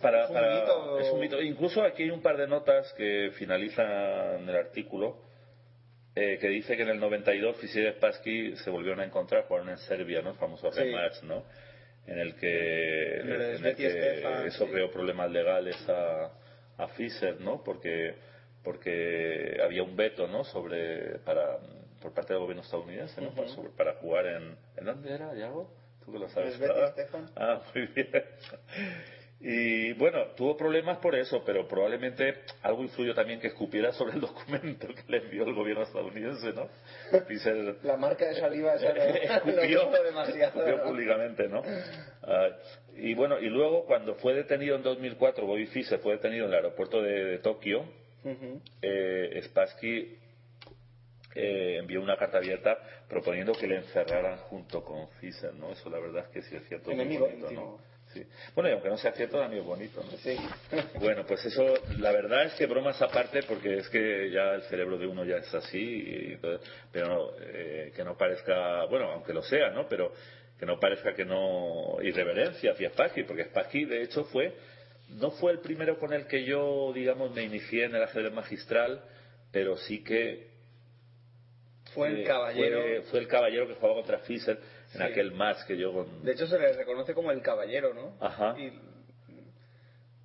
[0.00, 0.98] Para, Es un para- mito.
[1.00, 1.40] es un mito.
[1.42, 5.30] Incluso aquí hay un par de notas que finalizan el artículo
[6.14, 9.70] eh, que dice que en el 92 Fischer y Spassky se volvieron a encontrar, jugaron
[9.70, 10.30] en Serbia, ¿no?
[10.30, 10.80] El famoso Sí.
[10.80, 11.44] rematch, ¿no?
[12.06, 14.70] En el que, En el en que eso sí.
[14.72, 16.32] creó problemas legales a,
[16.78, 17.62] a Fischer, ¿no?
[17.62, 18.14] Porque
[18.64, 20.44] porque había un veto, ¿no?
[20.44, 21.58] Sobre para
[22.00, 23.34] por parte del gobierno estadounidense, ¿no?
[23.34, 25.72] para, sobre- para jugar en ¿en dónde era, Yago?
[26.04, 26.60] Tú que lo sabes.
[27.36, 28.08] Ah, muy bien.
[29.44, 34.20] Y bueno, tuvo problemas por eso, pero probablemente algo influyó también que escupiera sobre el
[34.20, 36.68] documento que le envió el gobierno estadounidense, ¿no?
[37.82, 40.60] La marca de saliva esa escupió, demasiado.
[40.60, 40.84] escupió ¿no?
[40.84, 41.60] públicamente, ¿no?
[42.22, 42.50] Ah,
[42.96, 46.56] y bueno, y luego cuando fue detenido en 2004, Bobby Fischer fue detenido en el
[46.58, 47.84] aeropuerto de, de Tokio,
[48.80, 50.18] eh, Spassky
[51.34, 52.78] eh, envió una carta abierta
[53.08, 55.72] proponiendo que le encerraran junto con Fischer, ¿no?
[55.72, 56.90] Eso la verdad es que sí es cierto.
[56.90, 57.80] muy Enemigo bonito, íntimo.
[57.84, 57.91] ¿no?
[58.12, 58.22] Sí.
[58.54, 60.16] Bueno, y aunque no sea cierto, también es bonito, ¿no?
[60.18, 60.36] Sí.
[61.00, 64.98] Bueno, pues eso, la verdad es que bromas aparte, porque es que ya el cerebro
[64.98, 66.38] de uno ya es así, y
[66.92, 69.88] pero no, eh, que no parezca, bueno, aunque lo sea, ¿no?
[69.88, 70.12] Pero
[70.58, 74.54] que no parezca que no irreverencia hacia Spassky, porque Spassky de hecho fue,
[75.10, 79.02] no fue el primero con el que yo, digamos, me inicié en el ajedrez magistral,
[79.50, 80.46] pero sí que
[81.94, 82.80] Fue el caballero.
[82.80, 84.58] fue, fue el caballero que jugaba contra Fischer
[84.94, 85.02] en Sí.
[85.02, 86.22] aquel match que yo con...
[86.24, 88.16] De hecho, se le reconoce como el caballero, ¿no?
[88.20, 88.54] Ajá.
[88.58, 88.72] Y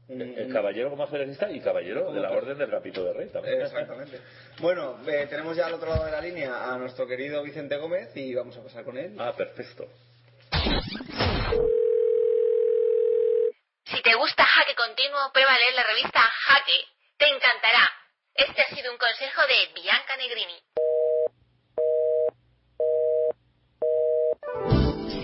[0.09, 3.61] El caballero como ajedrecista y caballero de la Orden del Rapito de Rey también.
[3.61, 4.19] Exactamente.
[4.61, 8.15] Bueno, eh, tenemos ya al otro lado de la línea a nuestro querido Vicente Gómez
[8.15, 9.15] y vamos a pasar con él.
[9.19, 9.85] Ah, perfecto.
[13.85, 16.79] Si te gusta Jaque Continuo, prueba a leer la revista Jaque.
[17.17, 17.91] Te encantará.
[18.33, 20.59] Este ha sido un consejo de Bianca Negrini.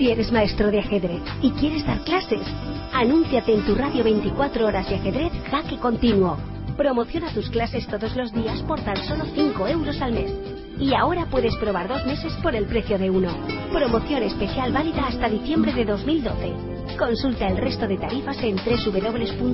[0.04, 2.46] Si eres maestro de ajedrez y quieres dar clases,
[2.92, 6.36] anúnciate en tu radio 24 horas de ajedrez Jaque Continuo.
[6.76, 10.30] Promociona tus clases todos los días por tan solo 5 euros al mes.
[10.78, 13.32] Y ahora puedes probar dos meses por el precio de uno.
[13.72, 16.98] Promoción especial válida hasta diciembre de 2012.
[17.00, 19.54] Consulta el resto de tarifas en www.jaque.tv.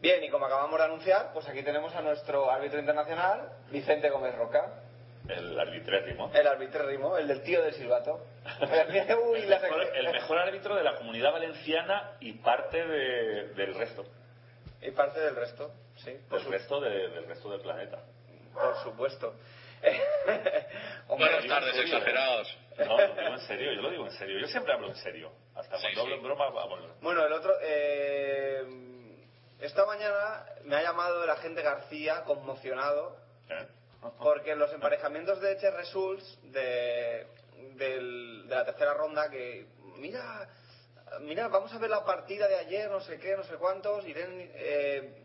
[0.00, 4.34] Bien, y como acabamos de anunciar, pues aquí tenemos a nuestro árbitro internacional, Vicente Gómez
[4.34, 4.87] Roca.
[5.28, 6.30] El arbitrérrimo.
[6.34, 8.24] El arbitrérrimo, el del tío del silbato.
[9.30, 14.04] Uy, El mejor, el mejor árbitro de la comunidad valenciana y parte de- del resto.
[14.80, 16.12] Y parte del resto, sí.
[16.30, 17.98] Del su- resto de- del resto del planeta.
[18.54, 19.34] por supuesto.
[21.08, 22.58] Hombre, Buenas tardes, serio, exagerados.
[22.78, 24.38] No, lo digo en serio, yo lo digo en serio.
[24.40, 25.30] Yo siempre hablo en serio.
[25.54, 26.04] Hasta Sí, cuando sí.
[26.04, 26.80] hablo en broma, vamos.
[27.00, 27.52] Bueno, el otro...
[27.62, 28.62] eh,
[29.60, 33.16] esta mañana me ha llamado el agente García conmocionado
[33.50, 33.66] ¿eh?
[34.18, 37.26] Porque en los emparejamientos de Che Results de,
[37.74, 40.48] del- de la tercera ronda que mira
[41.20, 44.50] mira vamos a ver la partida de ayer no sé qué no sé cuántos Irene
[44.54, 45.22] eh,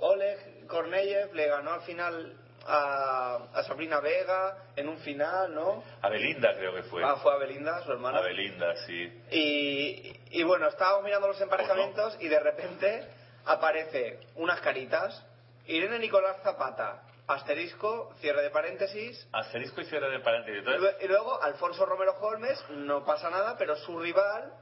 [0.00, 2.36] Oleg Korneyev le ganó al final
[2.66, 7.02] a, a Sabrina Vega en un final no A Belinda creo que fue.
[7.04, 9.22] ah fue a Belinda su hermana A Belinda, sí.
[9.30, 13.06] y, y bueno, estábamos mirando los emparejamientos y de repente
[13.46, 15.24] aparece unas caritas.
[15.68, 19.28] Irene Nicolás Zapata, asterisco, cierre de paréntesis.
[19.32, 20.56] Asterisco y cierre de paréntesis.
[20.56, 24.52] Y Entonces, lue- y luego Alfonso Romero Holmes, no pasa nada, pero su rival,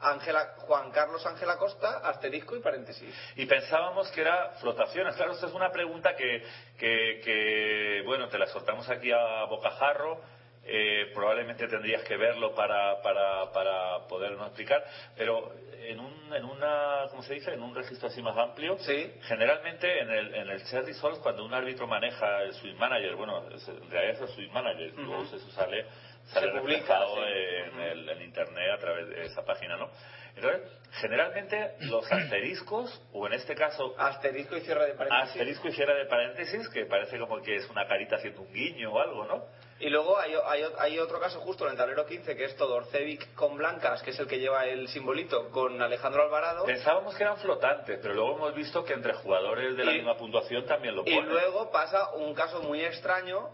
[0.00, 3.14] Ángela, Juan Carlos Ángela Costa, asterisco y paréntesis.
[3.36, 5.14] Y pensábamos que era flotaciones.
[5.16, 6.42] Claro, esto es una pregunta que,
[6.78, 10.20] que, que, bueno, te la soltamos aquí a bocajarro.
[10.66, 14.82] Eh, probablemente tendrías que verlo para, para, para podernos explicar.
[15.16, 15.52] Pero
[15.86, 17.52] en, un, en una, ¿cómo se dice?
[17.52, 18.78] En un registro así más amplio.
[18.78, 19.12] Sí.
[19.22, 23.44] Generalmente en el, en el Cherry Souls, cuando un árbitro maneja el swing manager, bueno,
[23.48, 25.86] en realidad es el swing manager, luego eso sale,
[26.26, 27.20] sale Se publica, sí.
[27.20, 29.90] en, el, en internet a través de esa página, ¿no?
[30.36, 30.62] Entonces,
[30.92, 35.30] generalmente los asteriscos, o en este caso Asterisco y cierre de paréntesis.
[35.30, 38.92] asterisco y cierre de paréntesis, que parece como que es una carita haciendo un guiño
[38.92, 39.44] o algo, ¿no?
[39.84, 43.34] Y luego hay, hay, hay otro caso justo en el tablero 15, que es Todorcevic
[43.34, 46.64] con blancas, que es el que lleva el simbolito, con Alejandro Alvarado.
[46.64, 50.16] Pensábamos que eran flotantes, pero luego hemos visto que entre jugadores de la Y- misma
[50.16, 51.28] puntuación también lo Y ponen.
[51.28, 53.50] luego pasa un caso muy extraño,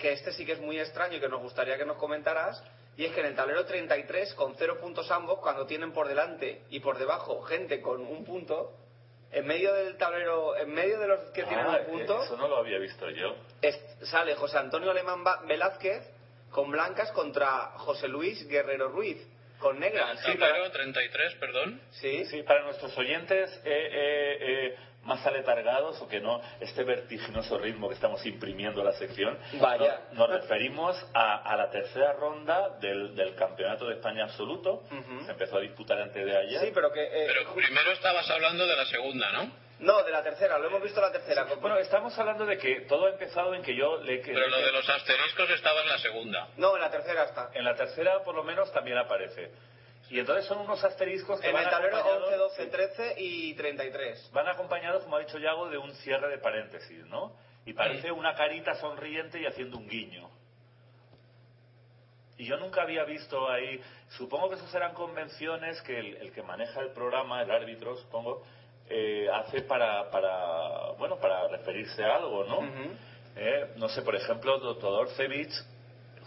[0.00, 2.60] que este sí que es muy extraño y que nos gustaría que nos comentaras,
[2.96, 6.62] y es que en el tablero 33, con cero puntos ambos, cuando tienen por delante
[6.70, 8.72] y por debajo gente con un punto,
[9.32, 12.48] en medio del tablero, en medio de los que tienen Ah, un punto, Eso no
[12.48, 13.34] lo había visto yo.
[13.62, 16.02] es- sale José Antonio Alemán Velázquez
[16.50, 19.18] con blancas contra José Luis Guerrero Ruiz,
[19.58, 20.18] con negras.
[20.26, 21.80] El tablero 33, perdón.
[21.90, 24.76] Sí, Sí, para nuestros oyentes eh, eh, eh,
[25.08, 30.02] más aletargados o que no este vertiginoso ritmo que estamos imprimiendo a la sección, Vaya.
[30.12, 34.84] nos, nos referimos a, a la tercera ronda del, del Campeonato de España Absoluto.
[34.90, 35.24] Ujú.
[35.24, 36.60] Se empezó a disputar antes de ayer.
[36.60, 37.02] Sí, pero que...
[37.02, 39.50] eh, Pero primero estabas hablando de la segunda, ¿no?
[39.80, 41.46] no, de la tercera, lo hemos visto la tercera.
[41.60, 44.20] Bueno, estamos hablando de que todo ha empezado en que yo le...
[44.20, 46.48] que- Pero lo de los asteriscos estaba en la segunda.
[46.56, 47.50] No, en la tercera está.
[47.54, 49.52] En la tercera, por lo menos, también aparece.
[50.10, 53.54] Y entonces son unos asteriscos que En van el tablero acompañados- 11, 12, 13 y
[53.54, 54.30] 33.
[54.32, 57.32] van acompañados, como ha dicho Yago, de un cierre de paréntesis, ¿no?
[57.66, 60.30] Y parece una carita sonriente y haciendo un guiño.
[62.38, 63.80] Y yo nunca había visto ahí,
[64.10, 68.44] supongo que eso serán convenciones que el, el que maneja el programa, el árbitro, supongo,
[68.88, 72.60] eh, hace para, para, bueno, para referirse a algo, ¿no?
[73.36, 75.50] Eh, no sé, por ejemplo, Todorcevic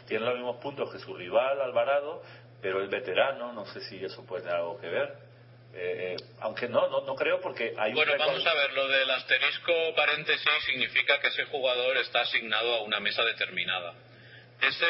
[0.07, 2.21] tiene los mismos puntos que su rival, Alvarado,
[2.61, 5.31] pero es veterano, no sé si eso puede tener algo que ver.
[5.73, 8.87] Eh, eh, aunque no, no, no creo porque hay Bueno, un vamos a ver, lo
[8.89, 13.93] del asterisco paréntesis significa que ese jugador está asignado a una mesa determinada.
[14.61, 14.85] Ese,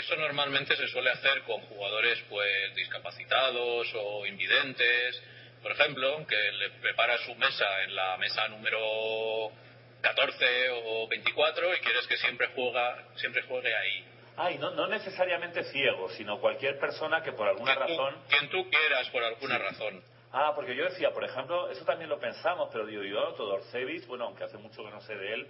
[0.00, 5.22] eso normalmente se suele hacer con jugadores pues discapacitados o invidentes,
[5.62, 9.52] por ejemplo, que le prepara su mesa en la mesa número
[10.00, 14.04] 14 o 24 y quieres que siempre juega, siempre juegue ahí.
[14.38, 18.22] Ay, no, no necesariamente ciego, sino cualquier persona que por alguna Quien tú- razón...
[18.28, 20.02] Quien tú quieras, por alguna razón.
[20.32, 24.24] Ah, porque yo decía, por ejemplo, eso también lo pensamos, pero digo yo, Todorcevic, bueno,
[24.26, 25.48] aunque hace mucho que no sé de él,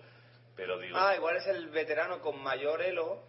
[0.55, 0.97] pero digo...
[0.99, 3.23] Ah, igual es el veterano con mayor elo.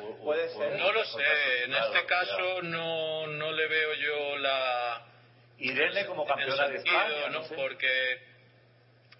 [0.00, 0.78] o- Puede o- ser.
[0.78, 2.26] No lo sé, en Claro, este claro.
[2.26, 5.04] caso no, no le veo yo la...
[5.58, 7.40] Irene como campeona de España, ¿no?
[7.40, 7.54] no sé.
[7.56, 8.22] Porque,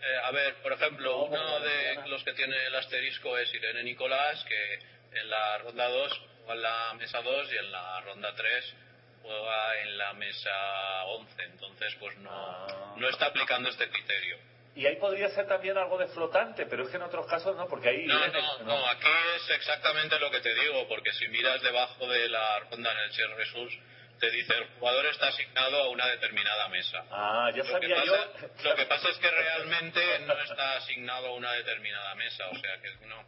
[0.03, 4.45] eh, a ver, por ejemplo, uno de los que tiene el asterisco es Irene Nicolás,
[4.45, 4.75] que
[5.19, 8.75] en la ronda 2 juega en la mesa 2 y en la ronda 3
[9.23, 11.43] juega en la mesa 11.
[11.43, 14.39] Entonces, pues no, no está aplicando este criterio.
[14.77, 17.67] Y ahí podría ser también algo de flotante, pero es que en otros casos no,
[17.67, 18.07] porque ahí...
[18.07, 22.07] No, Irene- no, no, aquí es exactamente lo que te digo, porque si miras debajo
[22.07, 23.75] de la ronda en el Share Results,
[24.19, 27.05] te dice el jugador está asignado a una determinada mesa.
[27.11, 28.49] Ah, ya Lo que, sabía pasa, yo...
[28.65, 32.81] lo que pasa es que realmente no está asignado a una determinada mesa, o sea
[32.81, 33.25] que no.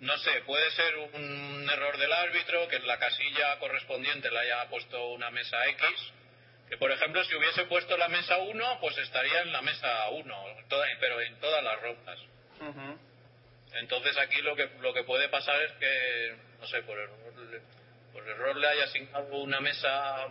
[0.00, 4.68] No sé, puede ser un error del árbitro que en la casilla correspondiente le haya
[4.68, 5.88] puesto una mesa X,
[6.68, 10.46] que por ejemplo si hubiese puesto la mesa 1, pues estaría en la mesa 1,
[10.68, 12.18] toda- pero en todas las rondas.
[12.60, 12.98] Ujú.
[13.74, 17.16] Entonces aquí lo que lo que puede pasar es que, no sé, por error,
[18.14, 20.28] por error le haya asignado una mesa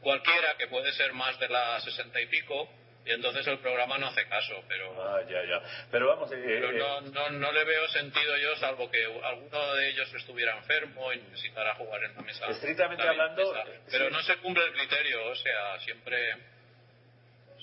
[0.00, 2.68] cualquiera, que puede ser más de las sesenta y pico,
[3.04, 5.62] y entonces el programa no hace caso, pero, Ah, ya, ya.
[5.90, 9.74] Pero vamos, eh, pero eh, no, no, no le veo sentido yo, salvo que alguno
[9.74, 12.46] de ellos estuviera enfermo y necesitara jugar en la mesa.
[12.46, 13.68] Estrictamente la hablando, mesa.
[13.70, 14.12] eh, Pero sí.
[14.12, 16.36] no se cumple el criterio, o sea, siempre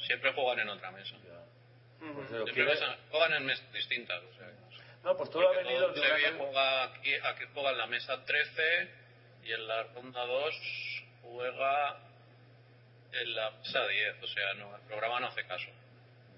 [0.07, 1.15] siempre juegan en otra mesa.
[1.99, 4.47] pues, eh, Siempre mesa- juegan en mesas distintas, o sea,
[5.03, 6.37] no pues todo ha Porque venido de una...
[6.37, 9.02] Juega aquí, aquí juega en la mesa 13
[9.45, 10.55] y en la ronda 2
[11.21, 11.97] juega
[13.11, 14.23] en la mesa 10.
[14.23, 15.69] O sea, no, el programa no hace caso.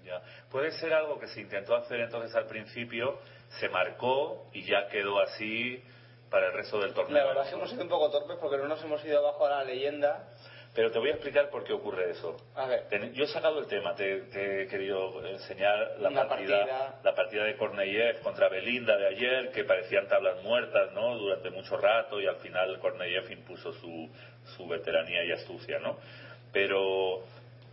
[0.04, 0.22] Ya.
[0.50, 3.18] Puede ser algo que se intentó hacer entonces al principio,
[3.58, 5.82] se marcó y ya quedó así
[6.30, 7.18] para el resto del torneo.
[7.18, 9.46] La verdad es que hemos sido un poco torpes porque no nos hemos ido abajo
[9.46, 10.28] a la leyenda.
[10.76, 12.36] Pero te voy a explicar por qué ocurre eso.
[12.54, 13.12] A ver.
[13.14, 17.00] Yo he sacado el tema, te, te he querido enseñar la Una partida, partida.
[17.02, 21.16] la partida de Korneyev contra Belinda de ayer, que parecían tablas muertas, ¿no?
[21.16, 24.10] Durante mucho rato y al final Korneyev impuso su,
[24.54, 25.96] su veteranía y astucia, ¿no?
[26.52, 27.22] Pero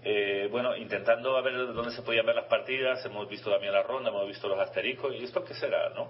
[0.06, 3.84] eh, bueno, intentando a ver dónde se podían ver las partidas, hemos visto también la
[3.84, 6.10] ronda, hemos visto los asteriscos y esto qué será, ¿no?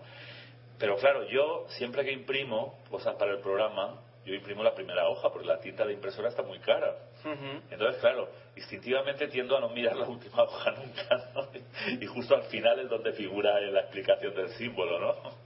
[0.77, 5.29] Pero claro, yo siempre que imprimo cosas para el programa, yo imprimo la primera hoja
[5.31, 6.95] porque la tinta de impresora está muy cara.
[7.71, 11.47] Entonces, claro, instintivamente tiendo a no mirar la última hoja nunca, ¿no?
[12.01, 15.37] Y justo al final es donde figura la explicación del símbolo, ¿no?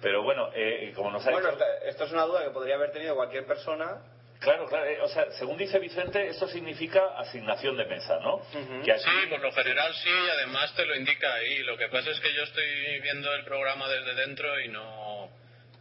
[0.00, 1.48] Pero bueno, eh, como nos ha Bueno,
[1.86, 4.02] esto es una duda que podría haber tenido cualquier persona.
[4.40, 8.42] Claro, claro, eh, o sea, según dice Vicente, esto significa asignación de mesa, ¿no?
[8.84, 11.62] Que aquí- Sí, por lo general sí, y además te lo indica ahí.
[11.62, 15.30] Lo que pasa es que yo estoy viendo el programa desde dentro y no,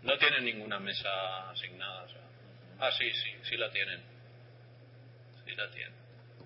[0.04, 2.04] no tienen ninguna mesa asignada.
[2.04, 2.22] o sea.
[2.80, 4.02] Ah, sí, sí, sí la tienen.
[5.46, 5.94] Sí la tienen.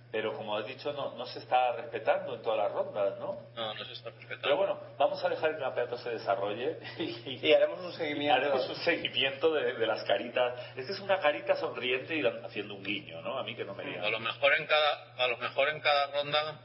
[0.09, 3.37] Pero como has dicho, no, no se está respetando en todas las rondas, ¿no?
[3.55, 4.41] No, no se está respetando.
[4.41, 8.33] Pero bueno, vamos a dejar que el campeonato se desarrolle y, Y haremos un seguimiento.
[8.35, 10.77] haremos un seguimiento de, de las caritas.
[10.77, 13.37] Es que es una carita sonriente y haciendo un guiño, ¿no?
[13.37, 14.11] A mí que no me A digan.
[14.11, 16.61] lo mejor en cada, a lo mejor en cada ronda,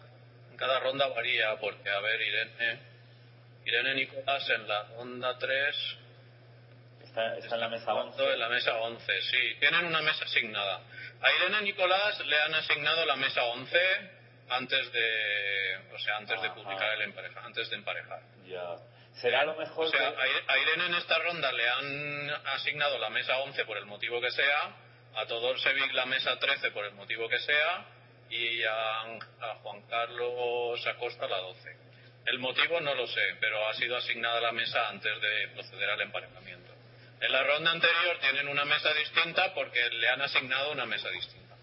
[0.53, 2.79] en cada ronda varía, porque a ver, Irene,
[3.67, 5.77] Irene Nicolás en la ronda 3
[7.13, 8.33] Está, está en la mesa jugando 11.
[8.33, 10.81] en la mesa 11, sí, tienen una mesa asignada.
[11.21, 13.79] A Irene Nicolás le han asignado la mesa 11
[14.49, 18.21] antes de, o sea, antes de publicar el empareja, antes de emparejar.
[18.47, 18.77] Ya.
[19.21, 22.31] Será lo mejor O sea, que- a Ir- a Irene en esta ronda le han
[22.47, 24.75] asignado la mesa 11 por el motivo que sea,
[25.15, 27.85] a Todorsevic la mesa 13 por el motivo que sea
[28.31, 31.77] y a, a Juan Carlos Acosta la 12.
[32.25, 36.01] El motivo no lo sé, pero ha sido asignada la mesa antes de proceder al
[36.01, 36.72] emparejamiento.
[37.23, 41.57] En la ronda anterior tienen una mesa distinta porque le han asignado una mesa distinta.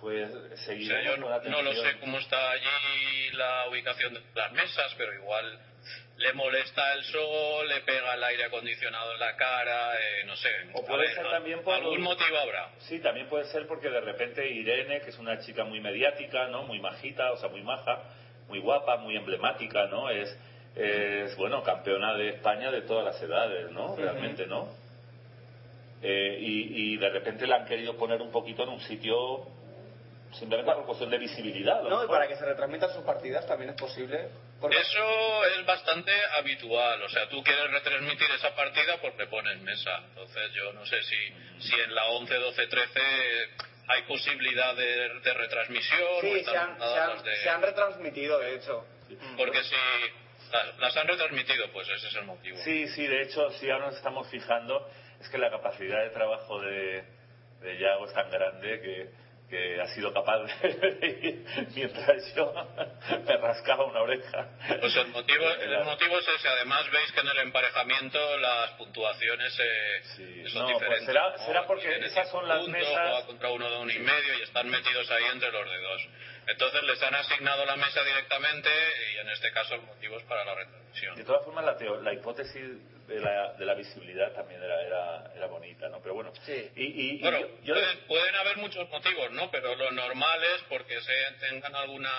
[0.00, 4.22] pues O sea, seguiremos yo con no, lo sé cómo está allí la ubicación de
[4.34, 5.58] las mesas, pero igual
[6.16, 10.50] le molesta el sol, le pega el aire acondicionado en la cara, eh, no sé.
[10.72, 12.70] O A puede ver, ser también por algún motivo habrá.
[12.88, 16.62] Sí, también puede ser porque de repente Irene, que es una chica muy mediática, ¿no?
[16.64, 18.00] Muy majita, o sea, muy maja,
[18.46, 20.08] muy guapa, muy emblemática, ¿no?
[20.08, 20.36] Es,
[20.74, 23.94] es bueno, campeona de España de todas las edades, ¿no?
[23.96, 24.68] Realmente, ¿no?
[26.02, 29.46] Eh, y, y de repente la han querido poner un poquito en un sitio
[30.32, 31.82] simplemente por cuestión de visibilidad.
[31.82, 34.28] No, y para que se retransmitan sus partidas también es posible.
[34.60, 39.98] Porque Eso es bastante habitual, o sea, tú quieres retransmitir esa partida porque pones mesa.
[40.08, 43.00] Entonces yo no sé si, si en la 11, 12, 13
[43.88, 47.36] hay posibilidad de, de retransmisión o sí, se han, se, han, de...
[47.36, 48.86] se han retransmitido, de hecho.
[49.36, 49.74] Porque si
[50.52, 52.56] las, las han retransmitido, pues ese es el motivo.
[52.64, 54.88] Sí, sí, de hecho, si ahora nos estamos fijando,
[55.20, 57.04] es que la capacidad de trabajo de,
[57.60, 59.10] de Yago es tan grande que,
[59.48, 61.44] que ha sido capaz de,
[61.74, 62.52] mientras yo
[63.26, 64.48] me rascaba una oreja.
[64.80, 66.48] Pues el motivo, el motivo es ese.
[66.48, 71.06] Además, veis que en el emparejamiento las puntuaciones eh, Sí, son no, pues diferentes.
[71.06, 74.68] será- será porque esas son las mesas- contra uno de uno y medio y están
[74.68, 76.02] metidos ahí entre los dedos.
[76.46, 78.68] Entonces les han asignado la mesa directamente
[79.14, 81.16] y en este caso el motivo es para la retransmisión.
[81.16, 85.32] De todas formas, la, teo- la hipótesis de la, de la visibilidad también era, era,
[85.36, 86.00] era bonita, ¿no?
[86.02, 86.70] Pero bueno, Sí.
[86.76, 89.50] y, y- y Bueno, yo- yo- pueden, pueden haber muchos motivos, ¿no?
[89.50, 92.10] Pero lo normal es porque se tengan alguna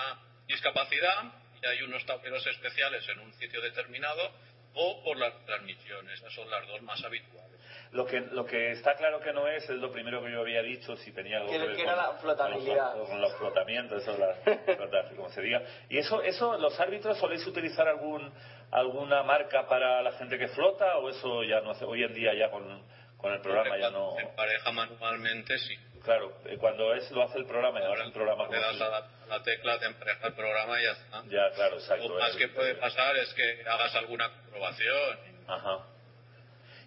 [0.46, 1.24] discapacidad
[1.62, 4.32] y hay unos tableros especiales en un sitio determinado
[4.74, 6.18] o por las transmisiones.
[6.18, 7.53] Esas son las dos más habituales.
[7.94, 10.62] Lo que lo que está claro que no es es lo primero que yo había
[10.62, 12.92] dicho, si tenía algo Que- ver que con, era la con los flotabilidad.
[13.06, 14.34] con los flotamientos, eso, la,
[14.76, 15.62] flotar, como se diga.
[15.88, 18.32] Y eso, eso, los árbitros soléis utilizar algún
[18.72, 22.34] alguna marca para la gente que flota o eso ya no hace, hoy en día
[22.34, 22.82] ya con,
[23.16, 24.14] con el programa ya no.
[24.16, 25.76] Se empareja manualmente, sí.
[26.02, 29.08] Claro, eh, cuando es lo hace el programa, ya hace el programa Le como das
[29.28, 31.22] la, tecla, te empareja el programa y ya está.
[31.28, 32.08] Ya, claro, exacto.
[32.08, 35.18] Lo más que puede pasar es que hagas alguna comprobación.
[35.46, 35.78] Ajá.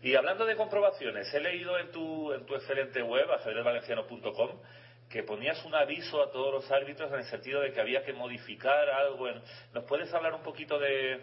[0.02, 4.62] Y hablando de comprobaciones, he leído en tu, en tu excelente web, ajedrezvalenciano.com,
[5.10, 8.14] que ponías un aviso a todos los árbitros en el sentido de que había que
[8.14, 9.28] modificar algo.
[9.30, 9.41] En...
[9.74, 11.20] ¿Nos puedes hablar un poquito de,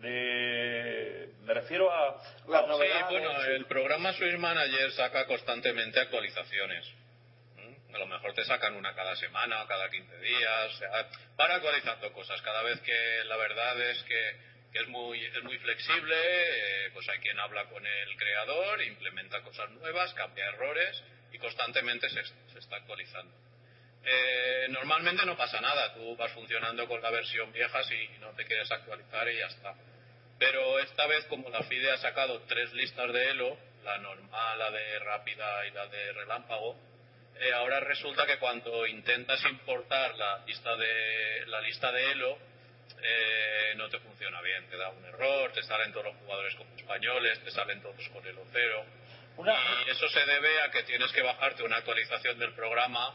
[0.00, 1.30] de...
[1.44, 2.16] me refiero a...
[2.48, 3.06] Las a- novedades.
[3.08, 6.86] Sí, bueno, el programa Swiss Manager saca constantemente actualizaciones.
[7.56, 7.94] ¿Mm?
[7.94, 10.74] A lo mejor te sacan una cada semana o cada 15 días.
[10.74, 10.90] o sea,
[11.36, 12.40] van actualizando cosas.
[12.42, 14.36] Cada vez que la verdad es que,
[14.72, 19.42] que es muy es muy flexible, eh, pues hay quien habla con el creador, implementa
[19.42, 21.02] cosas nuevas, cambia errores
[21.32, 22.20] y constantemente se,
[22.58, 23.34] está actualizando.
[24.04, 28.44] Eh, normalmente no pasa nada, tú vas funcionando con la versión vieja si no te
[28.44, 29.74] quieres actualizar y ya está.
[30.38, 34.70] Pero esta vez, como la FIDE ha sacado tres listas de Elo, la normal, la
[34.70, 36.78] de rápida y la de relámpago,
[37.40, 42.38] eh, ahora resulta que cuando intentas importar la lista de, la lista de Elo,
[43.02, 46.74] eh, no te funciona bien, te da un error, te salen todos los jugadores como
[46.76, 48.84] españoles, te salen todos con Elo cero.
[49.36, 49.54] Una-
[49.86, 53.14] Y eso se debe a que tienes que bajarte una actualización del programa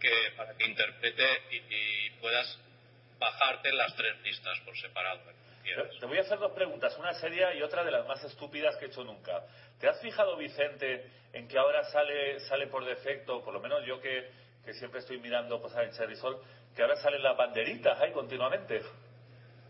[0.00, 2.58] que para que interprete y, y puedas
[3.20, 5.20] bajarte las tres listas por separado.
[5.62, 5.96] quieres.
[6.00, 8.86] Te voy a hacer dos preguntas, una seria y otra de las más estúpidas que
[8.86, 9.44] he hecho nunca.
[9.78, 14.00] ¿Te has fijado, Vicente, en que ahora sale, sale por defecto, por lo menos yo
[14.00, 14.28] que,
[14.64, 16.42] que siempre estoy mirando cosas en Cherry Sol,
[16.74, 18.82] que ahora salen las banderitas ahí continuamente?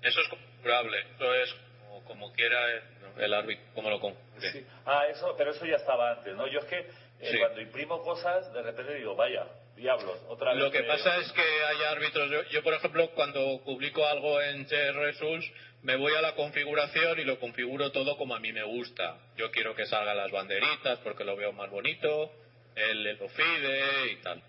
[0.03, 2.83] Eso es configurable, eso es como, como quiera el,
[3.23, 4.51] el árbitro, como lo configure.
[4.53, 4.67] Sí.
[4.85, 6.47] Ah, eso, pero eso ya estaba antes, ¿no?
[6.49, 7.39] Yo es que eh, Sí.
[7.39, 9.47] cuando imprimo cosas, de repente digo, vaya,
[9.77, 10.63] diablos, otra vez.
[10.63, 12.31] Lo que me- pasa es que hay árbitros.
[12.31, 15.49] Yo, yo, por ejemplo, cuando publico algo en Results,
[15.83, 19.19] me voy a la configuración y lo configuro todo como a mí me gusta.
[19.37, 22.33] Yo quiero que salgan las banderitas porque lo veo más bonito,
[22.75, 24.43] el, el OFIDE y tal.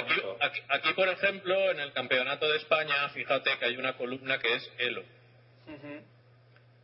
[0.00, 0.36] Aquí, bonito.
[0.40, 4.54] aquí- aquí, por ejemplo, en el Campeonato de España, fíjate que hay una columna que
[4.54, 5.04] es ELO.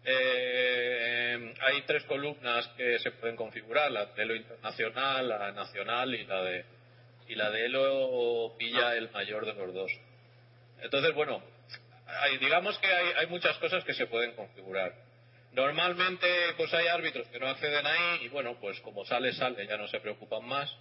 [0.05, 6.25] Eh, hay tres columnas que se pueden configurar, la de ELO internacional, la nacional y
[6.27, 6.65] la de
[7.29, 9.93] y la de ELO pilla el mayor de los dos.
[10.81, 11.43] Entonces, bueno,
[12.07, 14.93] hay- digamos que hay, hay muchas cosas que se pueden configurar.
[15.53, 16.27] Normalmente,
[16.57, 19.87] pues hay árbitros que no acceden ahí y bueno, pues como sale, sale, ya no
[19.89, 20.75] se preocupan más.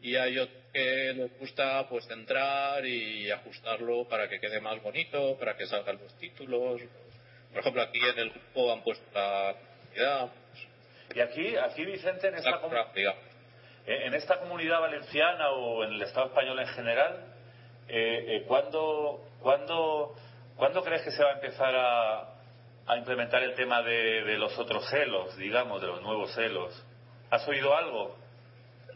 [0.00, 5.36] Y hay otros que les gusta pues entrar y ajustarlo para que quede más bonito,
[5.38, 6.80] para que salgan los títulos.
[7.50, 9.54] Por ejemplo, aquí en el grupo han puesto la
[9.86, 10.28] cantidad,
[11.14, 12.70] Y aquí, aquí Vicente, en esta, com-
[13.86, 17.34] eh, en esta comunidad valenciana o en el Estado español en general,
[17.88, 20.14] eh, eh, ¿cuándo, cuándo,
[20.56, 22.37] cuándo crees que se va a empezar a,
[22.88, 26.74] a implementar el tema de, de los otros celos, digamos, de los nuevos celos?
[27.30, 28.16] ¿Has oído algo?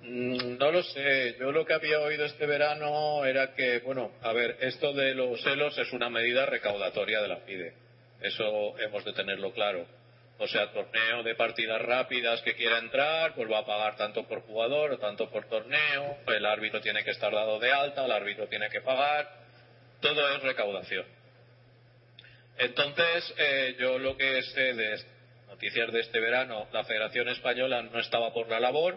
[0.02, 1.36] Mm, No lo sé.
[1.38, 5.40] Yo lo que había oído este verano era que, bueno, a ver, esto de los
[5.42, 7.74] celos es una medida recaudatoria de la FIDE.
[8.20, 9.84] Eso hemos de tenerlo claro.
[10.38, 14.40] O sea, torneo de partidas rápidas que quiera entrar, pues va a pagar tanto por
[14.42, 16.16] jugador o tanto por torneo.
[16.26, 19.28] El árbitro tiene que estar dado de alta, el árbitro tiene que pagar.
[20.00, 21.04] Todo es recaudación.
[22.58, 25.00] Entonces, eh, yo lo que sé de
[25.48, 28.96] noticias de este verano, la Federación Española no estaba por la labor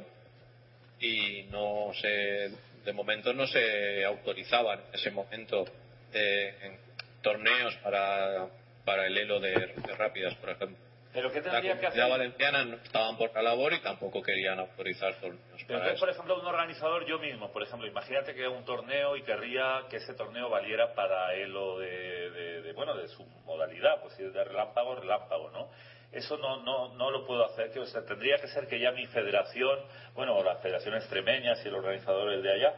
[1.00, 2.52] y no se,
[2.84, 5.66] de momento no se autorizaban en ese momento
[6.14, 6.78] eh, en
[7.22, 8.48] torneos para,
[8.84, 9.54] para el elo de
[9.98, 10.85] rápidas, por ejemplo.
[11.16, 12.10] ¿Pero qué La tendría que hacer?
[12.10, 16.40] valenciana no estaban por la labor y tampoco querían autorizar torneos Pero para por ejemplo,
[16.40, 20.50] un organizador, yo mismo, por ejemplo, imagínate que un torneo y querría que ese torneo
[20.50, 24.44] valiera para él o de, de- de, bueno, de su modalidad, pues si es de
[24.44, 25.70] relámpago, relámpago, ¿no?
[26.12, 28.92] Eso no, no, no lo puedo hacer, que, o sea, tendría que ser que ya
[28.92, 29.80] mi federación,
[30.14, 32.74] bueno, o la federación extremeña, si el organizador es de allá,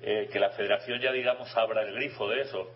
[0.00, 2.70] eh, que la federación ya, digamos, abra el grifo de eso.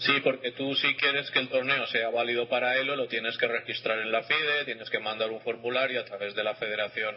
[0.00, 3.46] Sí, porque tú si quieres que el torneo sea válido para Elo, lo tienes que
[3.46, 7.16] registrar en la FIDE, tienes que mandar un formulario a través de la Federación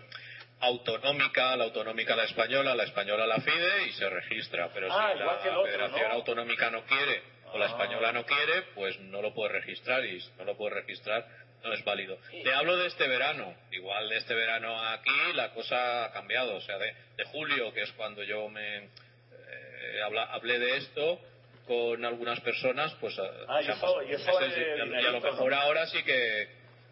[0.60, 4.70] Autonómica, la Autonómica la Española, la Española la FIDE y se registra.
[4.74, 6.14] Pero Ah, si la otro, Federación ¿no?
[6.16, 7.22] Autonómica no quiere
[7.52, 7.70] o la Ah.
[7.70, 11.26] Española no quiere, pues no lo puede registrar y si no lo puede registrar
[11.64, 12.18] no es válido.
[12.44, 13.56] Te hablo de este verano.
[13.72, 16.56] Igual de este verano aquí la cosa ha cambiado.
[16.56, 21.22] O sea, de, de julio, que es cuando yo me eh, habla- hablé de esto
[21.68, 25.12] con algunas personas, pues Ah, y se han eso- meses eso y, a- y a
[25.12, 26.48] lo mejor ahora sí que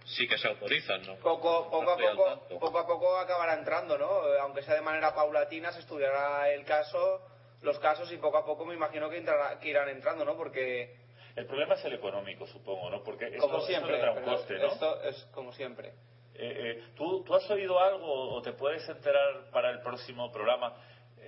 [0.05, 1.15] sí que se autorizan, ¿no?
[1.17, 4.27] Poco, poco, a poco, poco a poco acabará entrando, ¿no?
[4.33, 7.21] Eh, Aunque sea de manera paulatina, se estudiará el caso,
[7.61, 10.35] los casos y poco a poco me imagino que, entrará- que irán entrando, ¿no?
[10.35, 10.95] Porque,
[11.35, 13.03] El problema es el económico, supongo, ¿no?
[13.03, 14.67] Porque esto, como esto siempre, tendrá un coste, ¿no?
[14.67, 15.89] esto es como siempre.
[16.33, 20.75] Eh, eh, ¿tú, ¿Tú has oído algo o te puedes enterar para el próximo programa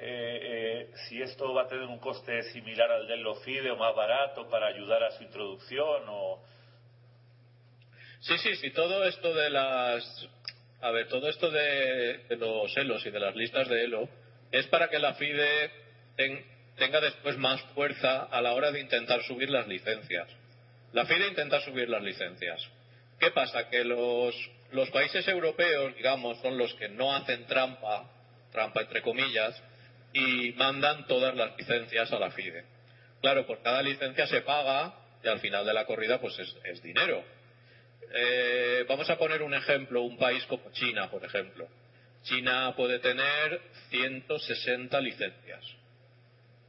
[0.06, 3.96] eh, eh, si esto va a tener un coste similar al del LOFIDE o más
[3.96, 6.44] barato para ayudar a su introducción o...
[8.20, 10.28] Sí, sí, sí, todo esto de las...
[10.82, 14.10] A ver, todo esto de, los ELOs y de las listas de ELO
[14.52, 15.72] es para que la FIDE
[16.18, 16.46] ten-
[16.78, 20.28] tenga después más fuerza a la hora de intentar subir las licencias.
[20.92, 22.62] La FIDE intenta subir las licencias.
[23.20, 23.70] ¿Qué pasa?
[23.70, 24.36] Que los,
[24.72, 28.10] los países europeos, digamos, son los que no hacen trampa,
[28.52, 29.62] trampa entre comillas,
[30.14, 32.64] y mandan todas las licencias a la FIDE.
[33.22, 34.94] Claro, por cada licencia se paga
[35.24, 37.24] y al final de la corrida pues es, es dinero.
[38.14, 41.68] Eh, vamos a poner un ejemplo, un país como China, por ejemplo.
[42.24, 43.60] China puede tener
[43.90, 45.66] 160 licencias.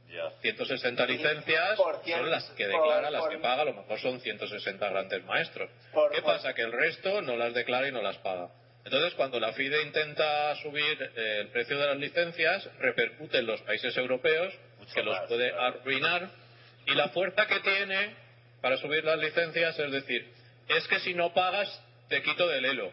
[0.09, 0.29] Ya.
[0.41, 5.23] 160 licencias son las que declara, las que paga, a lo mejor son 160 grandes
[5.25, 5.69] maestros.
[6.13, 6.53] ¿Qué pasa?
[6.53, 8.49] Que el resto no las declara y no las paga.
[8.85, 13.61] Entonces, cuando la FIDE intenta subir eh, el precio de las licencias, repercute en los
[13.63, 15.79] países europeos, Mucho que los puede claro.
[15.79, 16.29] arruinar,
[16.85, 18.15] y la fuerza que tiene
[18.61, 20.27] para subir las licencias es decir,
[20.69, 21.67] es que si no pagas,
[22.09, 22.91] te quito del elo.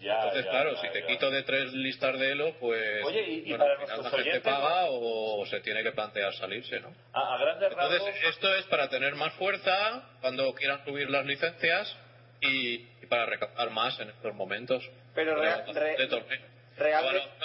[0.00, 3.22] Ya, Entonces, ya, claro, ya, si te quito de tres listas de elo, pues Oye,
[3.26, 6.34] y- y bueno, para al final la gente oyentes, paga o se tiene que plantear
[6.34, 6.94] salirse, ¿no?
[7.14, 8.24] A, a grandes Entonces, rasgos...
[8.34, 11.96] esto es para tener más fuerza cuando quieran subir las licencias
[12.44, 14.82] y, y para recaudar más en estos momentos.
[15.14, 16.40] Pero de re- torneo.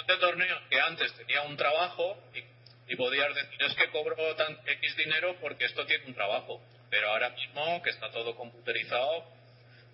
[0.06, 4.58] de torneo que antes tenía un trabajo y, y podías decir es que cobro tan
[4.66, 6.60] X dinero porque esto tiene un trabajo.
[6.90, 9.24] Pero ahora mismo que está todo computerizado,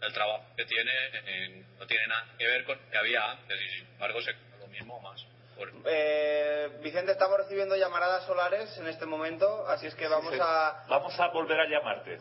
[0.01, 0.93] el trabajo que tiene
[1.27, 4.33] eh, no tiene nada que ver con lo que había antes y sin embargo se
[4.35, 5.23] cobra lo mismo o más.
[5.57, 10.37] Por- Eh, Vicente, estamos recibiendo llamaradas solares en este momento, así es que vamos Sí,
[10.39, 10.43] sí.
[10.45, 12.19] a Vamos a volver a llamarte,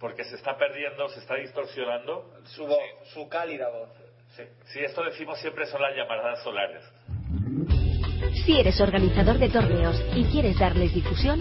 [0.00, 2.32] porque se está perdiendo, se está distorsionando.
[2.44, 2.78] su voz,
[3.12, 3.90] su cálida voz.
[4.34, 4.42] Sí,
[4.72, 6.82] sí, esto decimos siempre son las llamadas solares.
[8.44, 11.40] Si eres organizador de torneos y quieres darles difusión,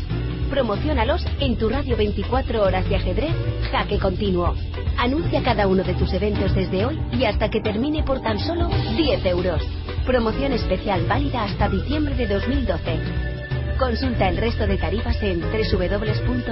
[0.49, 3.32] promocionalos en tu radio 24 horas de ajedrez
[3.72, 4.55] Jaque Continuo.
[4.97, 8.68] Anuncia cada uno de tus eventos desde hoy y hasta que termine por tan solo
[8.68, 9.62] 10 euros.
[10.05, 12.99] Promoción especial válida hasta diciembre de 2012.
[13.78, 16.49] Consulta el resto de tarifas en www.jaque.tv.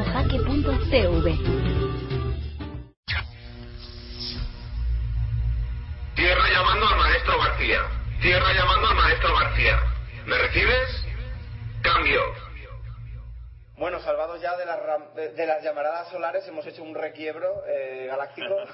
[6.58, 7.82] llamando al maestro García.
[8.22, 9.80] Tierra llamando al maestro García.
[10.26, 11.06] ¿Me recibes?
[11.84, 12.22] Cambio.
[13.78, 17.64] Bueno, salvados ya de las, ram- de, de las llamaradas solares, hemos hecho un requiebro
[17.68, 18.56] eh, galáctico.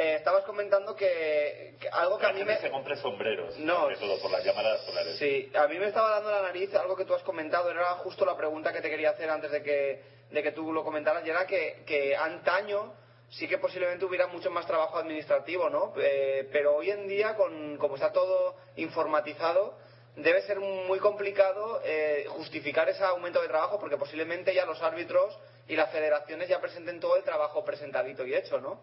[0.00, 2.60] Eh, estabas comentando que, que algo que a La mí gente me...
[2.60, 3.80] se compre sombreros, No.
[3.80, 5.18] sobre todo por las llamadas solares.
[5.18, 8.24] Sí, a mí me estaba dando la nariz algo que tú has comentado, era justo
[8.24, 11.30] la pregunta que te quería hacer antes de que, de que tú lo comentaras, y
[11.30, 12.94] era que, que antaño
[13.30, 15.92] sí que posiblemente hubiera mucho más trabajo administrativo, ¿no?
[16.00, 19.78] Eh, pero hoy en día, con, como está todo informatizado,
[20.16, 25.38] debe ser muy complicado eh, justificar ese aumento de trabajo porque posiblemente ya los árbitros
[25.68, 28.80] y las federaciones ya presenten todo el trabajo presentadito y hecho, ¿no?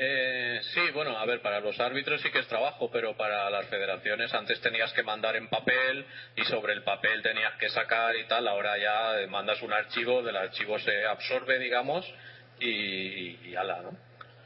[0.00, 3.66] Eh, sí, bueno, a ver, para los árbitros sí que es trabajo, pero para las
[3.66, 8.24] federaciones antes tenías que mandar en papel y sobre el papel tenías que sacar y
[8.28, 8.46] tal.
[8.46, 12.06] Ahora ya mandas un archivo, del archivo se absorbe, digamos,
[12.60, 13.90] y, y ala, ¿no?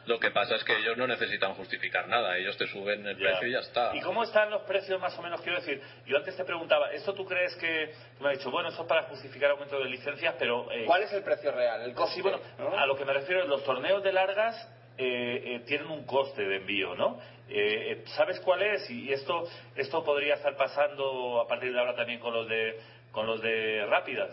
[0.05, 3.23] Lo que pasa es que ellos no necesitan justificar nada, ellos te suben el Ya.
[3.31, 3.95] precio y ya está.
[3.95, 5.41] ¿Y cómo están los precios más o menos?
[5.43, 8.71] Quiero decir, yo antes te preguntaba, ¿esto tú crees que, tú me has dicho, bueno,
[8.71, 10.71] eso es para justificar aumento de licencias, pero...
[10.73, 11.83] eh, ¿Cuál es el precio real?
[11.83, 12.77] El coste, Sí, bueno, ¿no?
[12.77, 14.57] a lo que me refiero, los torneos de largas
[14.99, 17.21] eh, eh, tienen un coste de envío, ¿no?
[17.49, 18.91] Eh, eh, ¿Sabes cuál es?
[18.91, 19.45] Y y esto
[19.77, 22.79] esto podría estar pasando a partir de ahora también con los de
[23.13, 24.31] con los de rápidas.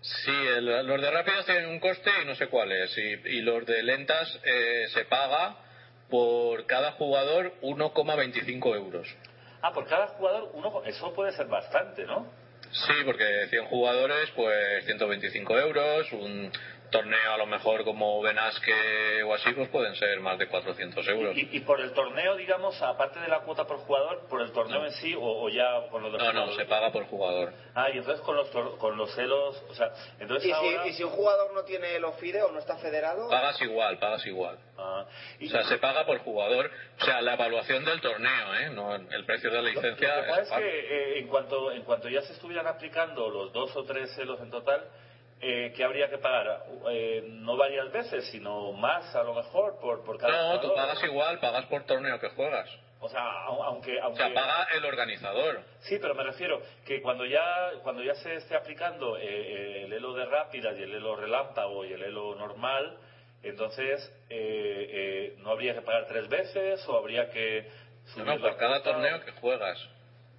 [0.00, 2.96] Sí, el- los de rápidas tienen un coste y no sé cuál es.
[2.96, 3.02] Y,
[3.36, 5.56] y los de lentas eh, se paga
[6.08, 9.08] por cada jugador 1,25 euros.
[9.60, 12.26] Ah, por cada jugador uno, eso puede ser bastante, ¿no?
[12.70, 16.50] Sí, porque 100 jugadores, pues 125 euros, un
[16.90, 21.36] torneo a lo mejor como Benasque o así, pues pueden ser más de 400 euros.
[21.36, 24.84] Y, y por el torneo, digamos, aparte de la cuota por jugador, por el torneo
[24.84, 27.52] en sí o, o ya con los No, no, se paga por jugador.
[27.74, 30.82] Ah, y entonces con los, tor- con los celos, o sea, entonces Y ahora...
[30.84, 33.98] si, y si un jugador no tiene el OFIDE o no está federado, Pagas igual,
[33.98, 34.58] pagas igual.
[34.76, 35.04] Ah,
[35.42, 36.70] O sea, se paga por jugador,
[37.00, 38.70] o sea, la evaluación del torneo, ¿eh?
[38.70, 41.28] No, el precio de la Lo- licencia Lo que pasa es es que eh, en,
[41.28, 44.84] cuanto, en cuanto ya se estuvieran aplicando los dos o tres celos en total,
[45.40, 46.64] eh, ¿qué habría que pagar?
[46.90, 51.02] Eh, no varias veces, sino más a lo mejor por, por cada No, tú pagas
[51.04, 52.68] igual, pagas por torneo que juegas.
[53.00, 53.96] O sea, au- aunque...
[54.00, 54.24] O aunque...
[54.24, 55.62] sea, paga el organizador.
[55.82, 59.92] Sí, pero me refiero que cuando ya cuando ya se esté aplicando eh, eh, el
[59.92, 62.96] elo de rápidas y el elo relámpago y el elo normal,
[63.44, 68.34] entonces eh, eh, no habría que pagar tres veces o habría que No, subir no,
[68.38, 69.78] la por cada torneo que juegas.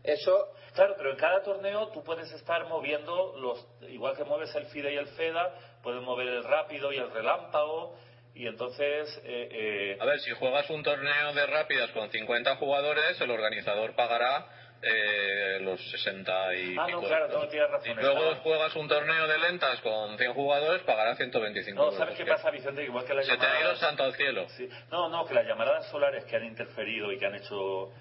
[0.03, 4.65] Eso Claro, pero en cada torneo tú puedes estar moviendo los igual que mueves el
[4.67, 5.51] FIDE y el FEDA,
[5.81, 7.97] puedes mover el rápido y el relámpago
[8.35, 13.19] y entonces eh, eh, A ver, si juegas un torneo de rápidas con 50 jugadores,
[13.19, 14.45] el organizador pagará
[14.81, 19.27] eh, los 60 y Ah, no, claro, no, tienes razón, Y luego juegas un torneo
[19.27, 21.91] de lentas con 100 jugadores, pagará 125 no.
[21.93, 22.84] ¿sabes Es qué pasa, Vicente?
[22.84, 24.47] Igual que las Se te ha ido llamadas- santo al cielo.
[24.49, 24.69] Sí.
[24.91, 27.91] No, no, que las llamaradas solares que han interferido y que han hecho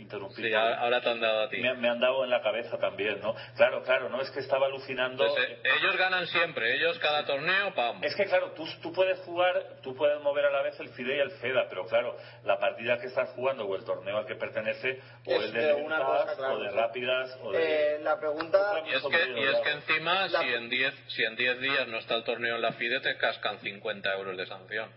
[0.00, 0.46] interrumpir.
[0.46, 1.58] Sí, ahora te han dado a ti.
[1.58, 3.34] me, me han dado en la cabeza también, ¿no?
[3.56, 5.24] Claro, claro, no es que estaba alucinando.
[5.24, 8.02] Entonces, eh, ellos ganan siempre, ellos cada torneo, pam.
[8.02, 11.16] Es que claro, tú, tú puedes jugar, tú puedes mover a la vez el FIDE
[11.16, 14.34] y el FEDA, pero claro, la partida que estás jugando o el torneo al que
[14.36, 17.96] pertenece, o Es el de de una lentas, cosa, claro, o de rápidas, o de...
[17.96, 21.24] eh, la pregunta Y es que, y es que encima, La- si en 10 si
[21.24, 24.46] en 10 días no está el torneo en la FIDE, te cascan 50 euros de
[24.46, 24.90] sanción.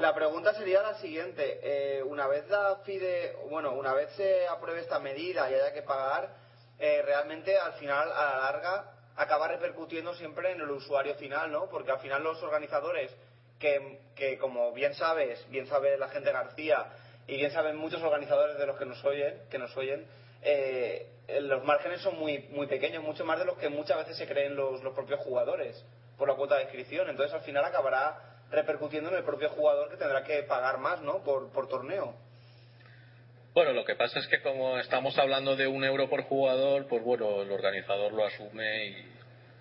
[0.00, 1.58] La pregunta sería la siguiente.
[1.62, 5.80] Eh, una vez la FIDE, bueno, una vez se apruebe esta medida y haya que
[5.80, 6.28] pagar,
[6.78, 11.70] eh, realmente al final, a la larga, acaba repercutiendo siempre en el usuario final, ¿no?
[11.70, 13.10] Porque al final los organizadores,
[13.58, 16.86] que, que como bien sabes, bien sabe la gente García,
[17.26, 20.06] y bien saben muchos organizadores de los que nos oyen, que nos oyen,
[20.42, 21.06] eh,
[21.40, 24.56] los márgenes son muy, muy pequeños, mucho más de los que muchas veces se creen
[24.56, 25.82] los, los propios jugadores
[26.18, 27.08] por la cuota de inscripción.
[27.08, 31.22] Entonces al final acabará repercutiendo en el propio jugador que tendrá que pagar más, ¿no?
[31.24, 32.14] Por, por torneo.
[33.54, 37.02] Bueno, lo que pasa es que como estamos hablando de un euro por jugador, pues
[37.02, 39.12] bueno, el organizador lo asume y,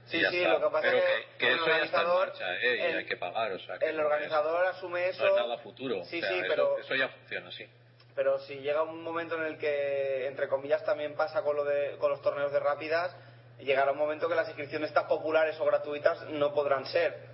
[0.08, 0.50] Sí, y ya sí, está.
[0.50, 2.78] lo que pasa Pero es que, que que el eso ya está en marcha, ¿eh?
[2.78, 5.24] Y hay que pagar, o sea, que El no es- organizador asume eso.
[5.24, 6.04] no es nada futuro.
[6.06, 7.66] Sí, o sea, sí, eso- pero, eso ya funciona así.
[8.14, 11.98] pero si llega un momento en el que, entre comillas, también pasa con, lo de,
[11.98, 13.16] con los torneos de rápidas,
[13.60, 17.34] llegará un momento que las inscripciones tan populares o gratuitas no podrán ser.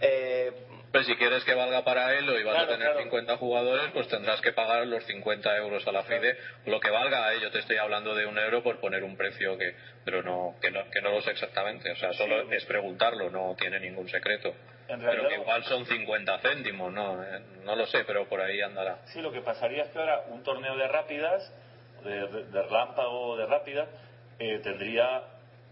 [0.00, 0.52] Eh,
[0.92, 3.00] Pero si quieres que valga para él y vas Claro, a tener claro.
[3.02, 7.34] 50 jugadores, pues tendrás que pagar los 50 euros a la FIDE, lo que valga.
[7.34, 7.40] ¿eh?
[7.40, 10.70] Yo te estoy hablando de un euro por poner un precio que, pero no, que
[10.70, 11.90] no, que no lo sé exactamente.
[11.90, 12.54] O sea, solo Sí.
[12.54, 14.54] es preguntarlo, no tiene ningún secreto.
[14.86, 18.98] Pero que igual son 50 céntimos, no, Eh, no lo sé, pero por ahí andará.
[19.06, 21.52] Sí, lo que pasaría es que ahora un torneo de rápidas,
[22.04, 23.86] de, de- de relámpago de rápida,
[24.38, 25.22] eh, tendría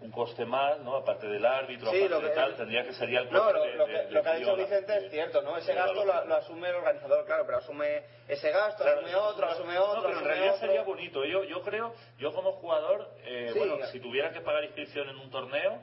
[0.03, 0.97] un coste más, ¿no?
[0.97, 3.65] Aparte del árbitro, Sí, aparte lo de tal, tendría que sería el No, coste lo,
[3.65, 5.57] de- lo que, de lo que ha dicho Vicente es cierto, ¿no?
[5.57, 9.53] Ese gasto lo, asume el organizador, claro, pero asume ese gasto, Claro, asume otro, no,
[9.53, 10.67] asume no, otro, pero en realidad otro.
[10.67, 11.25] sería bonito.
[11.25, 13.59] Yo, yo creo, yo como jugador, eh, Sí.
[13.59, 15.81] bueno, si tuviera que pagar inscripción en un torneo,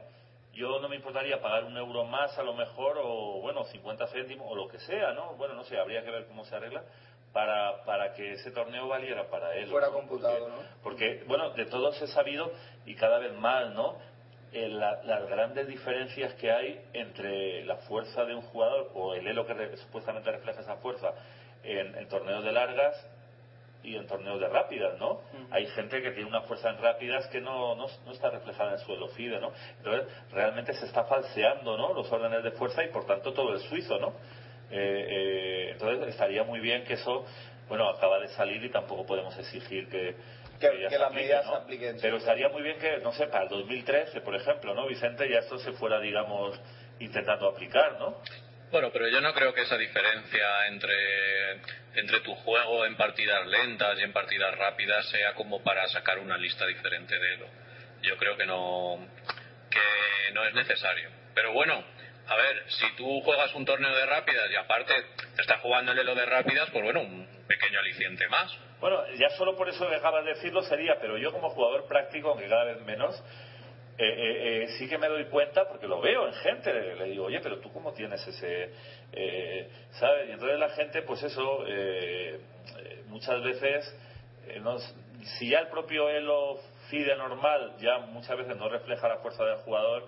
[0.54, 4.46] yo no me importaría pagar un euro más a lo mejor, o bueno, 50 céntimos,
[4.50, 5.34] o lo que sea, ¿no?
[5.36, 6.84] Bueno, no sé, habría que ver cómo se arregla.
[7.32, 9.70] Para, para que ese torneo valiera para él.
[9.70, 9.94] Fuera ¿no?
[9.94, 10.82] computado, porque, ¿no?
[10.82, 12.52] Porque, bueno, de todos he sabido,
[12.88, 14.00] y cada vez más, ¿no?
[14.52, 19.28] Eh, la- las grandes diferencias que hay entre la fuerza de un jugador o el
[19.28, 21.14] elo que re- supuestamente refleja esa fuerza
[21.64, 22.96] en, en torneos de largas
[23.84, 25.20] y en torneos de rápidas, ¿no?
[25.52, 28.80] Hay gente que tiene una fuerza en rápidas que no, no, no está reflejada en
[28.80, 29.52] su elofide, ¿no?
[29.78, 31.94] Entonces, realmente se está falseando, ¿no?
[31.94, 34.08] Los órdenes de fuerza y, por tanto, todo el suizo, ¿no?
[34.72, 37.24] Eh, eh, entonces, estaría muy bien que eso,
[37.70, 40.16] bueno, acaba de salir y tampoco podemos exigir que...
[40.60, 41.52] Que- las aplique, medidas ¿no?
[41.52, 42.00] se apliquen, sí.
[42.02, 45.30] Pero estaría muy bien que, no sé, para el 2013, por ejemplo, ¿no, Vicente?
[45.30, 46.60] Ya esto se fuera, digamos,
[47.00, 48.22] intentando aplicar, ¿no?
[48.72, 51.54] Bueno, pero yo no creo que esa diferencia entre,
[51.96, 56.38] entre tu juego en partidas lentas y en partidas rápidas sea como para sacar una
[56.38, 57.48] lista diferente de Elo.
[58.04, 59.00] Yo creo que no,
[59.72, 61.10] que no es necesario.
[61.34, 61.84] Pero bueno,
[62.28, 64.94] a ver, si tú juegas un torneo de rápidas y aparte
[65.36, 68.52] te estás jugando el Elo de rápidas, pues bueno, un pequeño aliciente más.
[68.80, 72.48] Bueno, ya solo por eso dejabas de decirlo sería, pero yo como jugador práctico, aunque
[72.48, 73.16] cada vez menos,
[73.98, 77.26] eh, eh, eh, sí que me doy cuenta, porque lo veo en gente, le, digo,
[77.26, 78.70] oye, pero tú cómo tienes ese,
[79.92, 80.30] ¿sabes?
[80.30, 81.66] Y entonces la gente, pues eso,
[83.08, 83.98] muchas veces,
[84.62, 84.80] no-
[85.38, 89.58] si ya el propio Elo FIDE normal ya muchas veces no refleja la fuerza del
[89.58, 90.08] jugador,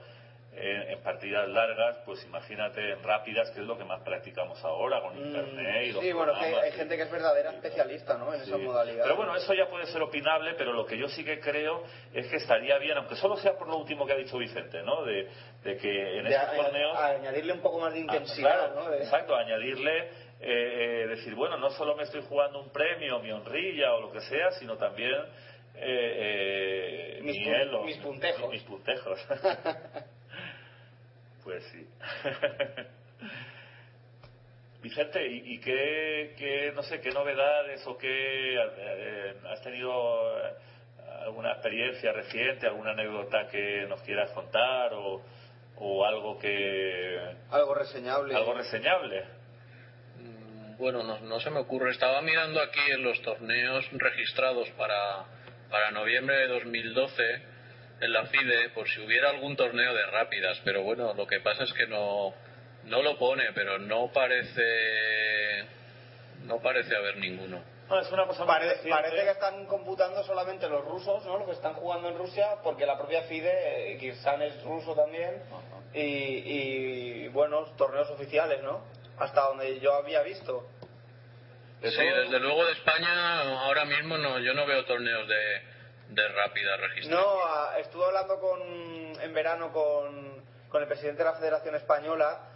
[0.54, 5.02] en, en partidas largas, pues imagínate en rápidas, que es lo que más practicamos ahora
[5.02, 8.34] con internet y los Mm, Sí, bueno, que hay gente que es verdadera especialista, ¿no?
[8.34, 8.62] En esa Sí.
[8.62, 9.04] modalidad.
[9.04, 11.84] Pero bueno, eso ya puede ser opinable, pero lo que yo sí que creo
[12.14, 15.04] es que estaría bien, aunque solo sea por lo último que ha dicho Vicente, ¿no?
[15.06, 15.28] De,
[15.64, 16.98] de que en De estos torneos...
[17.00, 18.90] añadirle un poco más de Ah, intensidad, claro, ¿no?
[18.90, 20.08] De- Exacto, añadirle, eh,
[20.42, 24.20] eh, decir, bueno, no solo me estoy jugando un premio, mi honrilla o lo que
[24.22, 25.16] sea, sino también
[25.76, 28.50] eh, eh, Mis mi pun- elo, mis puntejos.
[28.52, 29.20] Mis puntejos.
[31.44, 31.88] pues sí.
[34.82, 40.54] Vicente, ¿y, y qué, qué, no sé, qué novedades o qué eh, has tenido eh,
[41.24, 45.22] alguna experiencia reciente, alguna anécdota que nos quieras contar o,
[45.78, 47.20] o algo que
[47.52, 48.36] Algo reseñable.
[48.36, 49.24] algo reseñable?
[50.18, 51.92] Mm, Bueno, no, no se me ocurre.
[51.92, 55.26] Estaba mirando aquí en los torneos registrados para,
[55.70, 57.51] para noviembre de 2012
[58.02, 61.64] en la FIDE por si hubiera algún torneo de rápidas, pero bueno, lo que pasa
[61.64, 62.34] es que no,
[62.86, 65.66] no lo pone, pero no parece
[66.44, 67.62] no parece haber ninguno.
[67.88, 68.90] No, es una cosa muy Pare- reciente.
[68.90, 71.38] parece que están computando solamente los rusos, ¿no?
[71.38, 75.44] Los que están jugando en Rusia, porque la propia FIDE, eh, Kirsan es ruso también,
[75.94, 78.82] y, y, bueno, torneos oficiales, ¿no?
[79.20, 80.66] Hasta donde yo había visto.
[81.82, 85.62] De Sí, todo- desde luego de España ahora mismo no, yo no veo torneos de,
[86.12, 87.26] de rápida registrados.
[87.26, 88.62] No, estuve hablando con,
[89.22, 92.50] en verano con, con el presidente de la Federación Española,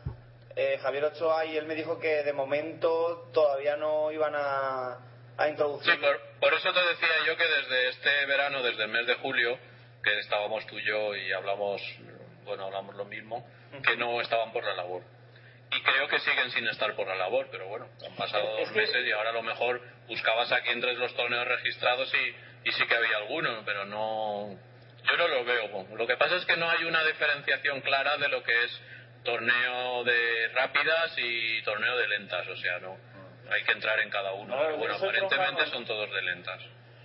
[0.56, 5.00] eh, Javier Ochoa, y él me dijo que de momento todavía no iban a,
[5.38, 5.94] a introducir.
[5.94, 9.16] Sí, por, por eso te decía yo que desde este verano, desde el mes de
[9.16, 9.58] julio,
[10.04, 11.82] que estábamos tú y yo y hablamos,
[12.44, 13.48] bueno, hablamos lo mismo,
[13.84, 15.02] que no estaban por la labor.
[15.72, 19.06] Y creo que siguen sin estar por la labor, pero bueno, han pasado dos meses
[19.06, 22.96] y ahora a lo mejor buscabas aquí entre los torneos registrados y, y sí que
[22.96, 24.58] había algunos, pero no.
[25.10, 25.88] Yo no lo veo.
[25.96, 28.82] Lo que pasa es que no hay una diferenciación clara de lo que es
[29.24, 32.98] torneo de rápidas y torneo de lentas, o sea, no.
[33.52, 34.56] Hay que entrar en cada uno.
[34.56, 36.60] No, pero bueno, aparentemente son todos de lentas.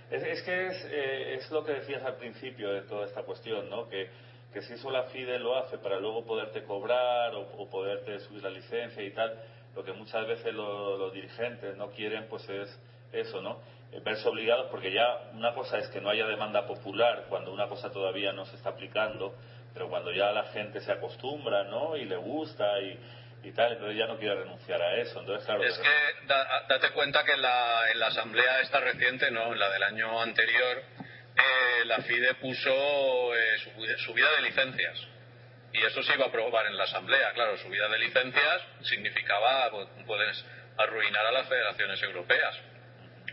[0.09, 3.69] Es, es que es, eh, es lo que decías al principio de toda esta cuestión,
[3.69, 3.87] ¿no?
[3.87, 4.09] Que,
[4.51, 8.43] que si eso la FIDE lo hace para luego poderte cobrar o, o poderte subir
[8.43, 9.39] la licencia y tal,
[9.75, 12.79] lo que muchas veces lo- los dirigentes no quieren, pues es
[13.13, 13.61] eso, ¿no?
[13.93, 17.67] Eh, verse obligados, porque ya una cosa es que no haya demanda popular cuando una
[17.67, 19.35] cosa todavía no se está aplicando,
[19.73, 21.97] pero cuando ya la gente se acostumbra, ¿no?
[21.97, 22.97] Y le gusta y,
[23.43, 25.19] y tal, entonces ya no quiere renunciar a eso.
[25.19, 29.29] Entonces, claro, Es que da- date cuenta que en la, en la asamblea esta reciente,
[29.29, 30.77] no, en la del año anterior,
[31.35, 34.99] eh, la FIDE puso eh, subi- subida de licencias.
[35.73, 37.31] Y eso se iba a aprobar en la asamblea.
[37.33, 40.45] Claro, subida de licencias significaba, pues, puedes
[40.77, 42.57] arruinar a las federaciones europeas.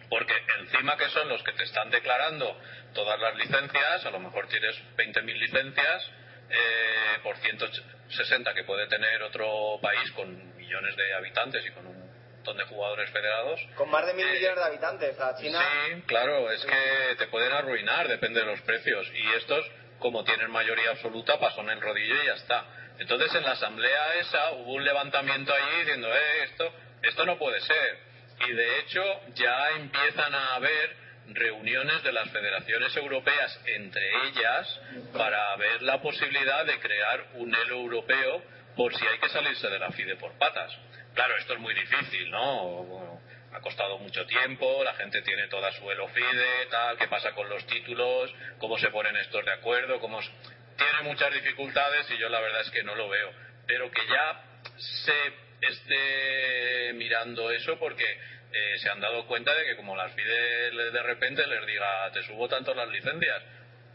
[0.08, 2.58] Porque encima que son los que te están declarando
[2.94, 6.10] todas las licencias, a lo mejor tienes 20.000 licencias
[6.50, 11.98] eh, por 160 que puede tener otro país con millones de habitantes y con un
[12.34, 13.60] montón de jugadores federados.
[13.76, 15.60] Con más de mil Eh, millones de habitantes, la China.
[15.60, 19.06] Sí, claro, es que te pueden arruinar, depende de los precios.
[19.12, 22.64] Y estos, como tienen mayoría absoluta, pasó en el rodillo y ya está.
[22.98, 26.72] Entonces en la asamblea esa hubo un levantamiento ahí diciendo, eh, esto,
[27.02, 28.07] esto no puede ser.
[28.46, 29.02] Y de hecho
[29.34, 30.96] ya empiezan a haber
[31.28, 34.80] reuniones de las federaciones europeas entre ellas
[35.12, 38.42] para ver la posibilidad de crear un elo europeo
[38.76, 40.72] por si hay que salirse de la FIDE por patas.
[41.14, 43.20] Claro, esto es muy difícil, ¿no?
[43.52, 47.48] Ha costado mucho tiempo, la gente tiene toda su elo FIDE, tal, qué pasa con
[47.48, 50.20] los títulos, cómo se ponen estos de acuerdo, cómo...
[50.20, 53.32] Tiene muchas dificultades y yo la verdad es que no lo veo.
[53.66, 54.44] Pero que ya
[54.76, 58.04] se esté mirando eso porque
[58.52, 62.10] eh, se han dado cuenta de que como las FIDE le- de repente les diga
[62.12, 63.42] te subo tanto las licencias,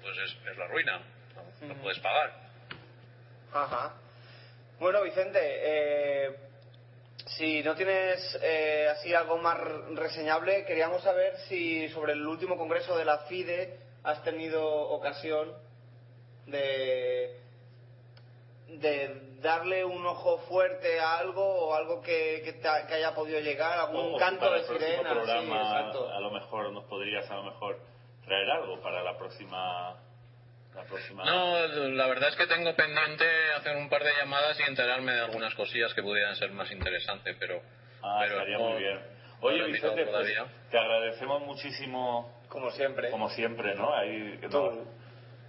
[0.01, 1.01] pues es, es la ruina,
[1.61, 2.31] no, no puedes pagar.
[3.53, 3.93] Ajá.
[4.79, 6.35] Bueno, Vicente, eh,
[7.37, 9.57] si no tienes eh, así algo más
[9.95, 15.53] reseñable, queríamos saber si sobre el último congreso de la FIDE has tenido ocasión
[16.47, 17.37] de
[18.67, 23.13] de darle un ojo fuerte a algo o algo que, que, te ha- que haya
[23.13, 26.09] podido llegar, algún O canto para de sirena, sí, programa exacto.
[26.11, 27.79] a lo mejor nos podrías a lo mejor
[28.25, 29.95] traer algo para la próxima
[30.73, 33.25] la próxima No, la verdad es que tengo pendiente
[33.57, 37.35] hacer un par de llamadas y enterarme de algunas cosillas que pudieran ser más interesantes,
[37.39, 37.61] pero,
[38.01, 38.99] Ah, pero estaría no- muy bien.
[39.41, 40.33] Oye, Vicente, pues,
[40.71, 43.93] te agradecemos muchísimo, como siempre, como siempre, ¿no?
[43.93, 45.02] Ahí, no-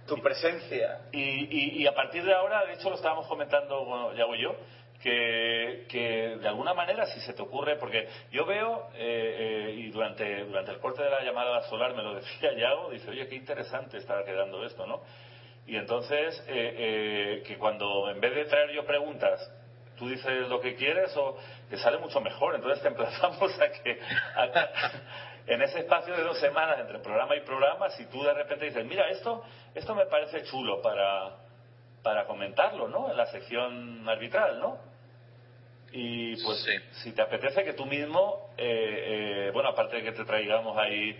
[0.07, 0.99] tu presencia.
[1.11, 1.19] Y,
[1.49, 4.55] y, y a partir de ahora, de hecho lo estábamos comentando, bueno, ya voy yo,
[5.01, 9.89] que, que de alguna manera, si se te ocurre, porque yo veo, eh, eh, y
[9.89, 13.35] durante, durante el corte de la llamada solar me lo decía Yago, dice, oye, qué
[13.35, 15.01] interesante está quedando esto, ¿no?
[15.67, 19.49] Y entonces, eh, eh, que cuando en vez de traer yo preguntas,
[19.97, 21.35] tú dices lo que quieres, o
[21.69, 22.55] te sale mucho mejor.
[22.55, 23.99] Entonces te emplazamos a que
[24.35, 24.69] a-
[25.47, 28.85] en ese espacio de dos semanas entre programa y programa, si tú de repente dices,
[28.85, 29.43] mira, esto,
[29.75, 31.35] esto me parece chulo para,
[32.01, 33.09] para comentarlo, ¿no?
[33.11, 34.77] En la sección arbitral, ¿no?
[35.91, 36.71] Y pues Sí.
[37.03, 41.17] si te apetece que tú mismo, eh, eh, bueno, aparte de que te traigamos ahí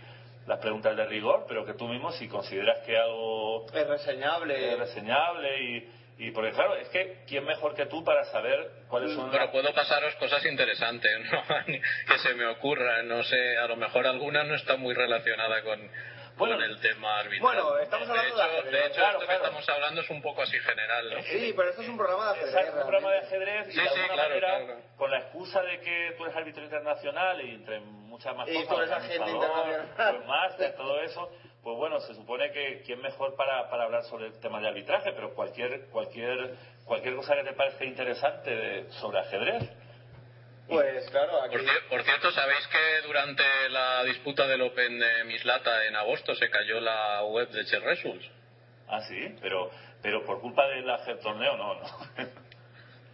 [0.48, 4.74] las preguntas de rigor, pero que tú mismo si consideras que algo Es reseñable.
[4.74, 9.14] es reseñable y, y porque claro, es que quién mejor que tú para saber cuáles
[9.14, 11.42] son Pero las- puedo pasaros cosas interesantes, ¿no?
[11.66, 15.92] que se me ocurran, no sé, a lo mejor alguna no está muy relacionada con,
[16.38, 17.42] Bueno, con el tema arbitral.
[17.42, 19.28] bueno, estamos hablando de hecho, ajedrez, de hecho claro, esto claro.
[19.28, 21.22] que estamos hablando es un poco así general, ¿no?
[21.24, 22.56] Sí, pero esto es un programa de ajedrez.
[22.56, 24.82] Exacto, un programa de ajedrez y Sí, de sí, alguna claro, manera, claro.
[24.98, 28.70] con la excusa de que tú eres árbitro internacional y entre muchas más Y cosas,
[28.70, 29.88] tú eres agente internacional.
[30.16, 31.32] pues máster, todo eso,
[31.66, 35.12] pues bueno, se supone que quién mejor para, para hablar sobre el tema de arbitraje,
[35.14, 36.54] pero cualquier cualquier
[36.86, 39.64] cualquier cosa que te parezca interesante de- sobre ajedrez.
[40.68, 41.56] Pues claro, aquí.
[41.58, 46.36] Por, cier- por cierto, ¿sabéis que durante la disputa del Open de Mislata en agosto
[46.36, 48.30] se cayó la web de Chess Results?
[48.88, 49.72] Ah, sí, pero
[50.04, 50.86] pero por culpa del
[51.24, 51.86] torneo no, no.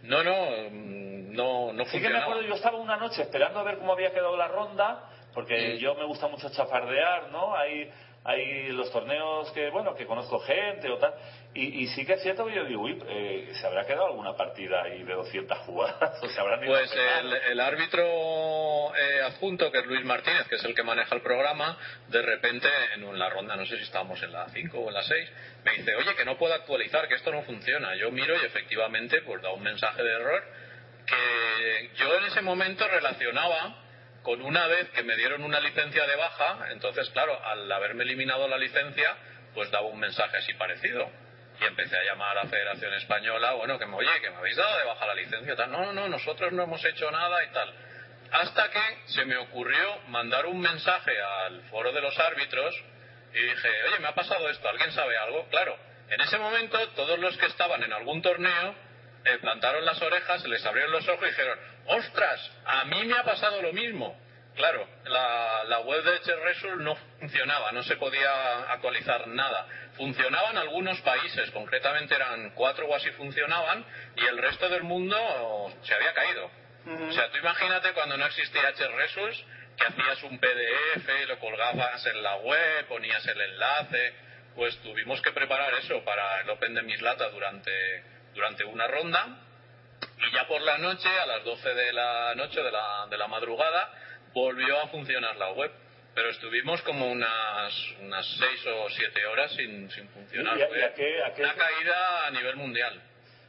[0.02, 2.24] No, no, mm, no, no Sí que me funcionaba.
[2.24, 5.78] acuerdo, yo estaba una noche esperando a ver cómo había quedado la ronda, porque Mm.
[5.78, 7.54] yo me gusta mucho chafardear, ¿no?
[7.56, 7.90] Hay,
[8.24, 11.14] hay los torneos que, bueno, que conozco gente o tal,
[11.54, 14.36] y, y sí que es cierto que yo digo, uy, eh, ¿se habrá quedado alguna
[14.36, 16.18] partida ahí de 200 jugadas?
[16.22, 18.02] ¿O se habrán ido Pues el, el árbitro
[18.94, 21.76] eh, adjunto, que es Luis Martínez, que es el que maneja el programa,
[22.08, 25.02] de repente en la ronda, no sé si estábamos en la 5 o en la
[25.02, 25.32] 6,
[25.64, 27.94] me dice, oye, que no puedo actualizar, que esto no funciona.
[27.96, 30.42] Yo miro y efectivamente pues da un mensaje de error
[31.06, 33.81] que yo en ese momento relacionaba
[34.22, 38.46] con una vez que me dieron una licencia de baja, entonces claro, al haberme eliminado
[38.48, 39.16] la licencia,
[39.54, 41.10] pues daba un mensaje así parecido.
[41.60, 44.56] Y empecé a llamar a la Federación Española, bueno, que me, oye, que me habéis
[44.56, 45.70] dado de baja la licencia, tal.
[45.70, 47.74] No, no, no, nosotros no hemos hecho nada y tal.
[48.32, 52.74] Hasta que se me ocurrió mandar un mensaje al foro de los árbitros
[53.34, 55.46] y dije, oye, me ha pasado esto, ¿alguien sabe algo?
[55.50, 55.76] Claro,
[56.08, 58.74] en ese momento todos los que estaban en algún torneo
[59.24, 63.24] eh, plantaron las orejas, les abrieron los ojos y dijeron, ostras, a mí me ha
[63.24, 64.18] pasado lo mismo.
[64.54, 69.66] Claro, la, la web de Chess Result no funcionaba, no se podía actualizar nada.
[69.96, 73.84] Funcionaban algunos países, concretamente eran cuatro o así funcionaban,
[74.16, 75.16] y el resto del mundo
[75.82, 76.50] se había caído.
[76.84, 79.44] O sea, tú imagínate cuando no existía Chess Results,
[79.76, 84.14] que hacías un PDF, lo colgabas en la web, ponías el enlace,
[84.54, 88.02] pues tuvimos que preparar eso para el Open de Mislata durante,
[88.34, 89.38] durante una ronda,
[90.18, 93.26] y ya por la noche, a las 12 de la noche de la, de la
[93.28, 93.90] madrugada,
[94.34, 95.70] volvió a funcionar la web.
[96.14, 100.58] Pero estuvimos como unas, unas 6 o 7 horas sin, sin funcionar.
[100.58, 103.00] ¿Y a- Fue y a qué- a qué- Una caída a nivel mundial.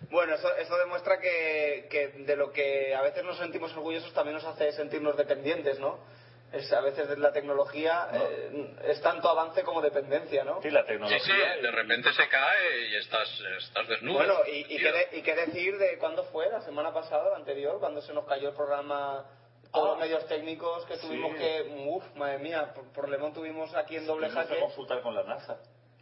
[0.10, 4.36] Bueno, eso, eso demuestra que, que de lo que a veces nos sentimos orgullosos también
[4.36, 6.06] nos hace sentirnos dependientes, ¿no?
[6.54, 10.62] Es, a veces la tecnología eh, es tanto avance como dependencia, ¿no?
[10.62, 11.20] Sí, la Sí, tecnología.
[11.56, 13.28] sí, de repente se cae y estás,
[13.58, 14.20] estás desnudo.
[14.20, 17.38] Bueno, y, y, qué de- y qué decir de cuándo fue, la semana pasada, la
[17.38, 19.26] anterior, cuando se nos cayó el programa,
[19.72, 20.02] todos los Ah.
[20.02, 21.38] medios técnicos que tuvimos Sí.
[21.40, 25.02] que, uff, madre mía, por, por Lemón tuvimos aquí en doble Tuvimos que jaque, consultar
[25.02, 25.58] con la NASA,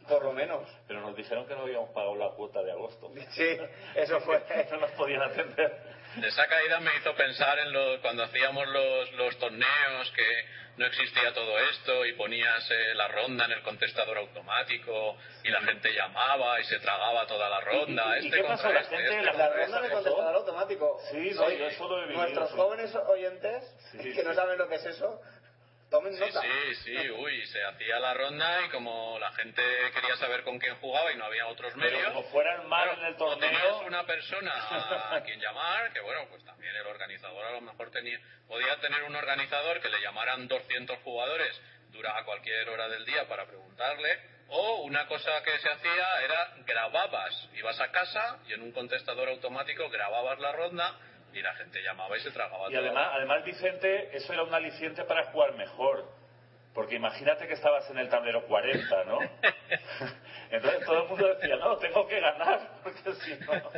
[0.09, 0.67] por lo menos.
[0.85, 3.09] pero nos dijeron que no habíamos pagado la cuota de agosto.
[3.29, 3.57] Sí,
[3.95, 4.43] eso fue.
[4.71, 6.00] no nos podían atender.
[6.23, 10.45] Esa caída me hizo pensar en lo, cuando hacíamos los, los torneos que
[10.77, 15.61] no existía todo esto y ponías eh, la ronda en el contestador automático y la
[15.61, 18.17] gente llamaba y se tragaba toda la ronda.
[18.19, 18.71] ¿Y- y este qué pasó?
[18.71, 19.95] La este, gente- este la ronda de ¿Eso?
[19.95, 20.99] contestador automático.
[21.11, 22.55] Sí, no, Oye, yo eso lo he vivido, Nuestros sí.
[22.57, 25.21] jóvenes oyentes, Sí, que no saben lo que es eso,
[25.91, 26.41] tomen Sí, nota.
[26.41, 29.61] sí, sí, uy, se hacía la ronda y como la gente
[29.93, 32.13] quería saber con quién jugaba y no había otros Pero medios.
[32.13, 35.99] como fueran mal claro, en el o tenías torneo, una persona a quien llamar, que
[35.99, 40.01] bueno, pues también el organizador a lo mejor tenía, podía tener un organizador que le
[40.01, 41.61] llamaran 200 jugadores
[41.91, 46.53] dura a cualquier hora del día para preguntarle, o una cosa que se hacía era
[46.65, 50.97] grababas, ibas a casa y en un contestador automático grababas la ronda
[51.33, 52.83] y la gente llamaba y se tragaba Y todo.
[52.85, 56.21] además, además, Vicente, eso era un aliciente para jugar mejor.
[56.73, 59.19] Porque imagínate que estabas en el tablero 40, ¿no?
[60.51, 63.51] Entonces todo el mundo decía, no, tengo que ganar, porque si no...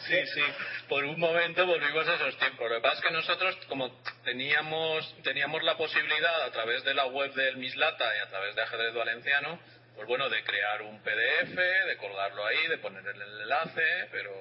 [0.00, 0.42] Sí, sí,
[0.90, 2.68] por un momento volvimos a esos tiempos.
[2.68, 3.90] Lo que pasa es que nosotros, como
[4.24, 8.62] teníamos, teníamos la posibilidad a través de la web del Mislata y a través de
[8.62, 9.58] Ajedrez Valenciano,
[9.94, 14.32] pues bueno, de crear un PDF, de colgarlo ahí, de poner el enlace, pero,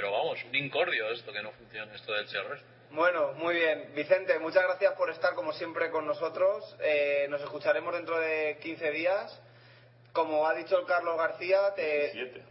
[0.00, 2.62] pero vamos, un incordio esto que no funciona, esto del CRS.
[2.92, 3.90] Bueno, muy bien.
[3.96, 6.76] Vicente, muchas gracias por estar como siempre con nosotros.
[6.80, 9.42] Eh, nos escucharemos dentro de 15 días.
[10.12, 12.12] Como ha dicho el Carlos García, te...
[12.12, 12.44] 17.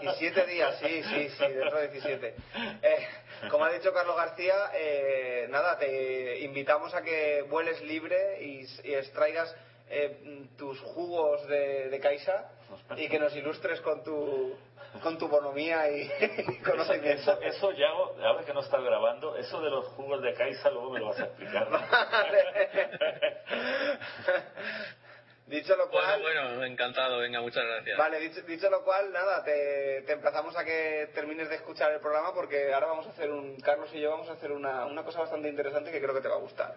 [0.00, 2.34] 17 días, sí, sí, sí, dentro de 17.
[2.82, 3.08] Eh,
[3.50, 8.94] como ha dicho Carlos García, eh, nada, te invitamos a que vueles libre y, y
[8.94, 9.54] extraigas
[9.90, 12.50] eh, tus jugos de, de Caixa
[12.96, 14.56] y que nos ilustres con tu,
[15.02, 17.32] con tu bonomía y, y conocimiento.
[17.32, 20.90] Eso, eso ya, ahora que no estás grabando, eso de los jugos de Caixa luego
[20.90, 21.68] me lo vas a explicar.
[21.70, 21.78] ¿no?
[25.48, 27.96] Dicho lo cual, Bueno, bueno, encantado, venga, muchas gracias.
[27.96, 32.00] Vale, dicho, dicho lo cual, nada, te, te emplazamos a que termines de escuchar el
[32.00, 35.04] programa porque ahora vamos a hacer un, Carlos y yo vamos a hacer una, una
[35.04, 36.74] cosa bastante interesante que creo que te va a gustar.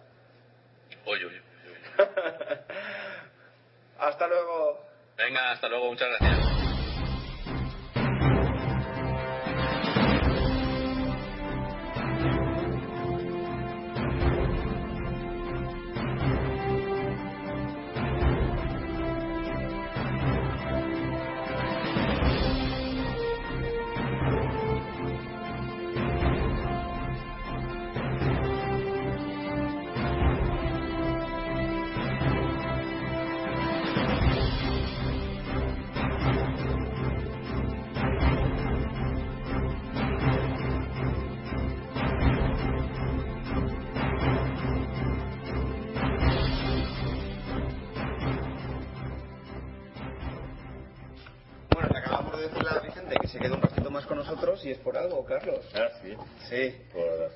[1.06, 1.52] Oye, oye, oye.
[4.00, 4.86] Hasta luego.
[5.18, 6.61] Venga, hasta luego, muchas gracias.
[55.40, 55.66] Carlos.
[55.76, 56.16] Ah, sí.
[56.50, 56.82] Sí.
[56.94, 57.32] Por-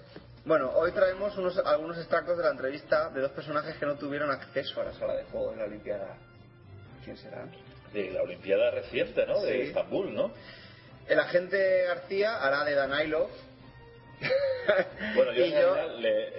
[0.46, 4.30] Bueno, hoy traemos unos, algunos extractos de la entrevista de dos personajes que no tuvieron
[4.30, 6.18] acceso a la sala de juego de la Olimpiada.
[7.04, 7.46] ¿Quién será?
[7.94, 9.40] de la Olimpiada reciente, ¿no?
[9.42, 9.68] De.
[9.68, 10.32] Estambul, ¿no?
[11.08, 13.30] El agente García hará de Danailo.
[15.16, 16.34] Bueno, yo y yo le, eh,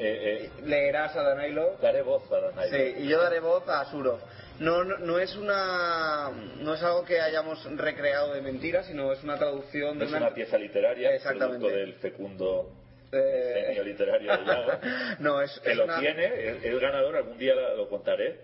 [0.46, 1.76] eh, leerás a Danailo.
[1.80, 2.70] daré voz a Danai.
[2.70, 4.18] Sí, y yo daré voz a Surov.
[4.60, 6.30] No, no, no es una
[6.60, 10.10] no es algo que hayamos recreado de mentira, sino es una traducción No de es
[10.12, 11.58] una, una pieza literaria, Exactamente.
[11.58, 12.72] producto del fecundo
[13.12, 14.72] eh, genio literario de Yago.
[15.20, 18.40] no, es, que es lo una- tiene, es, es ganador, algún día lo contaré,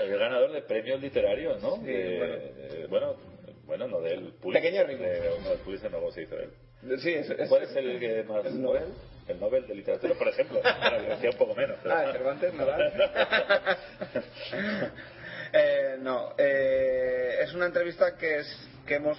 [0.00, 1.76] el ganador de premios literarios, ¿no?
[1.76, 2.34] Sí, De- bueno.
[2.34, 3.16] eh, bueno,
[3.66, 4.62] bueno, no del Pulitzer.
[4.62, 5.04] Pequeño ritmo.
[5.04, 6.98] de- no, del Pulitzer no, ¿cómo se dice él?
[7.00, 8.46] Sí, es, ¿Cuál es el que más?
[8.46, 8.84] ¿El Nobel?
[9.26, 10.60] El Nobel de Literatura, por ejemplo.
[10.62, 11.76] Bueno, que decía un poco menos.
[11.82, 12.92] pero- Ah, Cervantes, Nadal.
[15.52, 19.18] Eh, no, eh, es una entrevista que es que hemos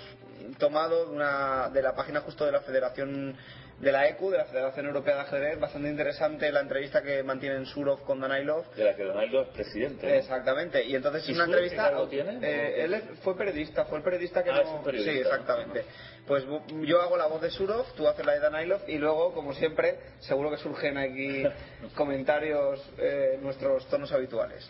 [0.57, 3.35] tomado de, una, de la página justo de la Federación
[3.79, 7.65] de la ECU, de la Federación Europea de Ajedrez, bastante interesante la entrevista que mantienen
[7.65, 8.69] Surov con Danailov.
[8.75, 10.05] de la que Donaldo es presidente.
[10.05, 10.13] ¿no?
[10.15, 11.83] Exactamente, y entonces ¿Y es una Surov entrevista.
[11.89, 12.39] cargo tiene?
[12.41, 14.83] eh, él fue periodista, fue el periodista que Ah, no.
[14.83, 15.23] periodista, sí, ¿no?
[15.29, 15.85] exactamente.
[16.27, 16.43] Pues
[16.81, 19.97] yo hago la voz de Surov, tú haces la de Danailov y luego, como siempre,
[20.19, 21.43] seguro que surgen aquí
[21.95, 24.69] comentarios, eh, nuestros tonos habituales.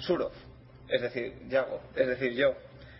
[0.00, 0.32] Surov,
[0.88, 2.54] es decir, Yago, es decir, yo.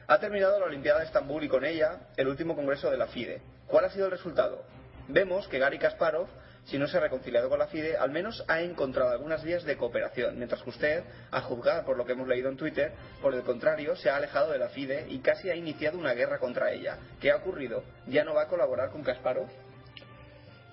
[0.07, 3.43] Ha terminado la Olimpiada de Estambul y con ella el último congreso de la FIDE.
[3.67, 4.65] ¿Cuál ha sido el resultado?
[5.09, 6.29] Vemos que Gary Kasparov,
[6.65, 9.77] si no se ha reconciliado con la FIDE, al menos ha encontrado algunas vías de
[9.77, 12.93] cooperación, mientras que usted, a juzgar por lo que hemos leído en Twitter,
[13.23, 16.39] por el contrario, se ha alejado de la FIDE y casi ha iniciado una guerra
[16.39, 16.99] contra ella.
[17.21, 17.85] ¿Qué ha ocurrido?
[18.07, 19.49] ¿Ya no va a colaborar con Kasparov?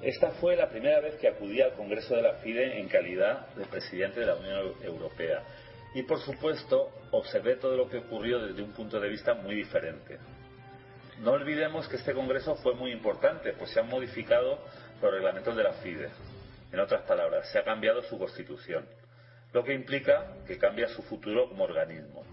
[0.02, 3.66] Esta fue la primera vez que acudí al Congreso de la FIDE en calidad de
[3.66, 5.42] presidente de la Unión Europea.
[5.96, 10.20] Y por supuesto, observé todo lo que ocurrió desde un punto de vista muy diferente.
[11.20, 14.60] No olvidemos que este Congreso fue muy importante, pues se han modificado
[15.02, 16.10] los reglamentos de la FIDE.
[16.74, 18.86] En otras palabras, se ha cambiado su constitución,
[19.54, 22.26] lo que implica que cambia su futuro como organismo.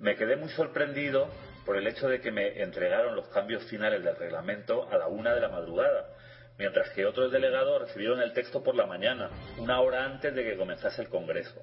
[0.00, 1.28] Me quedé muy sorprendido
[1.66, 5.34] por el hecho de que me entregaron los cambios finales del reglamento a la una
[5.34, 6.08] de la madrugada,
[6.56, 9.28] mientras que otros delegados recibieron el texto por la mañana,
[9.58, 11.60] una hora antes de que comenzase el Congreso.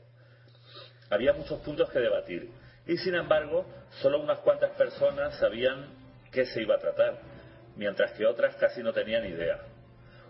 [1.12, 2.50] Había muchos puntos que debatir
[2.88, 3.66] y, sin embargo,
[4.02, 5.88] solo unas cuantas personas sabían
[6.32, 7.20] qué se iba a tratar,
[7.76, 9.60] mientras que otras casi no tenían idea.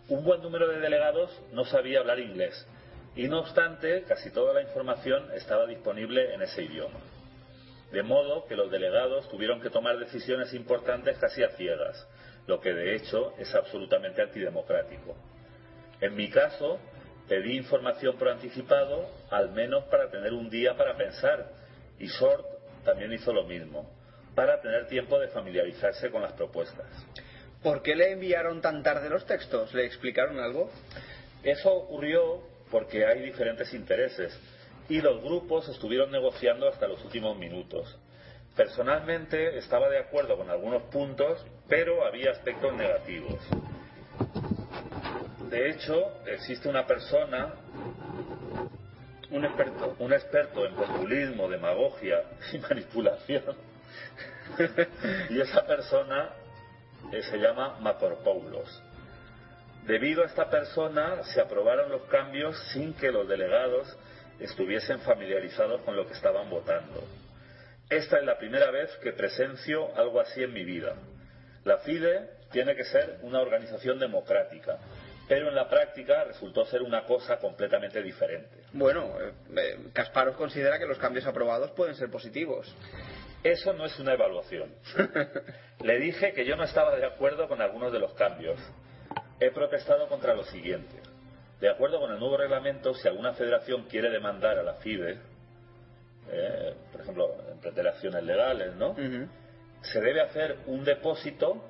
[0.09, 2.67] Un buen número de delegados no sabía hablar inglés
[3.15, 6.99] y, no obstante, casi toda la información estaba disponible en ese idioma.
[7.91, 12.07] De modo que los delegados tuvieron que tomar decisiones importantes casi a ciegas,
[12.47, 15.15] lo que de hecho es absolutamente antidemocrático.
[15.99, 16.79] En mi caso,
[17.27, 21.51] pedí información por anticipado, al menos para tener un día para pensar,
[21.99, 22.45] y Short
[22.83, 23.89] también hizo lo mismo,
[24.35, 26.87] para tener tiempo de familiarizarse con las propuestas.
[27.63, 29.73] ¿Por qué le enviaron tan tarde los textos?
[29.73, 30.71] ¿Le explicaron algo?
[31.43, 32.41] Eso ocurrió
[32.71, 34.37] porque hay diferentes intereses
[34.89, 37.99] y los grupos estuvieron negociando hasta los últimos minutos.
[38.55, 43.39] Personalmente estaba de acuerdo con algunos puntos, pero había aspectos negativos.
[45.51, 47.53] De hecho, existe una persona,
[49.31, 49.95] Un experto.
[49.99, 52.23] un experto en populismo, demagogia
[52.53, 53.57] y manipulación,
[55.29, 56.29] y esa persona
[57.11, 58.81] eh, se llama Macropoulos.
[59.85, 63.93] Debido a esta persona se aprobaron los cambios sin que los delegados
[64.39, 67.03] estuviesen familiarizados con lo que estaban votando.
[67.89, 70.95] Esta es la primera vez que presencio algo así en mi vida.
[71.65, 74.77] La FIDE tiene que ser una organización democrática,
[75.31, 78.63] pero en la práctica resultó ser una cosa completamente diferente.
[78.73, 82.75] Bueno, eh, eh, Kasparov considera que los cambios aprobados pueden ser positivos.
[83.41, 84.75] Eso no es una evaluación.
[85.83, 88.59] Le dije que yo no estaba de acuerdo con algunos de los cambios.
[89.39, 90.97] He protestado contra lo siguiente.
[91.61, 95.17] De acuerdo con el nuevo reglamento, si alguna federación quiere demandar a la FIDE,
[96.29, 98.97] eh, por ejemplo, emprender acciones legales, ¿no?
[99.81, 101.63] Se debe hacer un depósito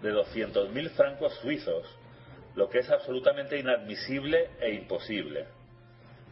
[0.00, 1.98] de 200.000 francos suizos,
[2.54, 5.46] lo que es absolutamente inadmisible e imposible.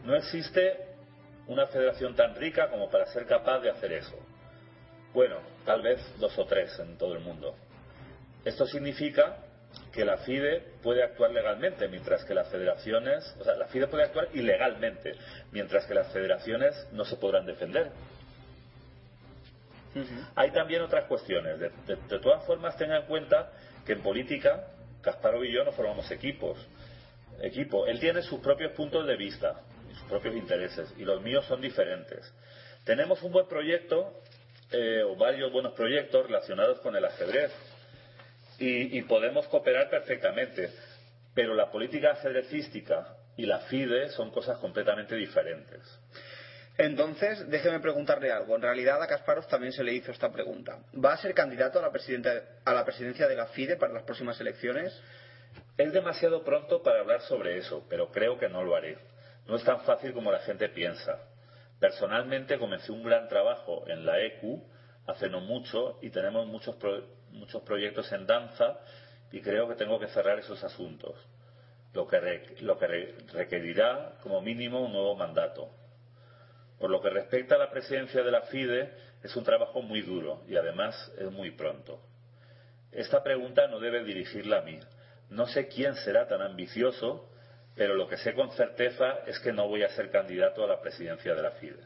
[0.03, 0.77] No existe
[1.47, 4.15] una federación tan rica como para ser capaz de hacer eso.
[5.13, 7.55] Bueno, tal vez dos o tres en todo el mundo.
[8.45, 9.37] Esto significa
[9.91, 14.03] que la FIDE puede actuar legalmente, mientras que las federaciones, o sea, la FIDE puede
[14.03, 15.13] actuar ilegalmente,
[15.51, 17.91] mientras que las federaciones no se podrán defender.
[20.35, 21.59] Hay también otras cuestiones.
[21.59, 23.51] De, de- de todas formas, tenga en cuenta
[23.85, 24.63] que en política,
[25.01, 26.57] Kasparov y yo no formamos equipos.
[27.41, 27.87] Equipo.
[27.87, 29.61] Él tiene sus propios puntos de vista
[29.93, 32.33] sus propios intereses, y los míos son diferentes.
[32.83, 34.13] Tenemos un buen proyecto,
[34.71, 37.51] eh, o varios buenos proyectos relacionados con el ajedrez,
[38.59, 40.71] y, y podemos cooperar perfectamente.
[41.33, 45.81] Pero la política ajedrecística y la FIDE son cosas completamente diferentes.
[46.79, 48.55] Entonces, déjeme preguntarle algo.
[48.55, 50.79] En realidad a Kasparov también se le hizo esta pregunta.
[50.95, 51.91] ¿Va a ser candidato a la,
[52.63, 54.97] a la presidencia de la FIDE para las próximas elecciones?
[55.77, 58.97] Es demasiado pronto para hablar sobre eso, pero creo que no lo haré.
[59.45, 61.19] No es tan fácil como la gente piensa.
[61.81, 64.61] Personalmente comencé un gran trabajo en la EQ
[65.05, 68.79] hace no mucho y tenemos muchos, pro- muchos proyectos en danza
[69.33, 71.13] y creo que tengo que cerrar esos asuntos,
[71.93, 75.71] lo que, re- lo que re- requerirá como mínimo un nuevo mandato.
[76.79, 78.89] Por lo que respecta a la presidencia de la FIDE,
[79.23, 82.01] es un trabajo muy duro y además es muy pronto.
[82.91, 84.79] Esta pregunta no debe dirigirla a mí.
[85.29, 87.29] No sé quién será tan ambicioso,
[87.75, 90.81] pero lo que sé con certeza es que no voy a ser candidato a la
[90.81, 91.83] presidencia de la FIDE.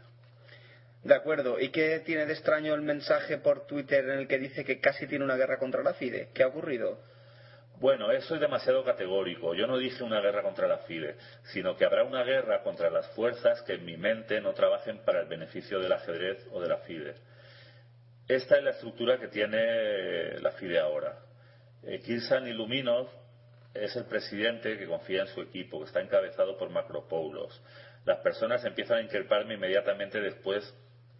[1.03, 1.59] De acuerdo.
[1.59, 5.05] ¿Y qué tiene de extraño el mensaje por Twitter en el que dice que casi
[5.07, 6.29] tiene una guerra contra la FIDE?
[6.33, 6.99] ¿Qué ha ocurrido?
[7.83, 9.53] Bueno, eso es demasiado categórico.
[9.53, 11.17] Yo no dije una guerra contra la FIDE,
[11.51, 15.19] sino que habrá una guerra contra las fuerzas que en mi mente no trabajen para
[15.19, 17.13] el beneficio del ajedrez o de la FIDE.
[18.29, 21.17] Esta es la estructura que tiene la FIDE ahora.
[21.83, 23.09] Eh, Kirsan Iluminov
[23.73, 27.61] es el presidente que confía en su equipo, que está encabezado por Macropoulos.
[28.05, 30.73] Las personas empiezan a increparme inmediatamente después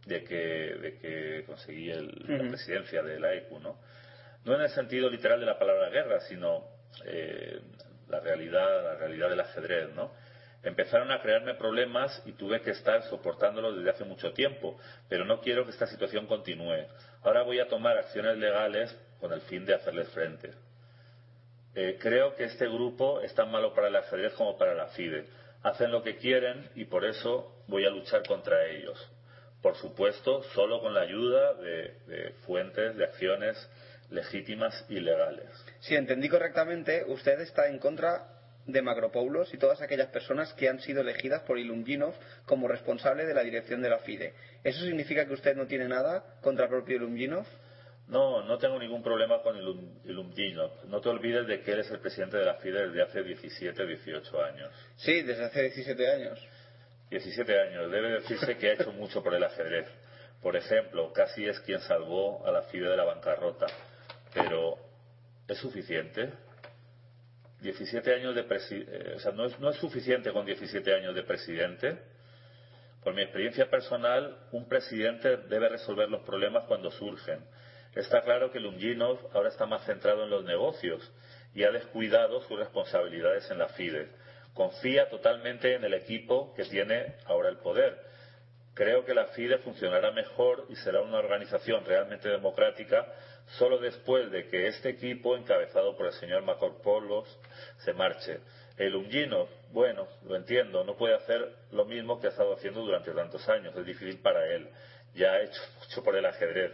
[0.06, 3.78] de que, de que conseguí el- la presidencia de la ECU, ¿no?
[4.46, 6.66] No en el sentido literal de la palabra guerra, sino
[7.06, 7.62] eh,
[8.10, 10.12] la realidad, la realidad del ajedrez, ¿no?
[10.64, 14.80] Empezaron a crearme problemas y tuve que estar soportándolos desde hace mucho tiempo,
[15.10, 16.88] pero no quiero que esta situación continúe.
[17.22, 20.52] Ahora voy a tomar acciones legales con el fin de hacerles frente.
[21.76, 25.26] Eh, creo que este grupo es tan malo para el ajedrez como para la FIDE.
[25.64, 28.98] Hacen lo que quieren y por eso voy a luchar contra ellos.
[29.62, 33.70] Por supuesto, solo con la ayuda de, de fuentes de acciones
[34.14, 35.50] legítimas y legales.
[35.80, 38.28] Si entendí correctamente, usted está en contra
[38.66, 42.14] de Macropoulos y todas aquellas personas que han sido elegidas por Ilumginov
[42.46, 44.34] como responsable de la dirección de la FIDE.
[44.64, 47.46] ¿Eso significa que usted no tiene nada contra el propio Ilumginov?
[48.08, 50.86] No, no tengo ningún problema con Ilum, Ilumginov.
[50.88, 53.86] No te olvides de que él es el presidente de la FIDE desde hace 17,
[53.86, 54.72] 18 años.
[54.98, 56.48] Sí, desde hace 17 años.
[57.10, 57.92] 17 años.
[57.92, 59.88] Debe decirse que ha hecho mucho por el ajedrez.
[60.42, 63.68] Por ejemplo, casi es quien salvó a la FIDE de la bancarrota.
[64.34, 64.78] Pero,
[65.48, 66.32] ¿es suficiente?
[67.62, 71.16] 17 años de presi- eh, o sea, ¿no es, no es suficiente con 17 años
[71.16, 71.98] de presidente.
[73.04, 77.46] Por mi experiencia personal, un presidente debe resolver los problemas cuando surgen.
[77.96, 81.12] Está claro que Lumginov ahora está más centrado en los negocios
[81.54, 84.10] y ha descuidado sus responsabilidades en la FIDE.
[84.54, 88.13] Confía totalmente en el equipo que tiene ahora el poder.
[88.74, 93.06] Creo que la FIDE funcionará mejor y será una organización realmente democrática
[93.58, 97.40] solo después de que este equipo, encabezado por el señor Macorpolos,
[97.80, 98.40] se marche.
[98.78, 103.12] El Ungino, bueno, lo entiendo, no puede hacer lo mismo que ha estado haciendo durante
[103.12, 104.68] tantos años, es difícil para él.
[105.14, 106.72] ya ha hecho mucho por el ajedrez,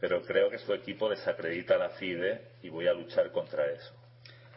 [0.00, 3.94] pero creo que su equipo desacredita la FIDE y voy a luchar contra eso.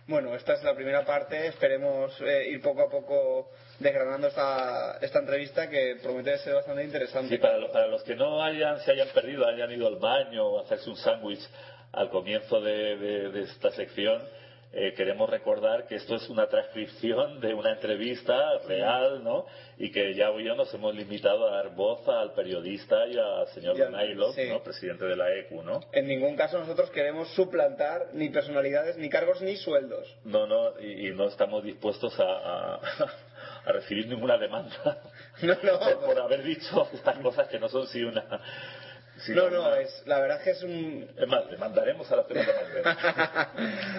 [0.10, 1.46] Bueno, esta es la primera parte.
[1.46, 7.36] Esperemos eh, ir poco a poco desgranando esta, esta entrevista que promete ser bastante interesante.
[7.36, 10.48] Sí, para, lo- para los que no hayan, se hayan perdido, hayan ido al baño
[10.48, 11.48] o hacerse un sándwich
[11.92, 12.98] al comienzo de-
[13.30, 14.24] de esta sección,
[14.72, 19.46] eh, queremos recordar que esto es una transcripción de una entrevista real, ¿no?
[19.78, 23.76] Y que ya hoy nos hemos limitado a dar voz al periodista y al señor
[23.78, 24.48] Ya, Donailov, sí.
[24.50, 24.62] ¿no?
[24.62, 25.80] Presidente de la ECU, ¿no?
[25.92, 30.16] En ningún caso nosotros queremos suplantar ni personalidades, ni cargos, ni sueldos.
[30.24, 32.80] No, no, y, y no estamos dispuestos a, a-
[33.66, 35.02] a recibir ninguna demanda
[35.42, 35.80] No, no.
[35.80, 38.42] por, por haber dicho estas cosas que no son si una...
[39.30, 41.10] No, no, es, la verdad es que es un...
[41.18, 42.84] Es más, demandaremos a los que nos demanden.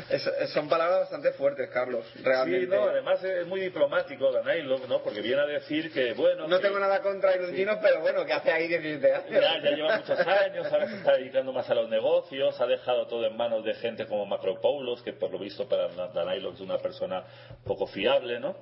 [0.11, 2.67] es- son palabras bastante fuertes, Carlos, realmente.
[2.67, 5.03] Sí, no, además es muy diplomático Danailov, ¿no?
[5.03, 6.49] Porque viene a decir que, bueno...
[6.49, 9.31] No que tengo nada contra los chinos, pero bueno, que hace ahí 17 años.
[9.31, 13.07] Ya, ya lleva muchos años, ahora se está dedicando más a los negocios, ha dejado
[13.07, 16.79] todo en manos de gente como Macropoulos, que por lo visto para Danailov es una
[16.79, 17.25] persona
[17.65, 18.57] poco fiable, ¿no?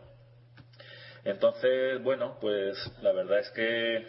[1.24, 4.06] Entonces, bueno, pues la verdad es que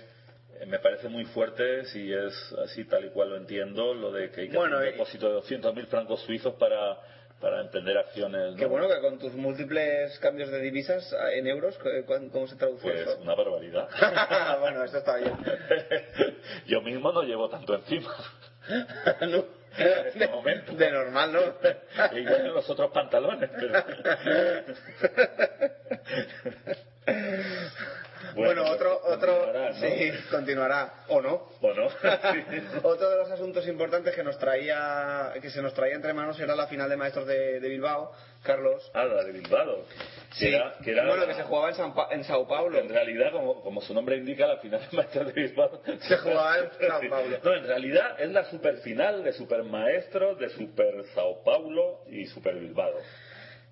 [0.68, 2.34] me parece muy fuerte, si es
[2.64, 4.98] así tal y cual lo entiendo, lo de que hay que Bueno, hacer un y-
[4.98, 6.98] depósito de 200.000 francos suizos para,
[7.40, 8.52] para emprender acciones.
[8.52, 8.58] ¿no?
[8.58, 12.56] Qué bueno que con tus múltiples cambios de divisas en euros, ¿cu- cu- ¿cómo se
[12.58, 13.18] traduce Pues eso?
[13.22, 13.88] una barbaridad.
[14.60, 15.34] bueno, eso está bien.
[16.68, 18.14] Yo mismo no llevo tanto encima.
[19.22, 19.46] No.
[19.78, 20.74] En este momento.
[20.74, 21.40] De normal, ¿no?
[22.18, 23.74] Igual en los otros pantalones, pero...
[28.36, 29.76] Bueno, otro, otro, continuará, ¿no?
[29.76, 31.48] sí, continuará, o no.
[31.62, 31.88] ¿O no?
[32.84, 36.56] Otro de los asuntos importantes que nos traía, que se nos traía entre manos era
[36.56, 38.12] la final de maestros de, de Bilbao,
[38.44, 38.90] Carlos.
[38.94, 39.86] Ah, la de Bilbao.
[39.86, 40.48] Que Sí.
[40.54, 42.78] era, que era- bueno, que se jugaba en, San Pa- en Sao Paulo.
[42.80, 46.58] En realidad, como, como su nombre indica, la final de Maestros de Bilbao Se jugaba
[46.60, 47.02] en Sao.
[47.10, 47.38] Paulo.
[47.44, 52.56] No, en realidad es la superfinal de Super Maestros, de Super Sao Paulo y Super
[52.56, 52.94] Bilbao.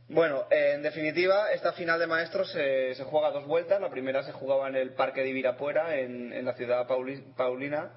[0.10, 3.82] Bueno, eh, en definitiva, esta final de maestros eh, se juega dos vueltas.
[3.82, 7.92] La primera se jugaba en el Parque de Ibirapuera, en, la ciudad pauli- paulina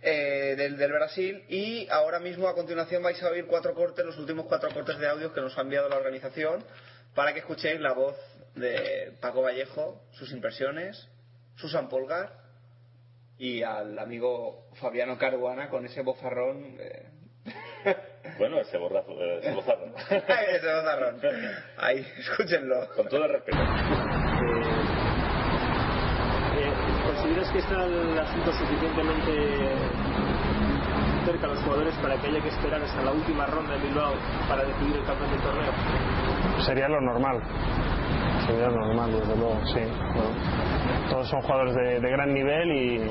[0.00, 1.44] eh, del, Brasil.
[1.48, 5.08] Y ahora mismo, a continuación, vais a oír cuatro cortes, los últimos cuatro cortes de
[5.08, 6.64] audio que nos ha enviado la organización,
[7.16, 8.16] para que escuchéis la voz
[8.54, 11.08] de Paco Vallejo, sus impresiones,
[11.56, 12.34] Susan Polgar
[13.36, 16.76] y al amigo Fabiano Caruana con ese bozarrón.
[16.78, 17.06] eh,
[18.38, 19.86] Bueno, ese borrazo, eh, ese bozarro.
[20.10, 21.20] ese bozarrón.
[21.76, 22.86] Ahí, escúchenlo.
[22.96, 23.58] Con todo el respeto.
[26.56, 26.72] Eh,
[27.06, 29.32] ¿Consideras que está el asunto suficientemente
[31.24, 34.14] cerca a los jugadores para que haya que esperar hasta la última ronda en Bilbao
[34.48, 35.72] para decidir el campeón del torneo?
[36.64, 37.40] Sería lo normal.
[38.52, 39.80] Normal, desde luego, sí.
[40.14, 40.30] Bueno,
[41.10, 43.10] todos son jugadores de, de gran nivel y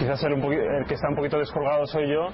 [0.00, 2.28] quizás el, un el que está un poquito descolgado soy yo,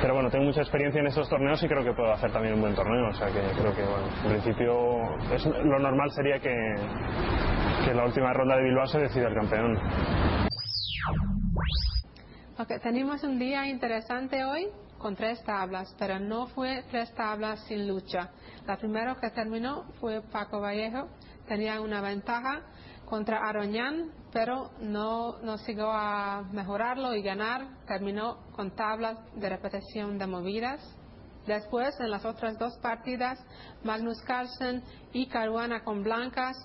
[0.00, 2.60] pero bueno, tengo mucha experiencia en estos torneos y creo que puedo hacer también un
[2.60, 3.08] buen torneo.
[3.08, 5.00] O sea que creo que, bueno, en principio
[5.34, 6.54] es- lo normal sería que,
[7.84, 9.76] que la última ronda de Bilbao se decida el campeón.
[12.58, 14.68] Ok, tenemos un día interesante hoy
[14.98, 18.30] con tres tablas, pero no fue tres tablas sin lucha.
[18.66, 21.08] La primera que terminó fue Paco Vallejo,
[21.48, 22.62] tenía una ventaja
[23.06, 27.66] contra Aroñán, pero no, siguió a mejorarlo y ganar.
[27.86, 30.80] Terminó con tablas de repetición de movidas.
[31.46, 33.38] Después, en las otras dos partidas,
[33.82, 36.56] Magnus Carlsen y Caruana con blancas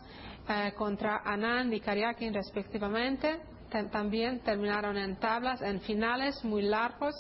[0.49, 3.39] eh, contra Anand y Karyakin respectivamente.
[3.72, 7.15] Te- también terminaron en tablas, en finales muy largos.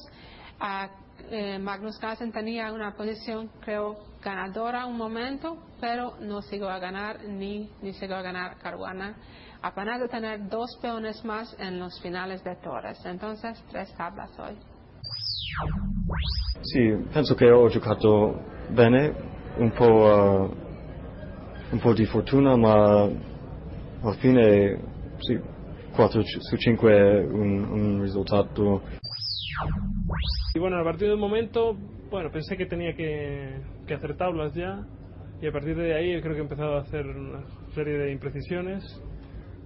[0.59, 0.89] Ah,
[1.29, 7.23] eh, Magnus Carlsen tenía una posición, creo, ganadora un momento, pero no llegó a ganar
[7.23, 9.15] ni, ni llegó a ganar Caruana,
[9.61, 12.99] apenas de tener dos peones más en los finales de torres.
[13.05, 14.57] Entonces, tres tablas hoy.
[16.61, 16.79] Sì,
[17.11, 19.13] penso che ho giocato bene,
[19.57, 20.49] un po', eh,
[21.71, 24.79] un po' di fortuna, ma alla fine
[25.19, 25.39] sì,
[25.93, 28.81] 4 su 5 è un, un risultato
[30.55, 31.75] Y bueno, a partir del momento,
[32.09, 33.55] bueno, pensé que tenía que,
[33.93, 34.85] hacer tablas ya.
[35.41, 38.83] Y a partir de ahí creo que he empezado a hacer una serie de imprecisiones.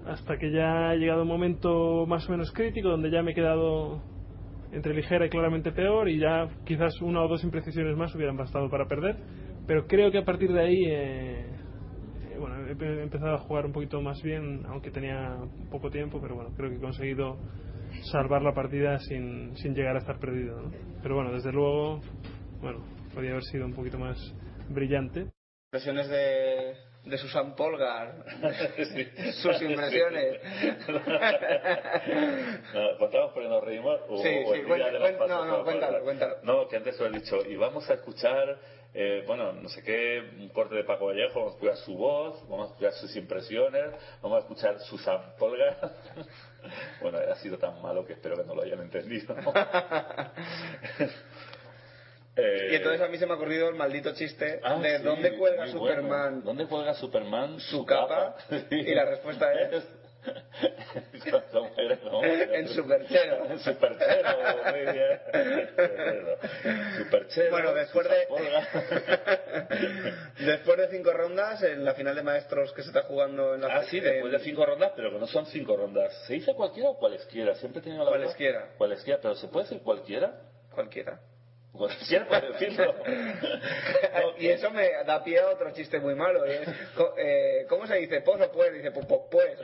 [0.05, 3.35] Hasta que ya ha llegado un momento más o menos crítico donde ya me he
[3.35, 4.01] quedado
[4.71, 6.09] entre ligera y claramente peor.
[6.09, 9.17] Y ya quizás una o dos imprecisiones más hubieran bastado para perder.
[9.67, 11.45] Pero creo que a partir de ahí, eh,
[12.31, 15.35] eh, bueno, he empezado a jugar un poquito más bien, aunque tenía
[15.69, 16.19] poco tiempo.
[16.21, 17.37] Pero bueno, creo que he conseguido
[18.11, 20.61] salvar la partida sin, sin llegar a estar perdido.
[20.61, 20.71] ¿no?
[21.01, 22.01] Pero bueno, desde luego,
[22.61, 24.17] bueno, podía haber sido un poquito más
[24.69, 25.27] brillante.
[25.67, 26.75] Impresiones de,
[27.05, 28.23] de Susan Polgar.
[29.41, 30.39] Sus impresiones.
[32.73, 33.99] No, ¿Contamos por qué nos reímos?
[34.09, 36.35] O, Sí, o sí, el día cuenta- de las cuen- pasas no, no, cuéntalo, cuéntalo.
[36.43, 37.37] No, que antes lo he dicho.
[37.47, 38.57] Y vamos a escuchar,
[38.93, 42.41] eh, bueno, no sé qué, un corte de Paco Vallejo, vamos a escuchar su voz,
[42.49, 43.91] vamos a escuchar sus impresiones,
[44.21, 45.77] vamos a escuchar Susan Polgar.
[47.01, 49.35] bueno, ha sido tan malo que espero que no lo hayan entendido.
[52.39, 55.03] Eh, Y entonces a mí se me ha ocurrido el maldito chiste Ah, de sí,
[55.03, 56.41] dónde cuelga Superman bueno.
[56.43, 58.35] ¿Dónde cuelga Superman su capa
[58.69, 59.83] y la respuesta es
[62.53, 63.45] En su perchero.
[63.49, 64.29] En su perchero,
[64.71, 65.19] muy bien.
[66.97, 67.51] Su perchero.
[67.51, 68.27] Bueno, después de
[70.45, 73.77] después de cinco rondas en la final de maestros que se está jugando en la
[73.77, 76.13] Ah, sí, después de cinco rondas, pero que no son cinco rondas.
[76.25, 77.55] ¿Se dice cualquiera o cualesquiera?
[77.55, 78.11] Siempre he tenido la.
[78.11, 78.69] Cualesquiera.
[78.77, 80.33] Cualesquiera, pero ¿se puede decir cualquiera?
[80.73, 81.19] cualquiera.
[81.77, 82.95] Puede decirlo.
[84.39, 86.43] y eso me da pie a otro chiste muy malo.
[86.45, 88.21] es, co- eh, ¿Cómo se dice?
[88.21, 88.73] ¿Pos o pues?
[88.73, 89.59] Dice, pues, pues, pues.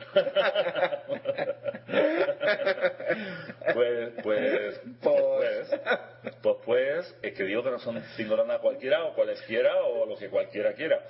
[3.74, 5.80] Pues, pues, pues,
[6.42, 10.16] pues, pues, es que digo que no son cinco rondas cualquiera o cualesquiera o lo
[10.16, 11.00] que cualquiera quiera,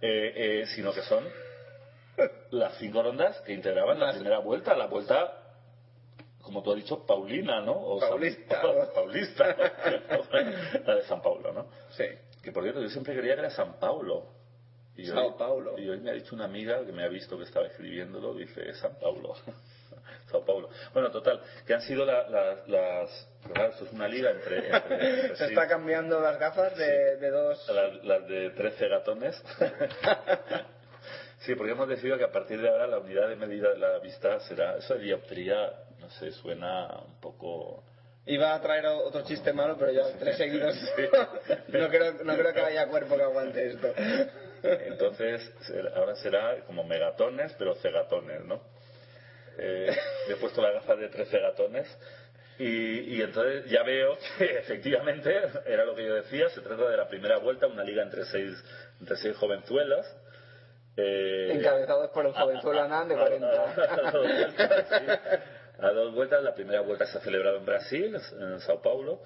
[0.00, 0.32] eh,
[0.62, 1.24] eh, sino que son
[2.50, 5.32] las cinco rondas que integraban la primera vuelta, la vuelta,
[6.48, 7.72] como tú has dicho, Paulina, ¿no?
[7.78, 8.62] O San- Paulista.
[8.94, 9.56] Paulista,
[10.86, 11.66] la de San Paulo, ¿no?
[11.90, 12.04] Sí.
[12.42, 14.26] Que por cierto, yo siempre creía que era San Paulo.
[14.96, 15.78] Y Sao hoy, Paulo.
[15.78, 18.74] Y hoy me ha dicho una amiga que me ha visto que estaba escribiéndolo, dice
[18.74, 19.34] San Paulo.
[20.30, 20.68] Sao Paulo.
[20.92, 23.28] Bueno, total, que han sido la- la- las...
[23.52, 24.66] Claro, esto es una liga entre...
[24.66, 24.76] entre-
[25.20, 27.68] entre Se sí, está cambiando las gafas de, de dos.
[27.68, 29.42] las, las de 13 gatones.
[31.40, 33.98] sí, porque hemos decidido que a partir de ahora la unidad de medida de la
[34.00, 34.76] vista será...
[34.78, 35.72] Eso de dioptría,
[36.08, 37.84] no sé, suena un poco...
[38.24, 40.74] Iba a traer otro chiste malo, pero ya tres seguidos.
[41.68, 43.88] no, creo, no creo que haya cuerpo que aguante esto.
[44.62, 45.50] Entonces,
[45.94, 48.60] ahora será como megatones, pero cegatones, ¿no?
[49.58, 49.94] Eh,
[50.30, 51.86] he puesto las gafas de tres cegatones
[52.58, 55.34] y, y entonces ya veo que efectivamente
[55.66, 58.52] era lo que yo decía, se trata de la primera vuelta, una liga entre seis,
[59.00, 60.06] entre seis jovenzuelas.
[60.96, 63.46] eh, Encabezados por el jovenzuelo Anán de 40.
[64.06, 64.86] a dos vueltas,
[65.78, 65.84] sí.
[65.84, 69.20] A dos vueltas, la primera vuelta se ha celebrado en Brasil, en Sao Paulo,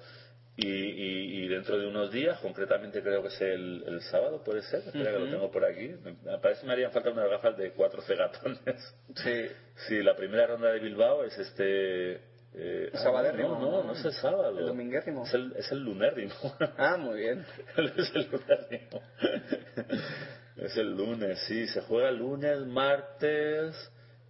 [0.55, 4.61] y, y- y dentro de unos días, concretamente creo que es el, el sábado, puede
[4.61, 7.57] ser, espera que lo tengo por aquí, me parece que me harían falta unas gafas
[7.57, 8.95] de cuatro cegatones.
[9.15, 9.47] Sí.
[9.87, 12.13] Sí, la primera ronda de Bilbao es este...
[12.53, 14.59] eh, ah, Sabadérrimo, No, no, no es el sábado.
[14.59, 15.23] El dominguérrimo.
[15.25, 16.35] Es el, es el lunérrimo.
[16.77, 17.43] Ah, muy bien.
[17.97, 19.01] es el lunérrimo.
[20.55, 21.65] Es el lunes, sí.
[21.67, 23.75] Se juega lunes, martes,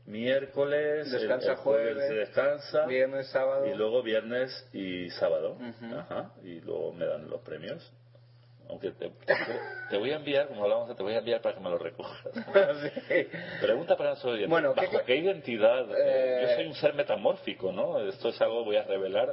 [0.06, 2.86] miércoles, el- Descansa el jueves, jueves, se descansa.
[2.86, 3.66] Viernes, sábado.
[3.68, 5.58] Y luego viernes y sábado.
[5.98, 6.32] Ajá.
[6.44, 7.92] Y luego me dan los premios.
[8.70, 9.36] Aunque te, te-
[9.90, 12.18] te voy a enviar, como hablamos, te voy a enviar para que me los recojas.
[13.62, 14.50] Pregunta para oyentes.
[14.50, 15.86] Bueno, ¿qué- ¿Bajo qué, identidad?
[15.96, 18.00] Eh, Yo soy un ser metamórfico, ¿no?
[18.08, 19.30] Esto es algo que voy a revelar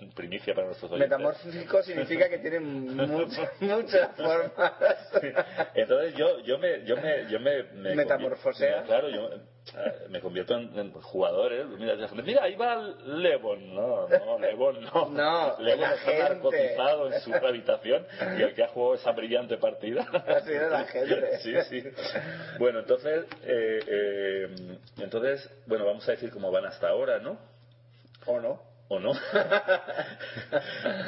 [0.00, 1.10] en, primicia para nuestros oyentes.
[1.10, 4.72] Metamórfico significa que tiene mucho- muchas formas.
[5.74, 8.84] Entonces yo, yo me, yo me, yo me, me Metamorfosea.
[8.84, 9.40] Claro, yo eh,
[10.08, 11.66] me convierto en, en jugadores.
[11.66, 11.94] Mira,
[12.24, 13.74] mira, ahí va Levon.
[13.74, 15.08] No, no, Levon no.
[15.10, 16.22] No, está gente.
[16.22, 18.06] narcotizado en su habitación
[18.38, 20.06] y el que ha jugado esa brillante partida.
[20.30, 21.38] Ha sido la gente.
[21.40, 21.82] Sí, sí.
[22.58, 27.38] Bueno, entonces, eh, eh, entonces, bueno, vamos a decir cómo van hasta ahora, ¿no?
[28.26, 28.60] ¿O no?
[28.88, 29.12] ¿O no?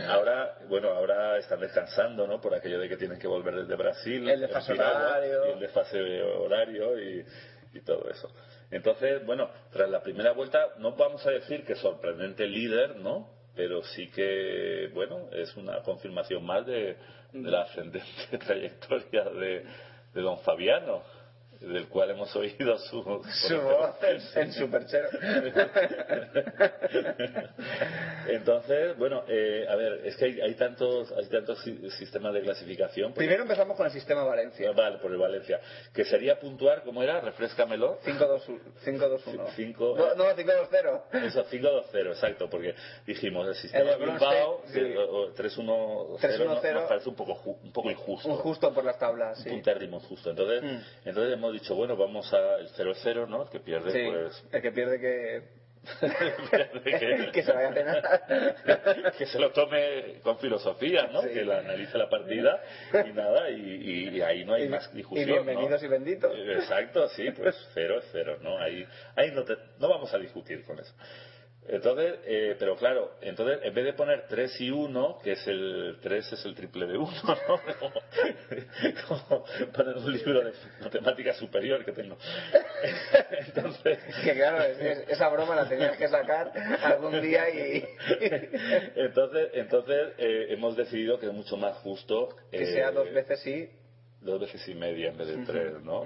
[0.09, 2.41] ahora, bueno, ahora están descansando, ¿no?
[2.41, 4.29] Por aquello de que tienen que volver desde Brasil.
[4.29, 5.47] El desfase horario.
[5.47, 7.27] Y el desfase horario y,
[7.75, 8.31] y todo eso.
[8.73, 13.29] Entonces, bueno, tras la primera vuelta, no vamos a decir que sorprendente líder, ¿no?
[13.55, 16.97] Pero sí que, bueno, es una confirmación más de,
[17.35, 19.65] la ascendente trayectoria de
[20.15, 21.03] don Fabiano,
[21.63, 23.03] del cual hemos oído su,
[23.49, 25.09] Su voz en, en su perchero.
[28.29, 32.43] Entonces, bueno, eh, a ver, es que hay, hay tantos, hay tantos si- sistemas de
[32.43, 33.13] clasificación.
[33.13, 34.73] pues- Primero empezamos con el sistema Valencia.
[34.73, 35.61] Vale, por el Valencia.
[35.93, 37.21] Que sería puntuar, ¿cómo era?
[37.21, 37.99] Refrescamelo.
[38.05, 39.47] 5-2-1.
[39.57, 41.03] Cinco- No, no, 5-2-0.
[41.27, 42.75] Eso, 5-2-0 exacto, porque
[43.07, 44.81] dijimos el sistema El Bilbao, sí.
[44.97, 46.75] o- o 3-1-0, 3-1-0.
[46.75, 48.29] no- nos parece un poco, ju- un poco injusto.
[48.29, 49.51] Un justo por las tablas, Un sí.
[49.51, 50.31] puntérrimo justo.
[50.31, 51.09] Entonces, Mm.
[51.09, 53.43] entonces hemos dicho, bueno, vamos a el 0-0, ¿no?
[53.45, 54.45] El que pierde, Sí, pues...
[54.53, 55.63] el que pierde que...
[56.01, 59.13] que, que se vaya a cenar.
[59.19, 61.23] que se lo tome con filosofía, ¿no?
[61.23, 61.31] Sí.
[61.31, 62.61] Que la analice la partida
[63.05, 65.27] y nada, y, y- y ahí no hay Y- más y discusión.
[65.45, 65.87] bienvenidos ¿no?
[65.87, 66.33] y benditos.
[66.37, 68.59] Exacto, sí, pues cero es cero, ¿no?
[68.59, 70.95] Ahí, ahí no, te- no vamos a discutir con eso.
[71.73, 75.97] Entonces, eh, pero claro, entonces en vez de poner 3 y 1, que es el
[76.03, 77.11] 3 es el triple de 1,
[77.49, 77.61] ¿no?
[79.09, 82.19] Como, como poner un libro de matemática superior que tengo.
[83.47, 86.53] Entonces, Que claro, es- es- esa broma la tenías que sacar
[86.85, 87.85] algún día y
[88.97, 93.41] entonces, entonces eh, hemos decidido que es mucho más justo que eh, sea dos veces
[93.41, 93.69] sí.
[94.23, 96.05] Dos veces y media en vez de tres, ¿no?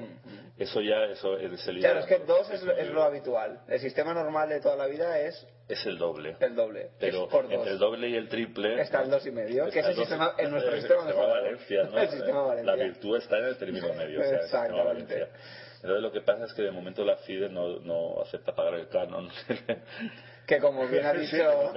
[0.58, 3.60] Eso ya, eso es el Claro, es que dos es, lo- es lo habitual.
[3.68, 6.36] El sistema normal de toda la vida es es el doble.
[6.40, 6.90] el doble.
[7.00, 9.86] Pero por entre el doble y el triple Está el dos y medio, que es
[9.86, 11.26] el sistema, en nuestro el sistema sistema.
[11.26, 11.98] Valencia, ¿no?
[11.98, 12.76] El sistema Valencia.
[12.76, 14.84] La virtud está en el término medio, o sea, Exactamente.
[14.84, 15.28] Valencia.
[15.76, 18.88] Entonces lo que pasa es que de momento la FIDE no, no acepta pagar el
[18.88, 19.28] canon.
[20.46, 21.72] Que como bien ha dicho...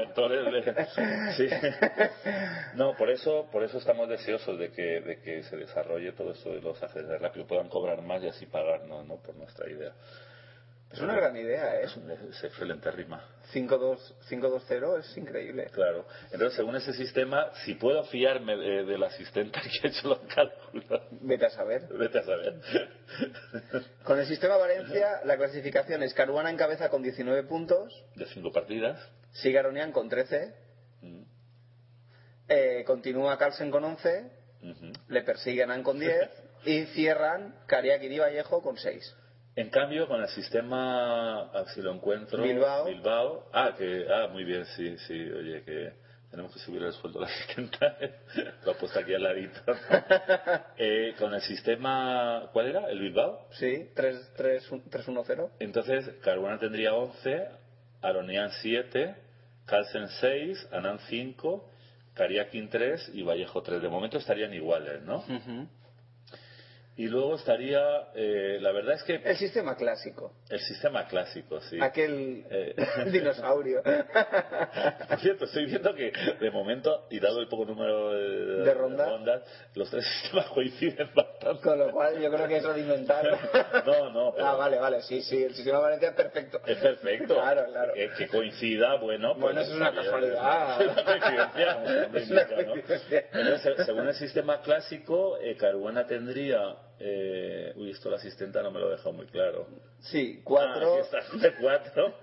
[1.35, 1.47] sí.
[2.75, 6.51] No, por eso, por eso estamos deseosos de que, de que se desarrolle todo esto
[6.53, 9.17] de los ajedrez rápido, puedan cobrar más y así pagarnos, ¿no?
[9.17, 9.93] Por nuestra idea.
[10.91, 11.83] Es una gran idea, ¿eh?
[11.83, 13.23] Es, un- es excelente rima.
[13.53, 13.97] 5-2
[14.29, 15.65] 5-2-0 es increíble.
[15.71, 16.05] Claro.
[16.31, 21.01] Entonces, según ese sistema, si puedo fiarme de- del asistente que ha hecho los cálculos.
[21.21, 21.87] Vete a saber.
[21.89, 22.55] Vete a saber.
[24.03, 28.51] Con el sistema Valencia, la clasificación es Caruana en cabeza con 19 puntos, De cinco
[28.51, 28.99] partidas.
[29.33, 30.53] sigue Aronian con 13,
[31.01, 31.21] Mm,
[32.49, 34.29] eh, continúa Carlsen con 11,
[34.63, 34.91] ujú.
[35.07, 36.29] le persigue Nan con 10
[36.65, 37.55] y cierran
[38.01, 39.15] Di Vallejo con 6.
[39.55, 42.41] En cambio, con el sistema, a ver si lo encuentro.
[42.41, 42.85] Bilbao.
[42.85, 43.49] Bilbao.
[43.51, 45.93] Ah, que, ah, muy bien, sí, sí, oye, que
[46.31, 47.97] tenemos que subir el sueldo a la asistenta.
[48.63, 49.61] lo he puesto aquí al ladito.
[50.81, 52.89] Eh, con el sistema, ¿cuál era?
[52.89, 53.47] ¿El Bilbao?
[53.51, 55.49] Sí, 3-1-0.
[55.59, 57.49] Entonces, Caruana tendría 11,
[58.01, 59.13] Aronian 7,
[59.65, 61.69] Carlsen 6, Anand 5,
[62.13, 63.81] Cariaquín 3 y Vallejo 3.
[63.81, 65.21] De momento estarían iguales, ¿no?
[66.99, 70.33] Y luego estaría, eh, la verdad es que El sistema clásico.
[70.49, 71.77] el sistema clásico, sí.
[71.79, 72.75] Aquel Eh,
[73.09, 73.81] dinosaurio.
[75.07, 76.11] Por cierto, estoy viendo que
[76.41, 79.07] de momento, y dado el poco número de, De rondas.
[79.07, 79.41] rondas,
[79.75, 81.61] los tres sistemas coinciden bastante.
[81.61, 83.37] Con lo cual yo creo que eso de inventarlo.
[83.85, 86.59] No, no, pero Ah, vale, vale, sí, sí, el sistema Valencia es perfecto.
[86.65, 87.35] es perfecto.
[87.35, 87.93] Claro, claro.
[87.93, 89.35] Que, que coincida, bueno.
[89.35, 90.81] pues Bueno, eso es una casualidad.
[90.81, 92.71] Es una coincidencia, como su nombre Es una indica, ¿no?
[92.73, 93.25] coincidencia.
[93.31, 96.75] Entonces, se- según el sistema clásico, eh, Caruana tendría.
[96.99, 99.67] Eh, uy, esto la asistenta no me lo ha dejado muy claro.
[100.01, 100.93] Sí, Ah, 4.
[100.93, 102.15] aquí está, de 4.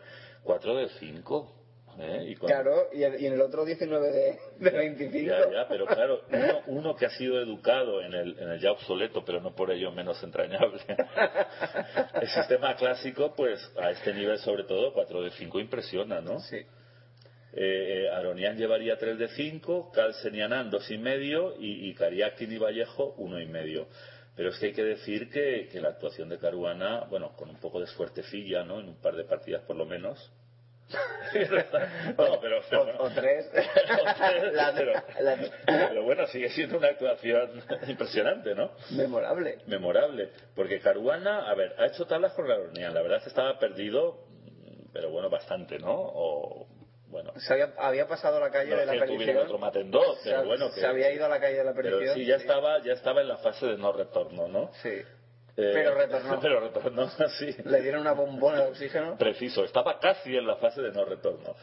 [0.44, 1.52] 4 de 5.
[1.98, 2.24] ¿eh?
[2.28, 5.26] Y Claro, y, el- y en el otro 19 de, de 25.
[5.28, 8.72] Ya, ya, pero claro, uno, uno que ha sido educado en el, en el ya
[8.72, 10.80] obsoleto, pero no por ello menos entrañable.
[12.20, 16.38] El sistema clásico, pues a este nivel sobre todo, 4 de 5 impresiona, ¿no?
[16.40, 16.58] Sí.
[17.58, 22.52] Eh, Aronian llevaría 3 de 5, Carlsen y Anand 2 y medio y, y Kariakin
[22.52, 23.86] y Vallejo 1 y medio.
[24.36, 27.56] Pero es que hay que decir que, que la actuación de Caruana, bueno, con un
[27.58, 28.80] poco de suertecilla, ¿no?
[28.80, 30.30] En un par de partidas por lo menos.
[32.16, 32.60] no, pero,
[33.00, 33.50] O, o tres.
[34.52, 34.92] La- pero,
[35.66, 38.70] pero bueno, sigue siendo una actuación impresionante, ¿no?
[38.90, 39.58] memorable.
[39.66, 40.30] Memorable.
[40.54, 42.94] Porque Caruana, a ver, ha hecho tablas con la Aronian.
[42.94, 44.26] La verdad es que estaba perdido,
[44.92, 45.92] pero bueno, bastante, ¿no?
[45.92, 46.68] O,
[47.08, 49.36] bueno, Se había, había pasado la calle no de la perdición.
[49.38, 51.64] otro mate en dos, Se, pero bueno, que, se había ido a la calle de
[51.64, 52.16] la pero perdición.
[52.16, 54.70] sí, ya estaba, ya estaba en la fase de no retorno, ¿no?
[54.82, 55.02] Sí.
[55.58, 56.38] Eh, Pero retornó.
[56.42, 57.08] pero retornó,
[57.38, 57.56] sí.
[57.64, 59.16] Le dieron una bombona de oxígeno.
[59.16, 61.54] Preciso, estaba casi en la fase de no retorno.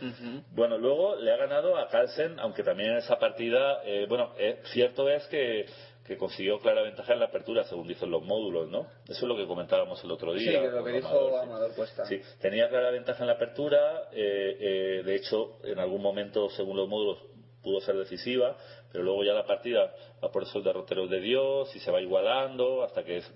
[0.52, 4.62] Bueno, luego le ha ganado a Carlsen, aunque también en esa partida, eh, bueno, eh,
[4.72, 5.68] cierto es que,
[6.06, 8.88] que consiguió clara ventaja en la apertura, según dicen los módulos, ¿no?
[9.06, 10.62] Eso es lo que comentábamos el otro Sí, día.
[10.62, 11.38] lo que dijo Amador, sí.
[11.50, 12.06] Amador Cuesta.
[12.06, 16.76] Sí, tenía clara ventaja en la apertura, eh, eh, de hecho, en algún momento, según
[16.78, 17.20] los módulos,
[17.62, 18.58] pudo ser decisiva,
[18.92, 22.84] pero luego ya la partida va por esos derroteros de Dios y se va igualando
[22.84, 23.34] hasta que es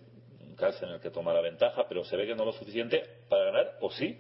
[0.57, 3.77] Carlsen el que toma la ventaja, pero se ve que no lo suficiente para ganar,
[3.79, 4.19] o sí.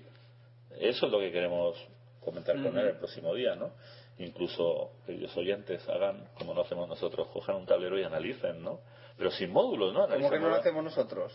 [0.79, 1.75] Eso es lo que queremos
[2.21, 3.71] comentar con él el próximo día, ¿no?
[4.19, 8.79] Incluso, queridos oyentes, hagan como lo hacemos nosotros, cojan un tablero y analicen, ¿no?
[9.17, 10.07] Pero sin módulos, ¿no?
[10.07, 11.33] ¿Cómo que no lo hacemos nosotros?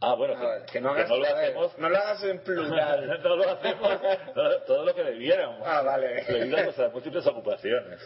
[0.00, 3.06] Ah, bueno, Ah, que no que no lo ver, no lo hagas en plural.
[3.22, 3.90] no lo hacemos
[4.34, 5.60] no, todo lo que debiéramos.
[5.64, 6.24] Ah, vale.
[6.24, 8.00] Debido a nuestras múltiples ocupaciones.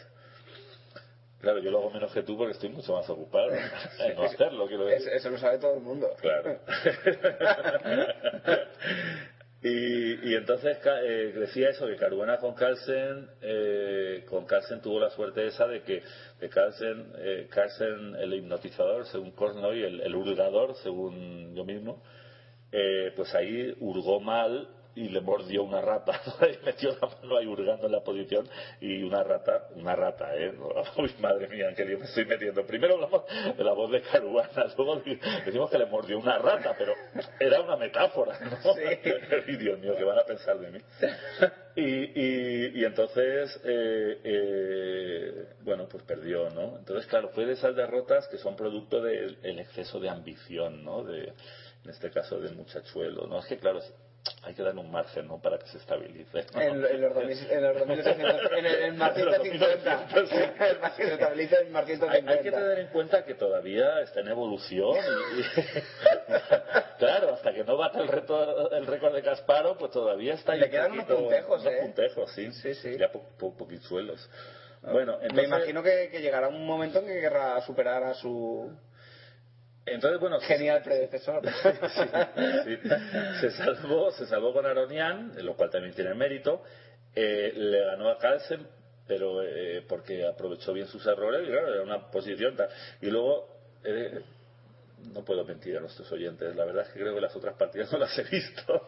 [1.40, 4.66] Claro, yo lo hago menos que tú porque estoy mucho más ocupado en no hacerlo,
[4.66, 5.08] quiero decir.
[5.08, 6.08] Eso, eso lo sabe todo el mundo.
[6.20, 6.58] Claro.
[9.60, 15.10] y, y entonces eh, decía eso, que Caruana con Carlsen, eh, con Carlsen tuvo la
[15.10, 16.02] suerte esa de que
[16.40, 22.02] de Carlsen, eh, Carlsen el hipnotizador, según Kornoy, el, el hurgador, según yo mismo,
[22.70, 27.46] eh, pues ahí hurgó mal y le mordió una rata y metió la mano ahí
[27.46, 28.48] hurgando en la posición
[28.80, 30.52] y una rata, una rata, ¿eh?
[30.96, 32.66] Uy, madre mía, qué lío me estoy metiendo.
[32.66, 33.22] Primero hablamos
[33.56, 35.02] de la voz de Caruana, luego
[35.44, 36.94] decimos que le mordió una rata, pero
[37.38, 38.74] era una metáfora, ¿no?
[39.46, 40.78] y Dios mío, ¿qué van a pensar de mí?
[41.76, 41.82] Y,
[42.20, 46.76] y, y entonces, eh, eh, bueno, pues perdió, ¿no?
[46.76, 51.04] Entonces, claro, fue de esas derrotas que son producto del el exceso de ambición, ¿no?
[51.04, 51.32] De,
[51.84, 53.38] en este caso del muchachuelo, ¿no?
[53.38, 53.80] Es que, claro,
[54.42, 55.40] hay que darle un margen, ¿no?
[55.40, 56.46] Para que se estabilice.
[56.54, 56.60] ¿no?
[56.60, 60.06] En, en los 2000 en los 2800, en el, en el mar En los 150.
[60.14, 62.32] 2800, El se estabiliza en el mar Hay, 150.
[62.32, 64.96] hay que tener en cuenta que todavía está en evolución
[65.36, 65.44] y, y-
[66.98, 70.60] claro, hasta que no bate el, reto, el récord de Casparo, pues todavía está ahí
[70.60, 71.78] Le quedan unos poquito- puntejos, unos ¿eh?
[71.82, 74.28] puntejos, sí, ya po, po- poquizuelos.
[74.82, 78.70] Bueno, Me entonces, imagino que, que llegará un momento en que querrá superar a su
[79.92, 81.42] entonces bueno, genial predecesor.
[82.64, 82.76] Sí,
[83.40, 86.62] se salvó, se salvó con Aronian, lo cual también tiene mérito.
[87.14, 88.66] Eh, le ganó a Carlsen,
[89.06, 92.68] pero eh, porque aprovechó bien sus errores, y claro, era una posición tal.
[93.00, 93.48] Y luego,
[93.84, 94.20] eh,
[95.12, 97.90] no puedo mentir a nuestros oyentes, la verdad es que creo que las otras partidas
[97.92, 98.86] no las he visto.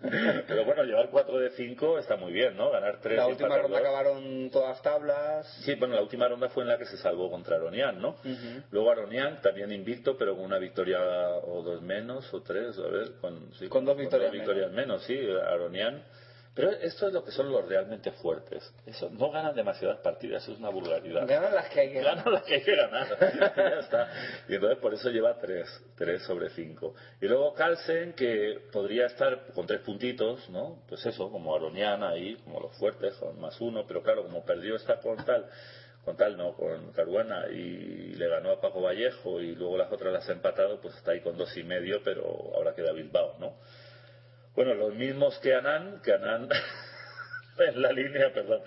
[0.46, 2.70] pero bueno, llevar 4 de 5 está muy bien, ¿no?
[2.70, 5.46] Ganar 3 La última ronda acabaron todas tablas.
[5.64, 8.16] Sí, bueno, la última ronda fue en la que se salvó contra Aronian, ¿no?
[8.70, 13.12] Luego Aronian también invicto, pero con una victoria o dos menos, o tres, a ver,
[13.20, 15.04] con, sí, Con dos victorias menos.
[15.04, 16.02] sí, Aronian.
[16.54, 18.72] Pero esto es lo que son los realmente fuertes.
[18.84, 21.26] Eso, no ganan demasiadas partidas, eso es una vulgaridad.
[21.26, 23.06] Ganan las que hay que Ganan las que hay que ganar.
[23.56, 24.10] ya está.
[24.48, 26.94] Y entonces por eso lleva tres, tres sobre cinco.
[27.20, 30.82] Y luego Carlsen, que podría estar con tres puntitos, ¿no?
[30.88, 34.74] Pues eso, como Aronian ahí, como los fuertes, con más uno, pero claro, como perdió
[34.74, 35.46] esta con tal,
[36.04, 40.12] con tal no, con Caruana y le ganó a Paco Vallejo y luego las otras
[40.12, 42.24] las ha empatado, pues está ahí con dos y medio, pero
[42.56, 43.54] ahora queda Bilbao, ¿no?
[44.54, 46.48] Bueno, los mismos que Anán, que Anán
[47.58, 48.62] en la línea, perdón,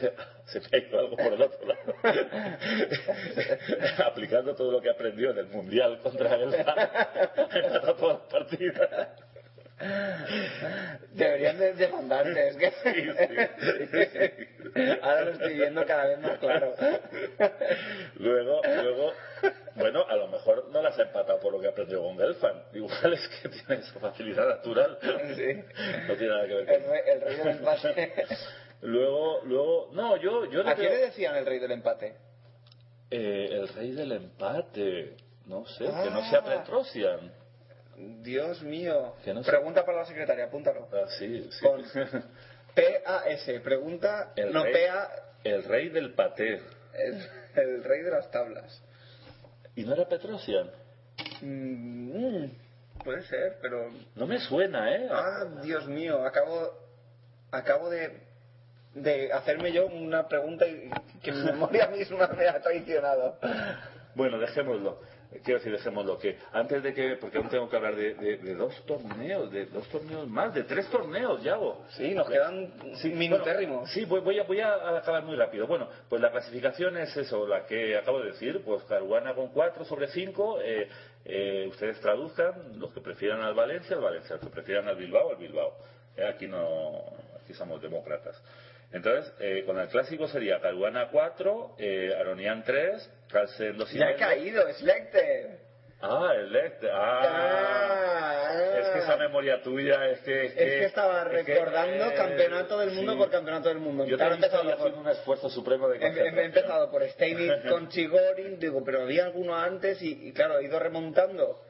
[0.46, 1.94] se me ha ido algo por el otro lado.
[4.06, 9.08] Aplicando todo lo que aprendió en el Mundial contra el empató todas las partidas.
[11.12, 12.72] Deberían de demandarte, es que...
[15.02, 16.74] Ahora lo estoy viendo cada vez más claro.
[18.16, 19.12] Luego, luego,
[19.78, 22.74] bueno, a lo mejor no las ha empatado por lo que aprendió con Gelfand.
[22.76, 24.98] Igual es que tiene esa facilidad natural.
[25.02, 28.12] No tiene nada que ver con El rey, el rey del empate.
[28.82, 32.14] Luego, luego, no, yo, yo ¿A quién creo- le decían el rey del empate?
[33.10, 35.16] Eh, el rey del empate.
[35.46, 36.30] No sé, que no Ah.
[36.30, 37.32] sea Petrosian.
[38.22, 39.14] Dios mío.
[39.26, 39.42] No.
[39.42, 40.86] Pregunta para la secretaria, apúntalo.
[40.92, 41.64] Ah, sí, sí.
[41.66, 41.82] Con
[42.74, 45.08] P-A-S, pregunta, El no rey- P-A,
[45.44, 46.60] El rey del paté.
[46.94, 47.26] el,
[47.56, 48.82] el rey de las tablas.
[49.78, 50.68] ¿Y no era Petrosian?
[51.40, 52.46] Mm,
[53.04, 53.92] puede ser, pero...
[54.16, 55.08] No me suena, ¿eh?
[55.08, 56.72] Ah, Dios mío, acabo,
[57.52, 58.18] acabo de,
[58.94, 60.90] de hacerme yo una pregunta y
[61.22, 63.38] que mi memoria misma me ha traicionado.
[64.16, 65.00] Bueno, dejémoslo.
[65.44, 68.54] Quiero decir, dejémoslo que antes de que, porque aún tengo que hablar de, de- de
[68.54, 71.84] dos torneos, de dos torneos más, de tres torneos, Yago.
[71.90, 72.72] Sí, nos quedan
[73.14, 73.90] minutérrimos.
[73.92, 75.66] sí, voy, voy a, voy a acabar muy rápido.
[75.66, 79.84] Bueno, pues la clasificación es eso, la que acabo de decir, pues Caruana con 4
[79.84, 80.88] sobre 5, eh,
[81.26, 85.28] eh, ustedes traduzcan, los que prefieran al Valencia, al Valencia, los que prefieran al Bilbao,
[85.30, 85.74] al Bilbao.
[86.16, 87.02] Eh, aquí no,
[87.42, 88.34] aquí somos demócratas.
[88.92, 94.04] Entonces, eh, con el clásico sería Caruana 4, eh, Aronian 3, Carlsen 2 y Ya
[94.04, 94.18] he medio.
[94.18, 95.58] caído, Selected.
[96.00, 96.90] Ah, el Lecter.
[96.92, 100.46] Ah, es que esa memoria tuya es que...
[100.46, 103.18] Es que estaba es que, recordando eh, campeonato del mundo sí.
[103.18, 104.04] por campeonato del mundo.
[104.06, 107.88] Yo Claro, he empezado por, un esfuerzo supremo de he, he- empezado por Steinitz con
[107.88, 111.62] Chigorin, digo, pero había alguno antes y, y claro, he ido remontando.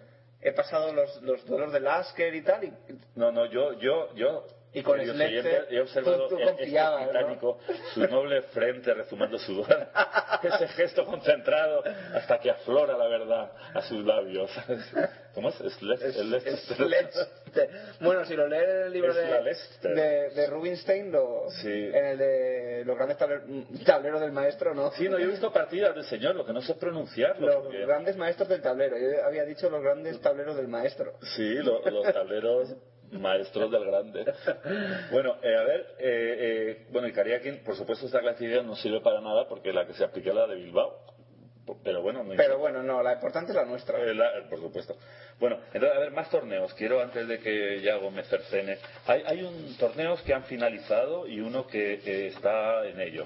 [0.43, 2.65] He pasado los, los duelos de Lasker y tal.
[2.65, 2.73] Y,
[3.17, 4.47] No, no, yo, yo, yo...
[4.73, 7.07] Y con queridos Schlechter, oyentes, he observado tú- tú este confiabas, ¿no?
[7.09, 7.59] titánico
[7.95, 9.67] su noble frente rezumando sudor,
[10.43, 11.83] ese gesto concentrado
[12.15, 14.51] hasta que aflora la verdad a sus labios.
[15.35, 15.61] ¿Cómo es?
[15.61, 16.31] El.
[16.31, 17.71] Leicester.
[18.01, 21.69] Bueno, si lo lees en el libro Es de, de, de Rubinstein, lo, Sí.
[21.73, 23.43] en el de los grandes tabler-
[23.87, 24.91] tableros del maestro, ¿no?
[24.93, 27.47] Sí, no, yo he visto partidas del señor, lo que no sé es pronunciarlo.
[27.47, 28.99] Los porque- grandes maestros del tablero.
[28.99, 31.15] Yo había dicho los grandes tableros del maestro.
[31.37, 32.75] Sí, lo- los tableros
[33.13, 34.25] maestros del grande.
[35.11, 36.37] Bueno, eh, a ver, eh,
[36.81, 39.95] eh, bueno, y Kariakin, por supuesto, esta clasificación no sirve para nada porque la que
[39.95, 40.99] se aplica es la de Bilbao.
[41.85, 43.99] Pero bueno, no Pero bueno, no, la importante es la nuestra.
[44.01, 44.97] Eh, la- por supuesto.
[45.39, 46.73] Bueno, entonces, a ver, más torneos.
[46.73, 48.79] Quiero, antes de que Yago me cercene.
[49.07, 53.25] Hay, hay un torneos que han finalizado y uno que, que está en ello.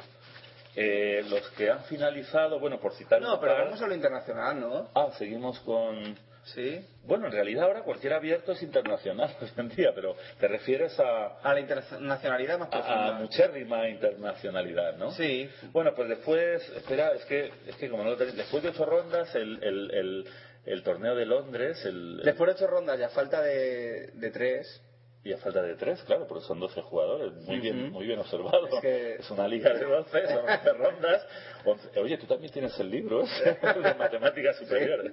[0.75, 4.59] Eh, los que han finalizado, bueno, por citar No, pero par- vamos a lo internacional,
[4.59, 4.91] ¿no?
[4.95, 6.17] Ah, seguimos con...
[6.45, 6.85] Sí.
[7.05, 11.39] Bueno, en realidad ahora cualquier abierto es internacional hoy en día, pero te refieres a...
[11.43, 13.09] A la internacionalidad más a, profunda.
[13.09, 15.13] a muchérrima internacionalidad, ¿no?
[15.13, 15.49] Sí.
[15.73, 18.85] Bueno, pues después, espera, es que, es que como no lo tenéis, después de ocho
[18.85, 20.29] rondas, el, el, el,
[20.67, 24.83] el torneo de Londres, el, Después de ocho rondas, ya falta de, de tres.
[25.25, 28.67] Y a falta de tres, claro, porque son 12 jugadores, muy bien, muy bien observado.
[28.67, 31.27] Es que- Es una liga de 12, son 11 rondas.
[31.65, 33.23] 11 Oye, tú también tienes el libro
[33.63, 35.13] de matemáticas superiores.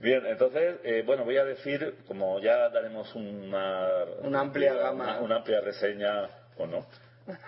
[0.00, 5.04] Bien, entonces, eh, bueno, voy a decir, como ya daremos una, Una amplia gama.
[5.04, 6.86] una, una amplia reseña, o no,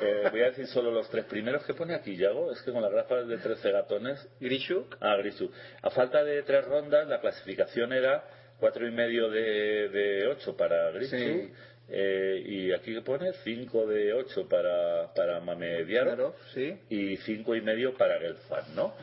[0.00, 2.50] eh, voy a decir solo los tres primeros que pone aquí, Yago.
[2.50, 4.28] Es que con las gafas de 13 gatones.
[4.40, 4.96] Grishuk.
[5.00, 5.52] Ah, Grishuk.
[5.82, 8.24] A falta de tres rondas, la clasificación era
[8.58, 10.92] cuatro y medio de, de 8 para.
[11.04, 11.52] Sí.
[11.88, 16.78] eh, y aquí que pone 5 de 8 para, para Mamediaro Claro, sí.
[16.90, 18.94] y cinco y medio para Gelfand, ¿no?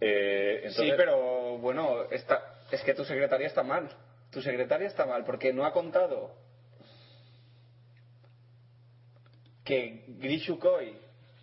[0.00, 3.88] Eh, entonces- Sí, pero bueno, está, es que tu secretaria está mal.
[4.30, 6.34] Tu secretaria está mal porque no ha contado
[9.64, 10.96] que Grishukoi,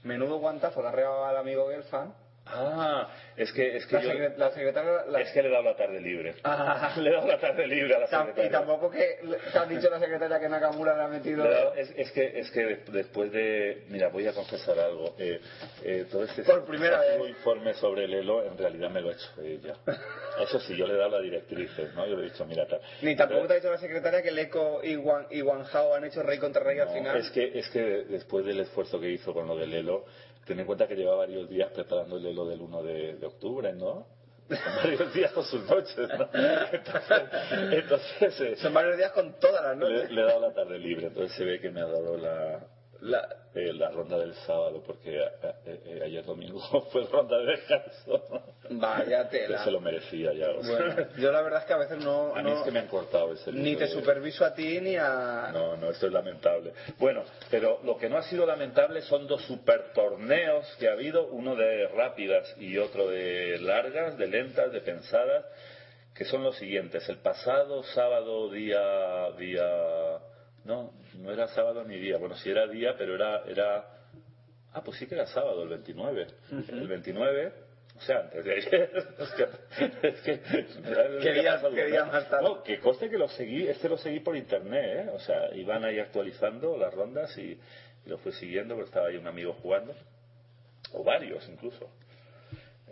[0.03, 0.91] menudo guantazo, le ha
[1.29, 2.13] al amigo Gelfand.
[2.45, 3.07] Ah,
[3.37, 5.05] es que, es que La, yo- la secretaria...
[5.07, 6.35] la- es que le he dado la tarde libre.
[6.43, 6.93] Ah.
[6.97, 8.45] Le he dado la tarde libre a la secretaria.
[8.45, 9.19] y tampoco que
[9.51, 11.73] te ha dicho la secretaria que Nakamura le ha metido...
[11.73, 13.83] Es, es que, es que de- después de...
[13.87, 15.15] Mira, voy a confesar algo.
[15.17, 15.39] Eh,
[15.83, 19.13] eh, todo este Por primera exhaustivo informe sobre el ELO, en realidad me lo he
[19.13, 19.75] hecho ella.
[20.43, 22.05] Eso sí, yo le he dado la directrices, ¿no?
[22.05, 22.81] Yo le he dicho, mira, tal.
[23.01, 26.03] Ni tampoco te ha dicho la secretaria que Leco y Wan, y Wan Hao han
[26.05, 27.17] hecho rey contra rey al No, final.
[27.17, 30.05] Es que, es que después del esfuerzo que hizo con lo del ELO,
[30.45, 33.73] ten en cuenta que lleva varios días preparando el ELO del 1 de, de octubre,
[33.73, 34.07] ¿no?
[34.49, 36.27] Son varios días con sus noches, ¿no?
[36.71, 37.21] Entonces,
[37.71, 40.11] entonces, eh, Son varios días con todas las le, noches.
[40.11, 42.59] le he dado la tarde libre, entonces se ve que me ha dado la,
[43.03, 45.29] la, eh, la ronda del sábado, porque eh,
[45.65, 46.59] eh, ayer domingo
[46.91, 48.43] fue ronda de descanso.
[48.71, 49.63] Vaya tela.
[49.63, 50.49] Se lo merecía ya.
[50.51, 50.77] o sea.
[50.77, 52.35] Bueno, yo la verdad es que a veces no...
[52.35, 54.79] a mí no- es que me han cortado ese ni te de- superviso a ti
[54.79, 55.49] ni a...
[55.53, 56.73] no, no, esto es lamentable.
[56.97, 61.27] Bueno, pero lo que no ha sido lamentable son dos super torneos que ha habido,
[61.27, 65.45] uno de rápidas y otro de largas, de lentas, de pensadas,
[66.15, 67.07] que son los siguientes.
[67.09, 69.65] El pasado sábado día, día,
[70.65, 73.85] no, no era sábado ni día, bueno, sí era día, pero era, era,
[74.73, 76.27] ah, pues sí que era sábado, el 29.
[76.69, 77.53] El 29,
[77.97, 78.91] o sea, antes de ayer.
[79.19, 80.41] es que, es que-
[81.21, 82.43] ¿Qué día- qué día más tarde?
[82.47, 85.09] No, que conste que lo seguí, este lo seguí por internet, ¿eh?
[85.13, 87.59] O sea, iban ahí actualizando las rondas y,
[88.05, 89.93] y lo fui siguiendo porque estaba ahí un amigo jugando,
[90.93, 91.89] o varios incluso.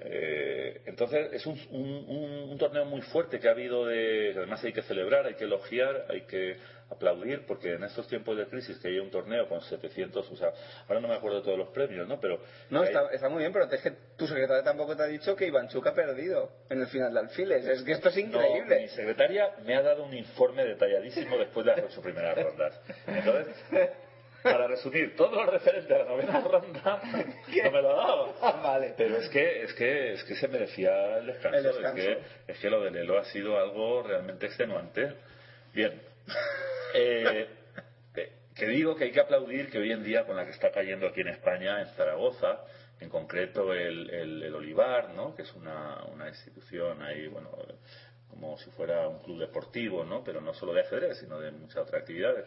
[0.04, 4.64] Eh, entonces es un, un- un- un torneo muy fuerte que ha habido de además
[4.64, 6.56] hay que celebrar hay que elogiar hay que
[6.92, 10.52] aplaudir porque en estos tiempos de crisis que hay un torneo con 700 o sea
[10.88, 12.40] ahora no me acuerdo de todos los premios no pero
[12.70, 15.36] No, hay- está, está muy bien, pero es que tu secretaria tampoco te ha dicho
[15.36, 17.66] que Ivanchuk ha perdido en el final de alfiles.
[17.66, 18.80] Es que esto es No, increíble.
[18.82, 22.80] mi secretaria me ha dado un informe detalladísimo después de las ocho primeras rondas.
[23.08, 23.56] Entonces,
[24.44, 27.02] para resumir, todo lo referente a la novena ronda
[27.64, 28.62] no me lo ha dado.
[28.62, 28.94] vale.
[28.98, 31.58] Pero es que, es que, es que se merecía el descanso.
[31.58, 31.98] El descanso.
[32.02, 35.14] Es, que, es que lo del Elo ha sido algo realmente extenuante.
[35.74, 36.02] Bien.
[36.94, 37.48] Eh,
[38.56, 41.08] que digo que hay que aplaudir que hoy en día con la que está cayendo
[41.08, 42.66] aquí en España, en Zaragoza,
[43.00, 45.34] en concreto el, el, el Olivar, ¿no?
[45.36, 47.50] que es una, una institución ahí, bueno,
[48.30, 50.24] como si fuera un club deportivo, ¿no?
[50.24, 52.46] pero no solo de ajedrez, sino de muchas otras actividades.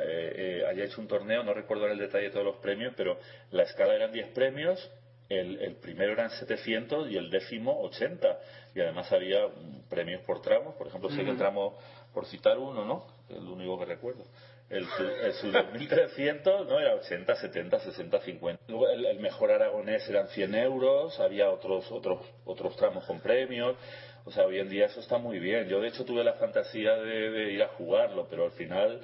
[0.00, 2.94] Eh, eh, haya hecho un torneo, no recuerdo ahora el detalle de todos los premios,
[2.96, 3.18] pero
[3.50, 4.90] la escala eran 10 premios,
[5.28, 8.38] el, el primero eran 700 y el décimo 80.
[8.74, 11.38] Y además había mm, premios por tramos, por ejemplo, sé que el Ujú.
[11.38, 11.78] tramo,
[12.12, 13.04] por citar uno, ¿no?
[13.28, 14.24] Es el único que recuerdo.
[14.68, 14.86] El,
[15.24, 18.62] el sub 1300 no era 80, 70, 60, 50.
[18.68, 23.76] Luego el, el mejor aragonés eran 100 euros, había otros, otros, otros tramos con premios.
[24.24, 25.68] O sea, hoy en día eso está muy bien.
[25.68, 29.00] Yo de hecho tuve la fantasía de, de ir a jugarlo, pero al final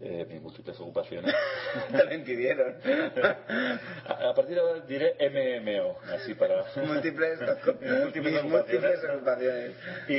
[0.00, 1.34] eh, mis múltiples ocupaciones.
[1.90, 2.76] Te lo impidieron.
[4.06, 7.40] a, a partir de ahora diré MMO, así para múltiples,
[8.02, 9.74] múltiples mis múltiples ocupaciones.
[10.08, 10.14] Y,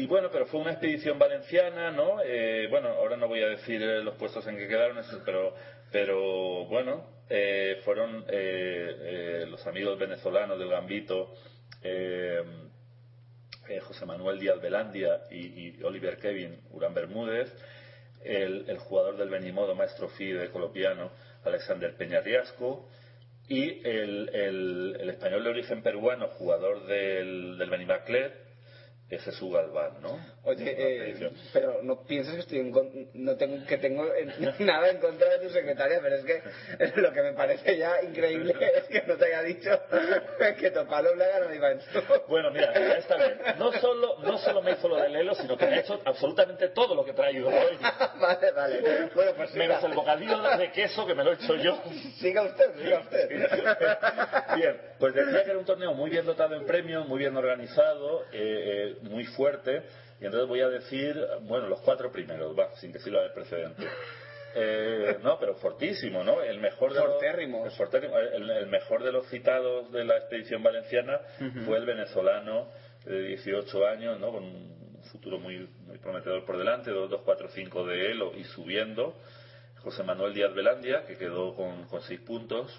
[0.00, 2.20] y bueno, pero fue una expedición valenciana, ¿no?
[2.22, 5.54] Eh, bueno, ahora no voy a decir eh, los puestos en que quedaron, pero,
[5.90, 8.26] pero bueno, eh, fueron
[9.50, 11.34] los amigos venezolanos del Gambito,
[13.80, 17.50] José Manuel Díaz Belandia y, y Oliver Kevin Urán Bermúdez,
[18.24, 21.10] el, el jugador del Benimodo, maestro FIDE colombiano,
[21.44, 22.88] Alexander Peñarriasco,
[23.48, 28.32] y el, el- el español de origen peruano, jugador del, del Benimaclet,
[29.10, 30.18] es Jesús Galván, ¿no?
[30.44, 34.32] Oye, eh, pero no pienses que estoy en con- no tengo que tengo en-
[34.66, 36.42] nada en contra de tu secretaria, pero es que
[37.00, 39.70] lo que me parece ya increíble es que no te haya dicho
[40.58, 42.02] que Topalo le ha ganado a Iván Su.
[42.26, 45.64] Bueno, mira, esta vez no solo, no solo me hizo lo del Lelo, sino que
[45.66, 47.78] me ha hecho absolutamente todo lo que traído hoy.
[48.20, 49.10] vale, vale.
[49.14, 49.88] Bueno, pues Menos siga.
[49.90, 51.80] el bocadillo de queso que me lo he hecho yo.
[52.18, 53.28] Siga usted, siga usted.
[54.56, 58.22] Bien, pues decía que era un torneo muy bien dotado en premios, muy bien organizado,
[58.32, 59.82] eh, eh, muy fuerte,
[60.22, 63.82] y entonces voy a decir, bueno, los cuatro primeros, va, sin que sirva de precedente.
[64.54, 66.42] Eh, no, pero fortísimo, ¿no?
[66.42, 67.64] El mejor de Fortérrimos.
[67.64, 71.20] los, fortérrimo, el- el mejor de los citados de la expedición valenciana
[71.64, 72.68] fue el venezolano
[73.04, 74.30] de 18 años, ¿no?
[74.30, 78.44] Con un futuro muy, muy prometedor por delante, 2, 2, 4, 5 de Elo y
[78.44, 79.16] subiendo.
[79.78, 82.70] José Manuel Díaz Velandia, que quedó con, con 6 puntos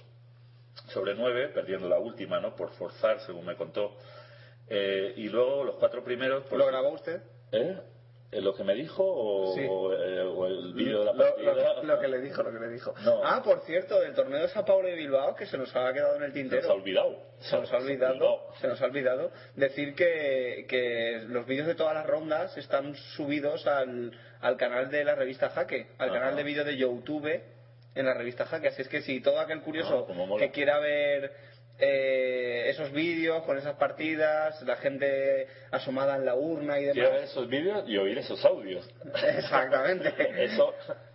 [0.90, 2.56] sobre 9, perdiendo la última, ¿no?
[2.56, 3.98] Por forzar, según me contó.
[4.70, 6.44] Eh, y luego los cuatro primeros...
[6.44, 7.22] pues- ¿Lo grabó usted?
[7.54, 7.78] ¿Eh?
[8.32, 9.62] ¿Eh, ¿Lo que me dijo o, Sí.
[9.70, 11.54] o, eh, o el vídeo de la partida?
[11.54, 12.96] lo- lo que le dijo, lo que le dijo.
[13.06, 13.22] No.
[13.24, 16.16] Ah, por cierto, del torneo de Sao Paulo y Bilbao, que se nos ha quedado
[16.16, 16.62] en el Se tintero.
[16.64, 17.18] nos ha olvidado.
[17.42, 21.94] Se nos ha olvidado, se nos ha olvidado decir que, que los vídeos de todas
[21.94, 24.12] las rondas están subidos al,
[24.42, 26.20] al canal de la revista Jaque, al Ajá.
[26.20, 27.40] canal de vídeo de YouTube
[27.94, 28.70] en la revista Jaque.
[28.70, 31.32] Así es que si todo aquel curioso Ah, que quiera ver
[31.86, 37.14] eh, esos vídeos con esas partidas, la gente asomada en la urna y Quiero ver
[37.20, 37.32] demás.
[37.32, 38.90] esos vídeos y oír esos audios.
[39.38, 40.14] Exactamente.
[40.44, 40.74] Eso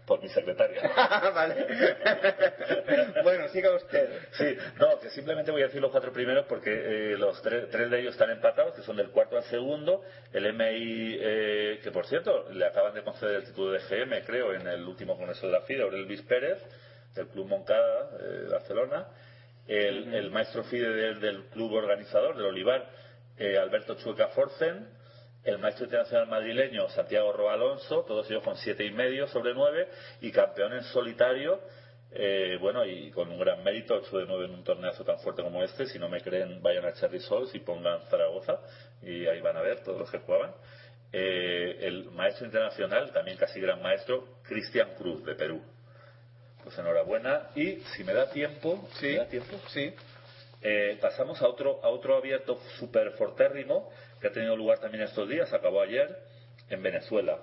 [0.08, 0.82] por mi secretaria.
[1.34, 1.66] vale.
[3.22, 4.08] bueno, siga usted.
[4.32, 7.90] Sí, no, que simplemente voy a decir los cuatro primeros porque eh, los tres, tres
[7.90, 10.02] de ellos están empatados, que son del cuarto al segundo.
[10.32, 14.54] El MI, eh, que por cierto, le acaban de conceder el título de GM, creo,
[14.54, 16.58] en el último congreso de la FIDE, Aurel Luis Pérez,
[17.14, 19.08] del Club Moncada eh, Barcelona.
[19.68, 22.88] El, el maestro FIDE del, del club organizador, del Olivar,
[23.36, 24.88] eh, Alberto Chueca Forcen.
[25.44, 29.88] El maestro internacional madrileño Santiago Roa Alonso, todos ellos con siete y medio sobre nueve,
[30.20, 31.60] y campeón en solitario,
[32.10, 35.42] eh, bueno, y con un gran mérito, 8 de 9 en un torneazo tan fuerte
[35.42, 35.86] como este.
[35.86, 38.60] Si no me creen, vayan a Cherry Souls y pongan Zaragoza,
[39.02, 40.52] y ahí van a ver todos los que jugaban.
[41.12, 45.62] Eh, el maestro internacional, también casi gran maestro, Cristian Cruz, de Perú.
[46.68, 47.48] Pues enhorabuena.
[47.56, 49.58] Y si me da tiempo, ¿me da tiempo?
[49.68, 49.90] Sí.
[50.60, 53.90] Eh, pasamos a otro, a otro abierto super fortérrimo
[54.20, 56.14] que ha tenido lugar también estos días, acabó ayer,
[56.68, 57.38] en Venezuela.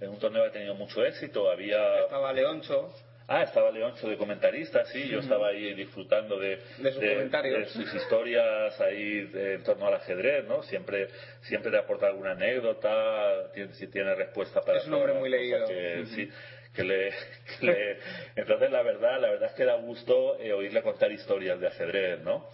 [0.00, 1.98] Es un torneo que ha tenido mucho éxito, había...
[2.02, 2.94] Estaba Leoncho.
[3.26, 7.58] Ah, estaba Leoncho de comentarista, sí, yo estaba ahí disfrutando de, De sus comentarios.
[7.58, 10.62] de sus historias ahí de- en torno al ajedrez, ¿no?
[10.62, 11.08] Siempre,
[11.42, 15.66] siempre le aporta alguna anécdota, tiene, si tiene respuesta para Es un hombre muy leído.
[16.14, 16.28] sí,
[16.74, 17.10] que le,
[17.58, 17.98] que le-
[18.36, 22.20] entonces la verdad, la verdad es que da gusto eh, oírle contar historias de ajedrez,
[22.20, 22.48] ¿no?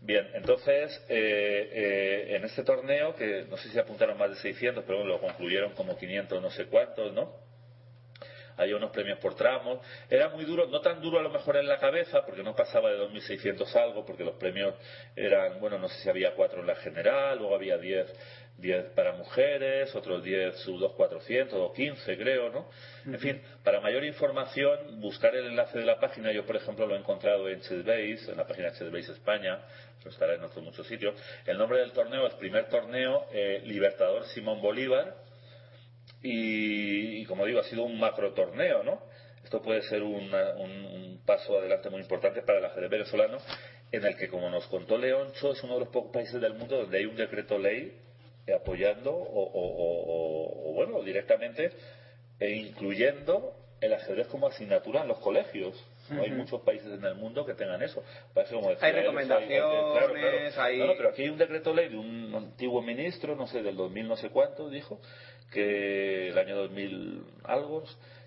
[0.00, 4.84] Bien, entonces, eh, eh, en este torneo, que no sé si apuntaron más de 600,
[4.84, 7.32] pero bueno, lo concluyeron como 500 no sé cuántos, ¿no?
[8.58, 9.80] Había unos premios por tramos.
[10.08, 12.90] Era muy duro, no tan duro a lo mejor en la cabeza, porque no pasaba
[12.90, 14.74] de 2.600 algo, porque los premios
[15.14, 18.06] eran, bueno, no sé si había cuatro en la general, luego había 10,
[18.58, 22.68] 10 para mujeres, otros 10 sub 2.400 o 15 creo, ¿no?
[23.04, 26.94] En fin, para mayor información, buscar el enlace de la página, yo por ejemplo lo
[26.94, 29.60] he encontrado en Chessbase, en la página Chessbase España,
[30.00, 31.14] eso estará en otros muchos sitios.
[31.46, 35.14] El nombre del torneo es primer torneo eh, Libertador Simón Bolívar,
[36.22, 39.02] y, y como digo, ha sido un macro torneo, ¿no?
[39.44, 43.38] Esto puede ser una- un, un paso adelante muy importante para el ajedrez venezolano,
[43.92, 46.78] en el que, como nos contó Leoncho, es uno de los pocos países del mundo
[46.78, 47.96] donde hay un decreto ley
[48.52, 51.70] apoyando o, o- o- bueno, directamente
[52.38, 55.74] e incluyendo el ajedrez como asignatura en los colegios.
[56.08, 58.02] No hay muchos países en el mundo que tengan eso.
[58.32, 59.48] Parece como decía Hay recomendaciones,
[59.92, 60.36] claro, claro.
[60.62, 63.60] hay- No, no, pero aquí hay un decreto ley de un antiguo ministro, no sé,
[63.62, 65.00] del 2000 no sé cuánto, dijo,
[65.52, 67.82] que el año 2000 algo,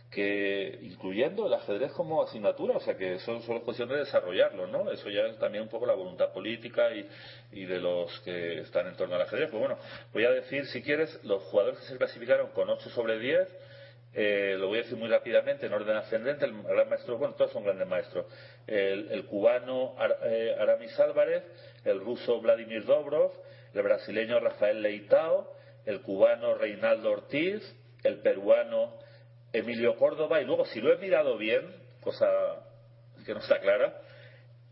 [0.09, 4.65] que incluyendo el ajedrez como asignatura, o sea que eso solo es cuestión de desarrollarlo,
[4.65, 4.91] ¿no?
[4.91, 6.89] Eso ya es también un poco la voluntad política
[7.51, 9.49] y, de los que están en torno al ajedrez.
[9.51, 9.77] Pues bueno,
[10.11, 13.47] voy a decir, si quieres, los jugadores que se clasificaron con 8 sobre 10,
[14.15, 17.51] eh, lo voy a decir muy rápidamente, en orden ascendente, el gran maestro, bueno, todos
[17.51, 18.25] son grandes maestros,
[18.65, 21.43] el, el cubano eh, Aramis Álvarez,
[21.85, 23.31] el ruso Vladimir Dobrov,
[23.75, 25.53] el brasileño Rafael Leitao,
[25.85, 27.61] el cubano Reinaldo Ortiz,
[28.03, 28.97] el peruano
[29.53, 32.27] Emilio Córdoba, y luego, si lo he mirado bien, cosa
[33.25, 34.01] que no está clara,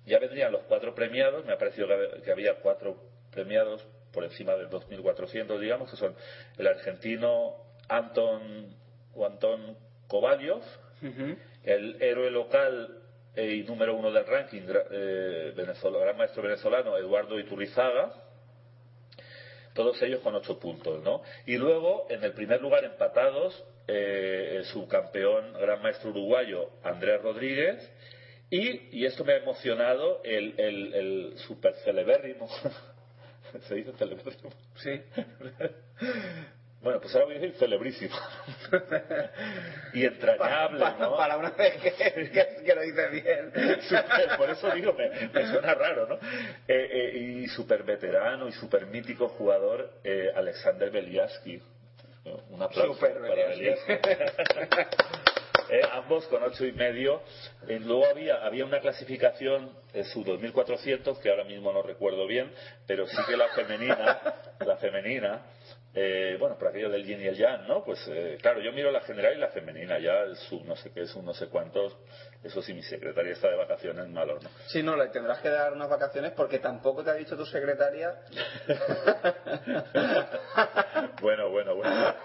[0.06, 2.96] ya vendrían los cuatro premiados, me ha parecido que hab- que había cuatro
[3.32, 6.16] premiados por encima de 2.400, digamos, que son
[6.58, 7.56] el argentino
[7.90, 8.76] Anton
[9.16, 9.78] o Antón
[10.08, 10.62] Kovalyov,
[11.64, 13.00] el héroe local
[13.36, 18.12] y número uno del ranking, eh, venezolano, gran maestro venezolano, Eduardo Iturrizaga,
[19.78, 21.22] todos ellos con ocho puntos, ¿no?
[21.46, 27.90] Y luego, en el primer lugar, empatados, eh, el subcampeón gran maestro uruguayo Andrés Rodríguez
[28.50, 32.50] y, y esto me ha emocionado, el, el, el super celebérrimo,
[33.68, 34.50] ¿se dice celebérrimo?
[34.78, 35.00] Sí.
[36.82, 38.16] Bueno, pues ahora voy a decir celebrísimo.
[39.94, 41.18] y entrañable, para, ¿no?
[41.18, 43.52] para una vez que, que, que lo dice bien.
[43.82, 46.16] Super- por eso digo, me, me suena raro, ¿no?
[46.16, 46.20] Eh,
[46.68, 51.62] eh, y super veterano y super mítico jugador eh, Alexander Beliaski.
[52.50, 53.94] Un aplauso Super para Beliaski.
[55.70, 57.22] Eh, ambos con ocho y medio.
[57.68, 59.70] Luego había, había una clasificación,
[60.14, 62.54] su 2400, que ahora mismo no recuerdo bien,
[62.86, 64.22] pero sí que la femenina,
[64.66, 65.42] la femenina,
[65.94, 67.84] eh, bueno, por aquello del yin y el yang, ¿no?
[67.84, 70.92] Pues eh, claro, yo miro la general y la femenina, ya el sub no sé
[70.92, 71.98] qué es, un no sé cuántos,
[72.44, 74.50] eso sí, mi secretaria está de vacaciones, malo, ¿no?
[74.68, 78.16] Sí, no, le tendrás que dar unas vacaciones porque tampoco te ha dicho tu secretaria.
[81.22, 82.16] Bueno, bueno, bueno.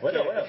[0.00, 0.42] Bueno, bueno.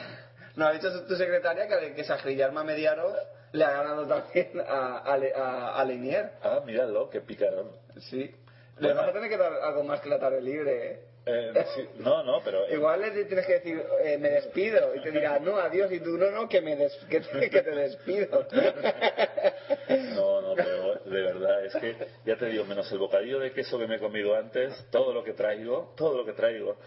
[0.56, 3.14] No, ha dicho tu secretaria que, que Sajrillarma Mediaro
[3.52, 6.32] le ha ganado también a, a, a, a Linier.
[6.42, 7.72] Ah, míralo, qué picarón.
[8.00, 8.36] Sí.
[8.80, 11.00] Le vas a tener que dar algo más que la tarde libre, ¿eh?
[11.32, 12.66] Eh, sí, no, no, pero...
[12.66, 16.00] eh, Igual le tienes que decir, eh, me despido, y te dirá, no, adiós, y
[16.00, 18.48] tú, no, no, que, me des- que, te, que te despido.
[20.16, 21.96] No, no, pero de verdad, es que
[22.26, 25.24] ya te digo, menos el bocadillo de queso que me he comido antes, todo lo
[25.24, 26.78] que traigo, todo lo que traigo,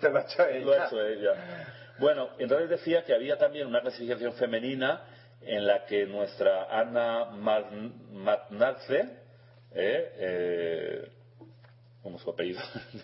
[0.00, 0.64] Te lo ha hecho ella.
[0.64, 1.34] lo ha hecho ella.
[1.98, 5.02] Bueno, entonces decía que había también una clasificación femenina
[5.42, 7.70] en la que nuestra Ana Mat-
[8.12, 9.00] Matnadze,
[9.74, 11.08] eh, eh,
[12.02, 12.60] como su apellido,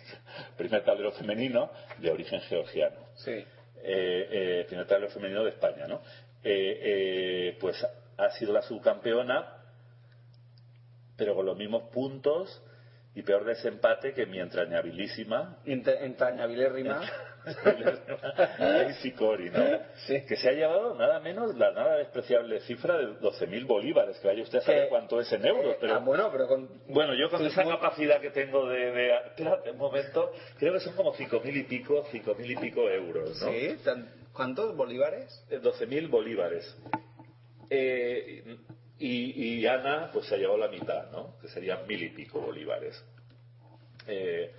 [0.56, 2.96] primer tablero femenino de origen georgiano.
[3.16, 3.30] Sí.
[3.30, 3.44] eh,
[3.82, 6.00] eh, primer tablero femenino de España, ¿no?
[6.42, 7.84] Eh, eh, pues
[8.16, 9.52] ha sido la subcampeona,
[11.16, 12.62] pero con los mismos puntos
[13.16, 17.00] y peor desempate que mi entrañabilísima Ent- Entrañabilérrima.
[18.58, 19.64] Daisy Cori, ¿no?
[20.06, 24.42] Que se ha llevado nada menos la nada despreciable cifra de 12.000 bolívares, que vaya
[24.42, 25.94] usted a saber cuánto es en euros, pero...
[25.94, 26.68] Ah, bueno, pero con...
[26.88, 28.90] Bueno, yo con Sí, esa muy- capacidad que tengo de...
[28.92, 33.40] de espérate un momento, creo que son como 5.000 y pico, 5.000 y pico euros,
[33.40, 33.48] ¿no?
[33.50, 33.76] Sí,
[34.32, 35.44] ¿cuántos bolívares?
[35.50, 36.76] Eh, 12.000 bolívares.
[37.70, 38.56] Eh,
[38.98, 41.38] y, y Ana, pues se ha llevado la mitad, ¿no?
[41.40, 43.02] Que serían mil y pico bolívares.
[44.06, 44.52] Eh,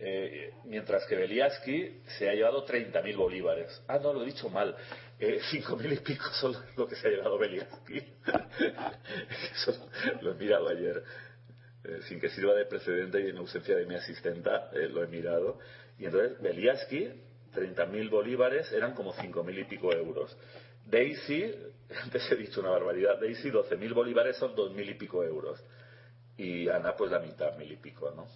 [0.00, 3.82] eh, mientras que Beliaski se ha llevado 30.000 bolívares.
[3.88, 4.76] Ah, no, lo he dicho mal.
[5.18, 7.98] Eh, 5.000 y pico son lo que se ha llevado Beliaski.
[9.54, 9.90] Eso
[10.20, 11.02] lo he mirado ayer.
[11.84, 15.06] Eh, sin que sirva de precedente y en ausencia de mi asistenta, eh, lo he
[15.08, 15.58] mirado.
[15.98, 17.10] Y entonces, Beliaski,
[17.54, 20.36] 30.000 bolívares eran como 5.000 y pico euros.
[20.86, 21.54] Daisy,
[22.02, 25.62] antes he dicho una barbaridad, Daisy 12.000 bolívares son 2.000 y pico euros.
[26.36, 28.28] Y Ana, pues la mitad, mil y pico, ¿no?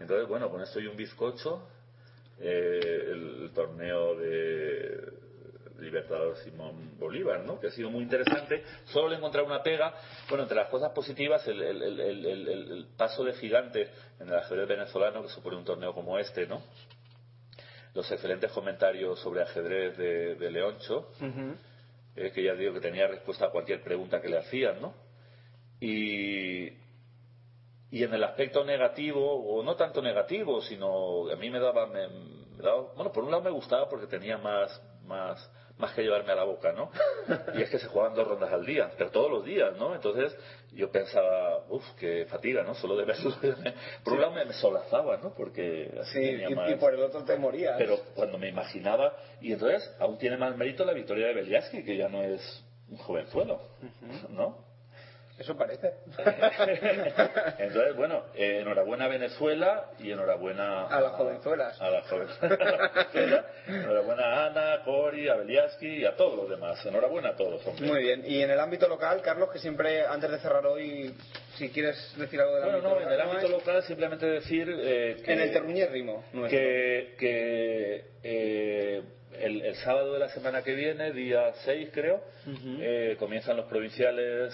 [0.00, 1.68] Entonces, bueno, con esto y un bizcocho,
[2.40, 5.12] eh, el, torneo de
[5.78, 7.60] Libertador Simón Bolívar, ¿no?
[7.60, 8.64] Que ha sido muy interesante.
[8.86, 9.94] Solo le he encontrado una pega.
[10.28, 14.66] Bueno, entre las cosas positivas, el- el- el- el paso de gigante en el ajedrez
[14.66, 16.62] venezolano que supone un torneo como este, ¿no?
[17.92, 21.10] Los excelentes comentarios sobre ajedrez de, de Leoncho,
[22.16, 24.94] eh, que ya digo que tenía respuesta a cualquier pregunta que le hacían, ¿no?
[25.80, 26.68] Y,
[27.90, 32.08] y en el aspecto negativo, o no tanto negativo, sino a mí me daba, me,
[32.08, 36.32] me daba- bueno, por un lado me gustaba porque tenía más, más, más que llevarme
[36.32, 36.90] a la boca, ¿no?
[37.54, 39.94] Y es que se jugaban dos rondas al día, pero todos los días, ¿no?
[39.94, 40.36] Entonces
[40.72, 42.74] yo pensaba, uff, qué fatiga, ¿no?
[42.74, 43.34] Solo de verlo.
[44.04, 45.34] Por un lado me, solazaba, ¿no?
[45.34, 46.70] Porque así Sí, tenía y, más...
[46.70, 47.74] y por el otro te morías.
[47.78, 51.96] Pero cuando me imaginaba, y entonces aún tiene más mérito la victoria de Beliaski, que
[51.96, 53.60] ya no es un jovenzuelo,
[54.30, 54.73] ¿no?
[55.36, 55.94] Eso parece.
[57.58, 61.80] Entonces, bueno, eh, enhorabuena a Venezuela y enhorabuena A las jovenzuelas.
[61.80, 63.44] A las jovenzuelas.
[63.66, 66.84] enhorabuena a Ana, Cori, a Beliaski y a todos los demás.
[66.86, 67.86] Enhorabuena a todos, hombre.
[67.86, 68.22] Muy bien.
[68.26, 71.12] Y en el ámbito local, Carlos, que siempre, antes de cerrar hoy,
[71.56, 73.14] si quieres decir algo del Bueno, ámbito no, en local.
[73.14, 76.48] el ámbito local simplemente decir eh, que, En el terruñérrimo nuestro.
[76.60, 79.02] que, que eh,
[79.40, 82.22] el, el sábado de la semana que viene, día 6 creo,
[82.80, 84.52] eh, comienzan los provinciales,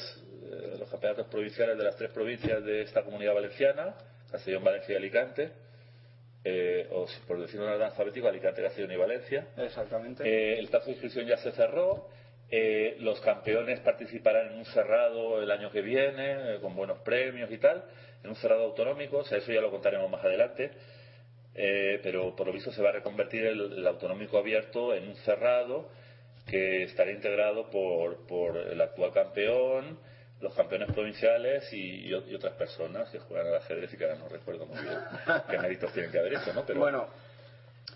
[0.51, 3.95] eh, los campeonatos provinciales de las tres provincias de esta comunidad valenciana,
[4.31, 5.51] Castellón, Valencia y Alicante,
[6.43, 9.49] eh, o por decirlo en orden alfabético, Alicante, Castellón y Valencia.
[9.59, 10.25] Exactamente.
[10.25, 12.09] Eh, el plazo de inscripción ya se cerró.
[12.51, 17.59] Eh, los campeones participarán en un cerrado el año que viene, con buenos premios y
[17.59, 17.85] tal,
[18.25, 19.19] en un cerrado autonómico.
[19.19, 20.71] O sea, eso ya lo contaremos más adelante.
[21.53, 25.91] Pero por lo visto se va a reconvertir el, el autonómico abierto en un cerrado
[26.47, 29.99] que estará integrado por, por el actual campeón,
[30.41, 34.05] los campeones provinciales y, y o- y otras personas que juegan al ajedrez y que
[34.05, 34.99] ahora no recuerdo muy bien
[35.51, 36.65] qué méritos tienen que haber hecho, ¿no?
[36.67, 37.07] Pero, Bueno,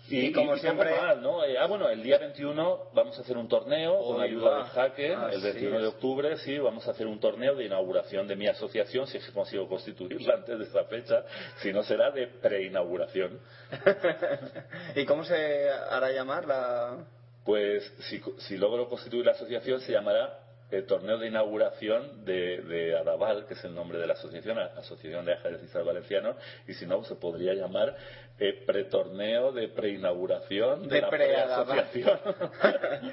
[0.09, 0.91] y, y como siempre-
[1.21, 1.43] ¿no?
[1.43, 5.13] Eh, ah, bueno, el día 21 vamos a hacer un torneo con ayuda de Jaque.
[5.15, 8.47] Así el 21 de octubre, sí, vamos a hacer un torneo de inauguración de mi
[8.47, 11.23] asociación, si es que consigo constituirla antes de esa fecha.
[11.61, 13.39] Si no, será de preinauguración.
[14.95, 16.97] ¿Y cómo se hará llamar la...?
[17.43, 20.39] Pues si, si logro constituir la asociación, se llamará
[20.71, 25.25] el torneo de inauguración de, de Adaval, que es el nombre de la asociación, Asociación
[25.25, 26.35] de Ajedrecistas Valencianos,
[26.67, 27.95] y si no, se podría llamar
[28.39, 32.19] eh, pretorneo de preinauguración de, De la preasociación.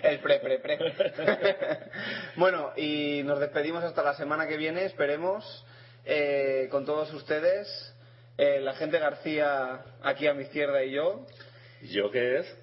[0.02, 0.78] El pre, pre, pre.
[2.36, 5.64] bueno, y nos despedimos hasta la semana que viene, esperemos,
[6.04, 7.94] eh, con todos ustedes.
[8.38, 11.26] Eh, la gente García aquí a mi izquierda y yo.
[11.82, 12.61] ¿Yo qué es?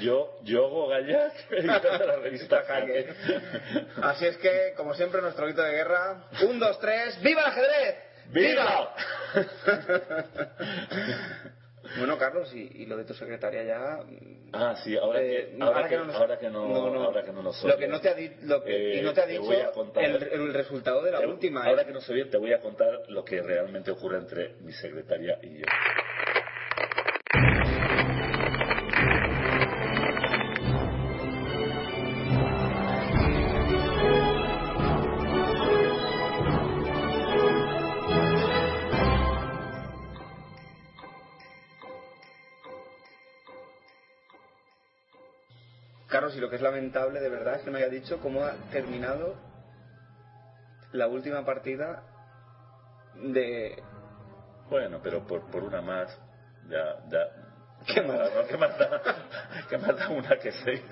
[0.00, 3.06] Yo, Yogo Gallac, editor de la revista Jaque.
[4.02, 6.24] Así es que, como siempre, nuestro grito de guerra.
[6.46, 7.18] Un, dos, tres.
[7.22, 7.96] ¡Viva el ajedrez!
[8.28, 8.92] ¡Viva!
[11.98, 13.98] bueno, Carlos, y, y lo de tu secretaria ya.
[14.52, 17.04] Ah, sí, ahora Eh, que, ahora, que, nos- ahora que no, no, no.
[17.04, 19.22] ahora que no nos Lo que no te ha, di- lo que- y no te
[19.22, 21.66] ha eh, dicho contar- el, el resultado de la te- última.
[21.66, 21.70] ¿eh?
[21.70, 24.72] Ahora que no se oye, te voy a contar lo que realmente ocurre entre mi
[24.72, 25.64] secretaria y yo.
[46.36, 49.34] Y lo que es lamentable de verdad es que me haya dicho cómo ha terminado
[50.92, 52.02] la última partida
[53.14, 53.82] de.
[54.68, 56.16] Bueno, pero por, por una más,
[56.68, 57.28] ya, ya.
[57.94, 58.18] ¿Qué más?
[58.18, 59.02] No, ¿Qué más da?
[59.68, 60.82] ¿Qué más da una que seis?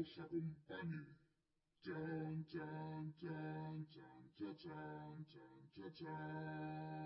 [0.00, 1.06] os acompañen.
[1.82, 7.05] Chan, chan, chan, chan, cha, chan, chan, cha, chan.